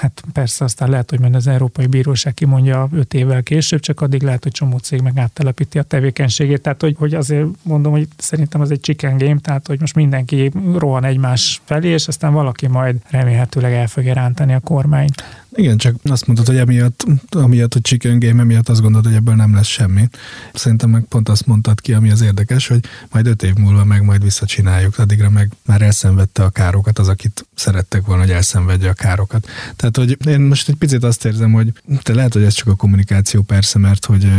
hát 0.00 0.22
persze 0.32 0.64
aztán 0.64 0.90
lehet, 0.90 1.10
hogy 1.10 1.20
majd 1.20 1.34
az 1.34 1.46
Európai 1.46 1.86
Bíróság 1.86 2.34
kimondja 2.34 2.88
öt 2.92 3.14
évvel 3.14 3.42
később, 3.42 3.80
csak 3.80 3.93
addig 4.00 4.22
lehet, 4.22 4.42
hogy 4.42 4.52
csomó 4.52 4.78
cég 4.78 5.00
meg 5.00 5.18
áttelepíti 5.18 5.78
a 5.78 5.82
tevékenységét. 5.82 6.60
Tehát, 6.60 6.80
hogy, 6.80 6.94
hogy 6.98 7.14
azért 7.14 7.46
mondom, 7.62 7.92
hogy 7.92 8.08
szerintem 8.16 8.60
az 8.60 8.70
egy 8.70 8.80
chicken 8.80 9.16
game, 9.16 9.38
tehát, 9.40 9.66
hogy 9.66 9.80
most 9.80 9.94
mindenki 9.94 10.50
rohan 10.76 11.04
egymás 11.04 11.60
felé, 11.64 11.88
és 11.88 12.08
aztán 12.08 12.32
valaki 12.32 12.66
majd 12.66 12.96
remélhetőleg 13.10 13.72
el 13.72 13.86
fogja 13.86 14.14
rántani 14.14 14.54
a 14.54 14.60
kormányt. 14.60 15.22
Igen, 15.56 15.76
csak 15.76 15.94
azt 16.02 16.26
mondtad, 16.26 16.46
hogy 16.46 16.56
emiatt, 16.56 17.04
amiatt, 17.30 17.72
hogy 17.72 17.82
chicken 17.82 18.18
game, 18.18 18.40
emiatt 18.40 18.68
azt 18.68 18.80
gondolod, 18.80 19.06
hogy 19.06 19.14
ebből 19.14 19.34
nem 19.34 19.54
lesz 19.54 19.66
semmi. 19.66 20.08
Szerintem 20.54 20.90
meg 20.90 21.04
pont 21.08 21.28
azt 21.28 21.46
mondtad 21.46 21.80
ki, 21.80 21.92
ami 21.92 22.10
az 22.10 22.20
érdekes, 22.20 22.66
hogy 22.66 22.84
majd 23.10 23.26
öt 23.26 23.42
év 23.42 23.54
múlva 23.54 23.84
meg 23.84 24.02
majd 24.02 24.22
visszacsináljuk, 24.22 24.98
addigra 24.98 25.30
meg 25.30 25.52
már 25.66 25.82
elszenvedte 25.82 26.44
a 26.44 26.50
károkat 26.50 26.98
az, 26.98 27.08
akit 27.08 27.46
szerettek 27.54 28.06
volna, 28.06 28.22
hogy 28.22 28.30
elszenvedje 28.30 28.88
a 28.88 28.92
károkat. 28.92 29.48
Tehát, 29.76 29.96
hogy 29.96 30.26
én 30.26 30.40
most 30.40 30.68
egy 30.68 30.76
picit 30.76 31.04
azt 31.04 31.24
érzem, 31.24 31.52
hogy 31.52 31.72
te 32.02 32.14
lehet, 32.14 32.32
hogy 32.32 32.42
ez 32.42 32.54
csak 32.54 32.68
a 32.68 32.74
kommunikáció 32.74 33.42
persze, 33.42 33.78
mert 33.78 34.04
hogy 34.04 34.32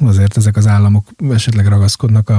azért 0.00 0.36
ezek 0.36 0.56
az 0.56 0.66
államok 0.66 1.08
esetleg 1.30 1.66
ragaszkodnak 1.66 2.32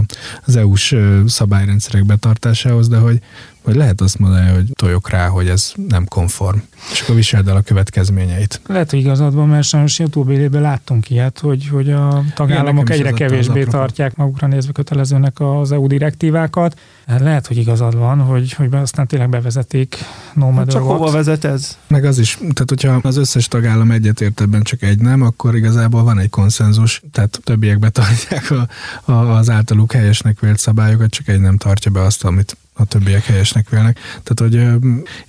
az 0.45 0.55
EU-s 0.55 0.95
szabályrendszerek 1.27 2.05
betartásához, 2.05 2.87
de 2.87 2.97
hogy 2.97 3.21
vagy 3.63 3.75
lehet 3.75 4.01
azt 4.01 4.19
mondani, 4.19 4.49
hogy 4.49 4.65
tojok 4.73 5.09
rá, 5.09 5.27
hogy 5.27 5.47
ez 5.47 5.71
nem 5.87 6.05
konform, 6.05 6.57
és 6.91 7.01
akkor 7.01 7.15
viseld 7.15 7.47
el 7.47 7.55
a 7.55 7.61
következményeit. 7.61 8.61
Lehet, 8.67 8.89
hogy 8.89 8.99
igazad 8.99 9.33
van, 9.33 9.47
mert 9.47 9.63
sajnos 9.63 9.99
utóbbi 9.99 10.33
évben 10.33 10.61
láttunk 10.61 11.09
ilyet, 11.09 11.39
hogy, 11.39 11.67
hogy 11.67 11.91
a 11.91 12.23
tagállamok 12.35 12.89
Igen, 12.89 12.97
egyre 12.97 13.11
kevésbé 13.11 13.63
tartják 13.63 14.15
magukra 14.15 14.47
nézve 14.47 14.71
kötelezőnek 14.71 15.39
az 15.39 15.71
EU 15.71 15.87
direktívákat. 15.87 16.79
Hát 17.07 17.19
lehet, 17.19 17.47
hogy 17.47 17.57
igazad 17.57 17.97
van, 17.97 18.19
hogy, 18.19 18.53
hogy 18.53 18.67
aztán 18.71 19.07
tényleg 19.07 19.29
bevezetik 19.29 19.97
no 20.33 20.51
hát 20.51 20.69
Csak 20.69 20.81
hova 20.81 21.11
vezet 21.11 21.43
ez? 21.43 21.77
Meg 21.87 22.05
az 22.05 22.19
is, 22.19 22.37
tehát 22.37 22.69
hogyha 22.69 22.99
az 23.01 23.17
összes 23.17 23.47
tagállam 23.47 23.91
egyetért 23.91 24.41
ebben 24.41 24.61
csak 24.61 24.81
egy 24.81 24.99
nem, 24.99 25.21
akkor 25.21 25.55
igazából 25.55 26.03
van 26.03 26.19
egy 26.19 26.29
konszenzus, 26.29 27.01
tehát 27.11 27.39
többiek 27.43 27.79
betartják 27.79 28.51
a, 28.51 28.67
a, 29.11 29.35
az 29.37 29.49
általuk 29.49 29.91
helyesnek 29.91 30.39
vélt 30.39 30.59
szabályokat, 30.59 31.09
csak 31.09 31.27
egy 31.27 31.39
nem 31.39 31.57
tartja 31.57 31.91
be 31.91 32.01
azt, 32.01 32.23
amit 32.23 32.57
a 32.73 32.85
többiek 32.85 33.25
helyesnek 33.25 33.69
vélnek. 33.69 33.99
Tehát, 34.23 34.53
hogy 34.53 34.81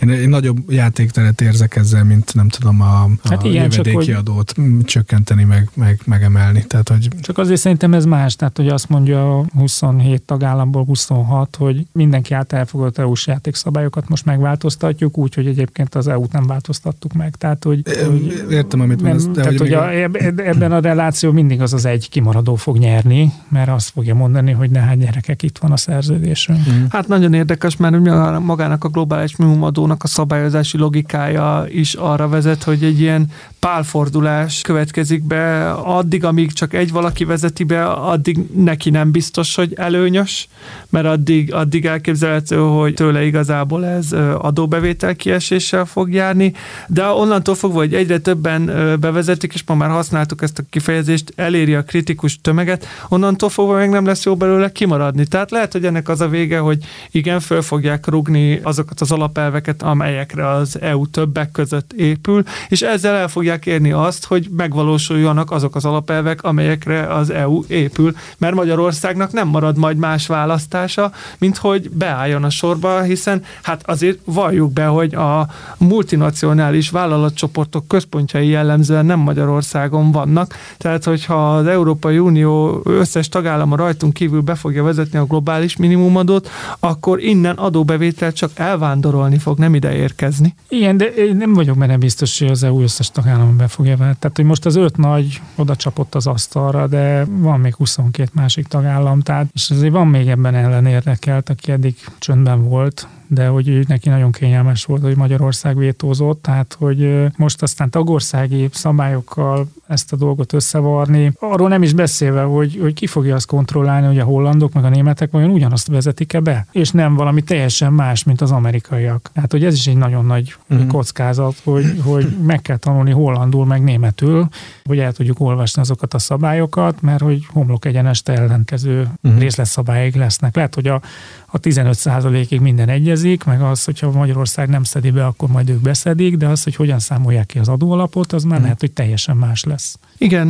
én, 0.03 0.14
én 0.20 0.28
nagyobb 0.28 0.70
játékteret 0.70 1.40
érzek 1.40 1.76
ezzel, 1.76 2.05
mint 2.05 2.34
nem 2.34 2.49
tudom 2.49 2.80
a, 2.80 3.03
a 3.03 3.11
hát 3.22 3.45
ilyen, 3.45 3.70
jövedéki 3.70 4.05
csak, 4.05 4.18
adót 4.18 4.53
hogy... 4.53 4.84
csökkenteni, 4.84 5.45
meg, 5.45 5.70
meg, 5.74 6.01
megemelni. 6.05 6.64
Tehát, 6.66 6.88
hogy... 6.88 7.09
Csak 7.20 7.38
azért 7.38 7.61
szerintem 7.61 7.95
ez 7.95 8.05
más, 8.05 8.36
tehát 8.36 8.57
hogy 8.57 8.68
azt 8.68 8.88
mondja 8.88 9.38
a 9.38 9.45
27 9.55 10.22
tagállamból 10.22 10.84
26, 10.84 11.57
hogy 11.57 11.86
mindenki 11.92 12.34
által 12.34 12.59
elfogadott 12.59 12.99
EU-s 12.99 13.26
játékszabályokat 13.26 14.09
most 14.09 14.24
megváltoztatjuk, 14.24 15.18
úgy, 15.18 15.34
hogy 15.34 15.47
egyébként 15.47 15.95
az 15.95 16.09
EU-t 16.09 16.32
nem 16.32 16.47
változtattuk 16.47 17.12
meg. 17.12 17.36
Tehát, 17.36 17.64
hogy, 17.64 17.82
hogy 18.07 18.47
Értem, 18.51 18.80
amit 18.80 19.03
nem, 19.03 19.16
mondasz. 19.16 19.34
Tehát, 19.34 19.51
hogy, 19.51 19.59
hogy 19.59 19.72
a, 19.72 19.90
ebben 20.36 20.72
a 20.72 20.80
reláció 20.80 21.32
mindig 21.32 21.61
az 21.61 21.72
az 21.72 21.84
egy 21.84 22.09
kimaradó 22.09 22.55
fog 22.55 22.78
nyerni, 22.78 23.32
mert 23.49 23.68
azt 23.68 23.90
fogja 23.90 24.14
mondani, 24.14 24.53
hogy 24.53 24.70
ne 24.70 24.80
hát 24.80 24.99
gyerekek, 24.99 25.42
itt 25.42 25.59
van 25.59 25.72
a 25.72 25.76
szerződésünk. 25.76 26.59
Mm. 26.59 26.84
Hát 26.88 27.09
nagyon 27.09 27.34
érdekes, 27.35 27.76
mert 27.76 28.41
magának 28.41 28.85
a 28.85 28.89
globális 28.89 29.37
minimumadónak 29.37 30.03
a 30.03 30.07
szabályozási 30.07 30.78
logikája 30.78 31.64
is 31.68 31.95
arra 31.95 32.28
vezet, 32.28 32.62
hogy 32.62 32.85
egy 32.85 33.01
ilyen 33.01 33.30
pálfordulás 33.65 34.61
következik 34.61 35.23
be, 35.23 35.71
addig, 35.73 36.25
amíg 36.25 36.53
csak 36.53 36.75
egy 36.75 36.93
valaki 36.93 37.25
vezeti 37.25 37.65
be, 37.65 37.85
addig 37.87 38.39
neki 38.55 38.91
nem 38.91 39.11
biztos, 39.11 39.55
hogy 39.55 39.75
előnyös, 39.77 40.49
mert 40.89 41.07
addig, 41.07 41.55
addig 41.55 41.87
elképzelhető, 41.87 42.57
hogy 42.57 42.95
tőle 42.95 43.25
igazából 43.25 43.87
ez 43.87 44.12
adóbevétel 44.39 45.17
kieséssel 45.17 45.85
fog 45.85 46.12
járni, 46.12 46.53
de 46.87 47.07
onnantól 47.07 47.55
fogva, 47.55 47.79
hogy 47.79 47.95
egyre 47.95 48.19
többen 48.19 48.65
bevezetik, 49.01 49.55
és 49.55 49.62
ma 49.67 49.75
már 49.75 49.91
használtuk 49.91 50.43
ezt 50.43 50.59
a 50.59 50.62
kifejezést, 50.71 51.33
eléri 51.37 51.75
a 51.75 51.85
kritikus 51.85 52.41
tömeget, 52.41 52.87
onnantól 53.09 53.49
fogva 53.49 53.75
meg 53.75 53.91
nem 53.91 54.07
lesz 54.07 54.25
jó 54.25 54.37
belőle 54.37 54.73
kimaradni. 54.73 55.27
Tehát 55.27 55.51
lehet, 55.51 55.73
hogy 55.73 55.85
ennek 55.85 56.09
az 56.09 56.21
a 56.21 56.29
vége, 56.29 56.59
hogy 56.59 56.79
igen, 57.11 57.41
föl 57.41 57.62
fogják 57.62 58.07
rugni 58.07 58.61
azokat 58.62 59.01
az 59.01 59.12
alapelveket, 59.12 59.83
amelyekre 59.83 60.49
az 60.49 60.81
EU 60.81 61.07
többek 61.07 61.51
között 61.51 61.93
épül, 61.93 62.43
és 62.69 62.83
ezzel 62.83 63.15
el 63.15 63.29
fogják 63.29 63.53
érni 63.66 63.92
azt, 63.92 64.24
hogy 64.24 64.48
megvalósuljanak 64.57 65.50
azok 65.50 65.74
az 65.76 65.84
alapelvek, 65.84 66.42
amelyekre 66.42 67.14
az 67.14 67.30
EU 67.30 67.62
épül, 67.68 68.14
mert 68.38 68.55
Magyarországnak 68.55 69.32
nem 69.32 69.48
marad 69.48 69.76
majd 69.76 69.96
más 69.96 70.26
választása, 70.26 71.12
mint 71.38 71.57
hogy 71.57 71.90
beálljon 71.90 72.44
a 72.44 72.50
sorba, 72.50 73.00
hiszen 73.00 73.42
hát 73.62 73.82
azért 73.88 74.18
valljuk 74.24 74.72
be, 74.72 74.86
hogy 74.86 75.14
a 75.14 75.48
multinacionális 75.78 76.90
vállalatcsoportok 76.90 77.88
központjai 77.88 78.48
jellemzően 78.48 79.07
nem 79.07 79.18
Magyarországon 79.18 80.12
vannak, 80.12 80.55
tehát 80.78 81.05
hogyha 81.05 81.57
az 81.57 81.66
Európai 81.66 82.18
Unió 82.18 82.80
összes 82.84 83.28
tagállama 83.28 83.76
rajtunk 83.76 84.12
kívül 84.12 84.40
be 84.40 84.55
fogja 84.55 84.82
vezetni 84.82 85.18
a 85.18 85.24
globális 85.24 85.76
minimumadót, 85.76 86.48
akkor 86.78 87.22
innen 87.22 87.57
adóbevétel 87.57 88.32
csak 88.32 88.50
elvándorolni 88.55 89.38
fog, 89.38 89.59
nem 89.59 89.74
ide 89.74 89.94
érkezni. 89.94 90.55
Igen, 90.68 90.96
de 90.96 91.05
én 91.05 91.36
nem 91.36 91.52
vagyok 91.52 91.78
benne 91.78 91.96
biztos, 91.96 92.38
hogy 92.38 92.50
az 92.50 92.62
EU 92.62 92.82
összes 92.82 93.11
tagállam 93.11 93.43
be 93.53 93.68
fogja 93.68 93.97
venni. 93.97 94.14
Tehát, 94.18 94.36
hogy 94.36 94.45
most 94.45 94.66
az 94.66 94.76
öt 94.76 94.97
nagy 94.97 95.40
oda 95.55 95.76
csapott 95.76 96.14
az 96.14 96.26
asztalra, 96.26 96.86
de 96.86 97.24
van 97.24 97.61
még 97.61 97.74
22 97.74 98.30
másik 98.32 98.66
tagállam, 98.66 99.20
tehát, 99.20 99.47
és 99.53 99.70
azért 99.70 99.92
van 99.92 100.07
még 100.07 100.28
ebben 100.28 100.55
ellen 100.55 100.86
érdekelt, 100.86 101.49
aki 101.49 101.72
eddig 101.72 101.97
csöndben 102.18 102.68
volt, 102.68 103.07
de 103.26 103.47
hogy 103.47 103.84
neki 103.88 104.09
nagyon 104.09 104.32
kényelmes 104.32 104.84
volt, 104.84 105.03
hogy 105.03 105.16
Magyarország 105.16 105.76
vétózott, 105.76 106.42
tehát 106.42 106.76
hogy 106.78 107.26
most 107.36 107.62
aztán 107.62 107.90
tagországi 107.90 108.68
szabályokkal 108.72 109.68
ezt 109.86 110.12
a 110.12 110.16
dolgot 110.16 110.53
összevarni, 110.53 111.32
arról 111.38 111.68
nem 111.68 111.82
is 111.82 111.92
beszélve, 111.92 112.42
hogy, 112.42 112.78
hogy 112.80 112.95
ki 112.95 113.07
fogja 113.07 113.34
azt 113.34 113.47
kontrollálni, 113.47 114.07
hogy 114.07 114.18
a 114.18 114.24
hollandok 114.24 114.72
meg 114.72 114.84
a 114.84 114.88
németek 114.88 115.30
vajon 115.30 115.51
ugyanazt 115.51 115.86
vezetik-e 115.86 116.40
be, 116.40 116.66
és 116.72 116.90
nem 116.90 117.14
valami 117.14 117.42
teljesen 117.42 117.92
más, 117.92 118.24
mint 118.24 118.40
az 118.40 118.51
amerikaiak. 118.51 119.30
Tehát, 119.32 119.53
hogy 119.53 119.64
ez 119.64 119.74
is 119.74 119.86
egy 119.86 119.97
nagyon 119.97 120.24
nagy 120.26 120.57
mm. 120.74 120.88
kockázat, 120.88 121.61
hogy, 121.64 122.01
hogy 122.05 122.36
meg 122.42 122.62
kell 122.62 122.76
tanulni 122.76 123.11
hollandul, 123.25 123.66
meg 123.66 123.83
németül, 123.83 124.49
hogy 124.85 124.99
el 124.99 125.12
tudjuk 125.12 125.41
olvasni 125.41 125.81
azokat 125.81 126.14
a 126.14 126.18
szabályokat, 126.18 127.01
mert 127.01 127.22
hogy 127.22 127.47
homlok 127.53 127.85
egyenest 127.85 128.29
ellenkező 128.29 129.09
uh-huh. 129.22 129.41
részletszabályok 129.41 130.14
lesznek. 130.14 130.55
Lehet, 130.57 130.75
hogy 130.75 130.87
a, 130.87 131.01
a 131.47 131.59
15 131.59 132.51
ig 132.51 132.61
minden 132.61 132.89
egyezik, 132.89 133.45
meg 133.45 133.62
az, 133.62 133.85
hogyha 133.85 134.11
Magyarország 134.11 134.68
nem 134.68 134.83
szedi 134.83 135.11
be, 135.11 135.27
akkor 135.27 135.49
majd 135.49 135.70
ők 135.70 135.81
beszedik, 135.81 136.37
de 136.37 136.47
az, 136.47 136.62
hogy 136.62 136.77
hogyan 136.77 136.99
számolják 136.99 137.47
ki 137.47 137.59
az 137.59 137.68
adóalapot, 137.68 138.33
az 138.33 138.43
már 138.43 138.51
uh-huh. 138.51 138.64
lehet, 138.64 138.81
hogy 138.81 138.93
teljesen 138.93 139.37
más 139.37 139.64
lesz. 139.64 139.99
Igen, 140.18 140.49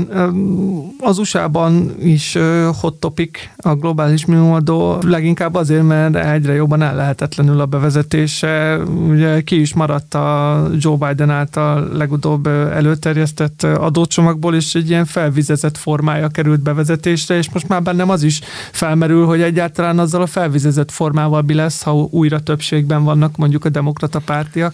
az 1.01 1.19
USA-ban 1.19 1.95
is 2.01 2.39
hot 2.81 3.01
topic 3.01 3.39
a 3.57 3.75
globális 3.75 4.25
minimumadó, 4.25 4.99
leginkább 5.01 5.55
azért, 5.55 5.83
mert 5.83 6.17
egyre 6.17 6.53
jobban 6.53 6.83
el 6.83 6.95
lehetetlenül 6.95 7.61
a 7.61 7.67
bevezetése. 7.67 8.79
Ugye 9.09 9.41
ki 9.41 9.61
is 9.61 9.75
maradt 9.75 10.15
a 10.15 10.63
Joe 10.79 10.97
Biden 10.97 11.31
által 11.31 11.89
legutóbb 11.93 12.49
előterjesztett 12.73 13.63
adócsomagból, 13.63 14.55
és 14.55 14.75
egy 14.75 14.89
ilyen 14.89 15.05
felvizezett 15.05 15.77
formája 15.77 16.29
került 16.29 16.61
bevezetésre, 16.61 17.37
és 17.37 17.51
most 17.51 17.69
már 17.69 17.83
bennem 17.83 18.11
az 18.11 18.23
is 18.23 18.41
felmerül, 18.73 19.27
hogy 19.27 19.41
egyáltalán 19.41 19.99
azzal 19.99 20.23
a 20.23 20.27
felvizezett 20.27 20.91
formával 20.91 21.43
mi 21.43 21.55
lesz, 21.55 21.83
ha 21.83 21.93
újra 22.11 22.41
többségben 22.41 23.05
vannak 23.05 23.37
mondjuk 23.37 23.65
a 23.65 23.69
demokrata 23.69 24.19
pártiak. 24.19 24.73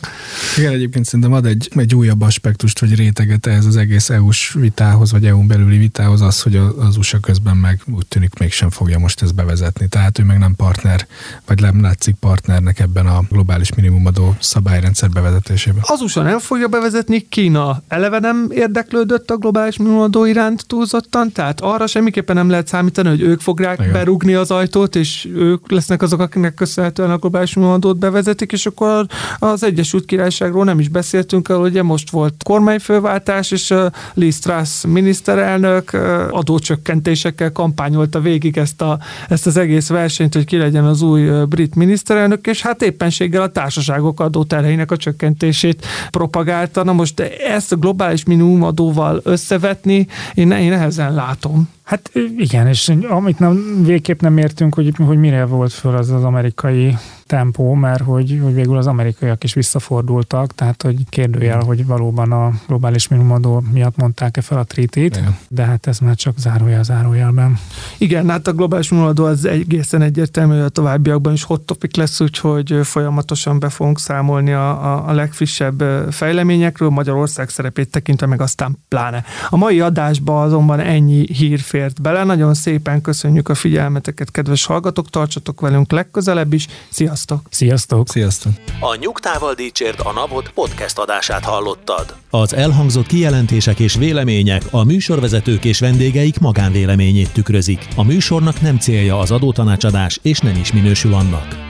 Igen, 0.59 0.73
egyébként 0.73 1.05
szerintem 1.05 1.33
ad 1.33 1.47
egy, 1.47 1.71
egy 1.75 1.95
újabb 1.95 2.21
aspektust, 2.21 2.79
hogy 2.79 2.95
réteget 2.95 3.47
ez 3.47 3.65
az 3.65 3.77
egész 3.77 4.11
EU-s 4.11 4.53
vitához, 4.53 5.13
vagy 5.13 5.27
EU-n 5.27 5.47
belüli 5.47 5.79
vitához 5.79 6.21
az, 6.21 6.43
hogy 6.43 6.57
az 6.79 6.97
USA 6.97 7.19
közben 7.21 7.57
meg 7.57 7.83
úgy 7.87 8.07
tűnik 8.07 8.39
mégsem 8.39 8.71
fogja 8.71 8.99
most 8.99 9.23
ezt 9.23 9.35
bevezetni. 9.35 9.89
Tehát 9.89 10.19
ő 10.19 10.25
meg 10.25 10.39
nem 10.39 10.55
partner, 10.57 11.07
vagy 11.47 11.61
nem 11.61 11.83
látszik 11.83 12.15
partnernek 12.15 12.79
ebben 12.79 13.07
a 13.07 13.23
globális 13.29 13.75
minimumadó 13.75 14.37
szabályrendszer 14.41 15.11
bevezetésében. 15.11 15.83
Az 15.87 16.01
USA 16.01 16.23
nem 16.23 16.39
fogja 16.39 16.69
bevezetni, 16.69 17.29
Kína 17.29 17.80
eleve 17.89 18.19
nem 18.19 18.47
érdeklődött 18.51 19.31
a 19.31 19.37
globális 19.37 19.77
minimumadó 19.77 20.25
iránt 20.25 20.67
túlzottan, 20.67 21.33
tehát 21.33 21.61
arra 21.61 21.87
semmiképpen 21.87 22.37
nem 22.37 22.51
lehet 22.51 22.67
számítani, 22.67 23.09
hogy 23.09 23.21
ők 23.21 23.41
fogják 23.41 23.79
Igen. 23.79 23.93
berúgni 23.93 24.35
az 24.35 24.51
ajtót, 24.51 24.97
és 24.97 25.29
ők 25.35 25.71
lesznek 25.71 26.03
azok, 26.03 26.21
akiknek 26.21 26.55
köszönhetően 26.55 27.11
a 27.11 27.17
globális 27.17 27.55
minimumadót 27.55 27.99
bevezetik, 27.99 28.53
és 28.53 28.67
akkor 28.67 29.07
az 29.39 29.63
Egyesült 29.63 30.05
Királyságról 30.05 30.65
nem 30.65 30.79
is 30.79 30.89
beszéltünk 30.89 31.49
el, 31.49 31.57
ugye 31.57 31.83
most 31.83 32.11
volt 32.11 32.35
kormányfőváltás, 32.45 33.51
és 33.51 33.75
Liz 34.15 34.39
Truss 34.39 34.85
miniszterelnök 34.87 35.93
adócsökkentésekkel 36.31 37.53
kampányolta 37.53 38.21
végig 38.21 38.57
ezt, 38.57 38.83
a, 38.83 38.99
ezt 39.29 39.47
az 39.47 39.57
egész 39.57 39.89
versenyt, 39.89 40.35
hogy 40.35 40.45
ki 40.45 40.57
legyen 40.57 40.85
az 40.85 41.03
új 41.03 41.45
brit 41.49 41.75
miniszterelnök, 41.75 42.47
és 42.47 42.63
hát 42.63 42.83
éppenséggel 42.83 43.43
a 43.43 43.51
társaságok 43.51 44.21
adóterheinek 44.21 44.91
a 44.91 44.97
csökkentését 44.97 45.87
propagálta. 46.11 46.85
Na 46.85 46.93
most 46.93 47.21
ezt 47.49 47.70
a 47.73 47.77
globális 47.77 48.25
minimumadóval 48.25 49.21
összevetni, 49.25 50.07
én, 50.35 50.51
én 50.51 50.71
nehezen 50.71 51.15
látom. 51.15 51.69
Hát 51.91 52.11
igen, 52.37 52.67
és 52.67 52.93
amit 53.09 53.39
nem, 53.39 53.83
végképp 53.85 54.21
nem 54.21 54.39
értünk, 54.39 54.75
hogy, 54.75 54.93
hogy 54.97 55.19
mire 55.19 55.45
volt 55.45 55.73
föl 55.73 55.97
az 55.97 56.11
az 56.11 56.25
amerikai 56.25 56.97
tempó, 57.31 57.75
mert 57.75 58.03
hogy, 58.03 58.41
hogy 58.43 58.55
végül 58.55 58.77
az 58.77 58.87
amerikaiak 58.87 59.45
is 59.45 59.55
visszafordultak, 59.55 60.55
tehát 60.55 60.83
hogy 60.83 60.97
kérdőjel, 61.09 61.61
hogy 61.61 61.87
valóban 61.87 62.33
a 62.33 62.51
globális 62.67 63.09
minimumadó 63.09 63.63
miatt 63.73 63.97
mondták-e 63.97 64.41
fel 64.41 64.59
a 64.59 64.65
tritit, 64.65 65.23
de 65.49 65.65
hát 65.65 65.87
ez 65.87 65.99
már 65.99 66.15
csak 66.15 66.39
zárójel 66.39 66.83
zárójelben. 66.83 67.59
Igen, 67.99 68.31
hát 68.31 68.47
a 68.47 68.53
globális 68.53 68.89
minimumadó 68.89 69.25
az 69.25 69.45
egészen 69.45 70.03
egyértelmű, 70.03 70.55
hogy 70.55 70.63
a 70.63 70.69
továbbiakban 70.69 71.33
is 71.33 71.43
hot 71.43 71.61
topic 71.61 71.97
lesz, 71.97 72.21
úgyhogy 72.21 72.79
folyamatosan 72.83 73.59
be 73.59 73.69
fogunk 73.69 73.99
számolni 73.99 74.53
a, 74.53 74.95
a, 74.95 75.09
a 75.09 75.13
legfrissebb 75.13 75.83
fejleményekről, 76.11 76.89
Magyarország 76.89 77.49
szerepét 77.49 77.91
tekintve 77.91 78.27
meg 78.27 78.41
aztán 78.41 78.79
pláne. 78.89 79.25
A 79.49 79.57
mai 79.57 79.81
adásban 79.81 80.45
azonban 80.45 80.81
ennyi 80.81 81.27
hír 81.33 81.61
fért 81.81 82.03
bele, 82.03 82.25
nagyon 82.25 82.55
szépen 82.55 83.01
köszönjük 83.01 83.49
a 83.49 83.55
figyelmeteket, 83.55 84.31
kedves 84.31 84.65
hallgatók, 84.65 85.11
tartsatok 85.11 85.61
velünk 85.61 85.93
legközelebb 85.93 86.53
is, 86.53 86.67
sziasztok! 86.91 87.41
Sziasztok! 87.51 88.09
Sziasztok! 88.09 88.53
A 88.81 88.97
Nyugtával 89.01 89.55
Dícsért 89.55 90.01
a 90.01 90.13
Napot 90.13 90.51
podcast 90.51 90.99
adását 90.99 91.45
hallottad. 91.45 92.15
Az 92.31 92.55
elhangzott 92.55 93.07
kijelentések 93.07 93.79
és 93.79 93.95
vélemények 93.95 94.63
a 94.71 94.85
műsorvezetők 94.85 95.65
és 95.65 95.81
vendégeik 95.81 96.39
magánvéleményét 96.39 97.33
tükrözik. 97.33 97.89
A 97.97 98.05
műsornak 98.05 98.61
nem 98.61 98.79
célja 98.79 99.19
az 99.19 99.31
adótanácsadás, 99.31 100.19
és 100.23 100.39
nem 100.39 100.57
is 100.61 100.73
minősül 100.73 101.15
annak. 101.15 101.70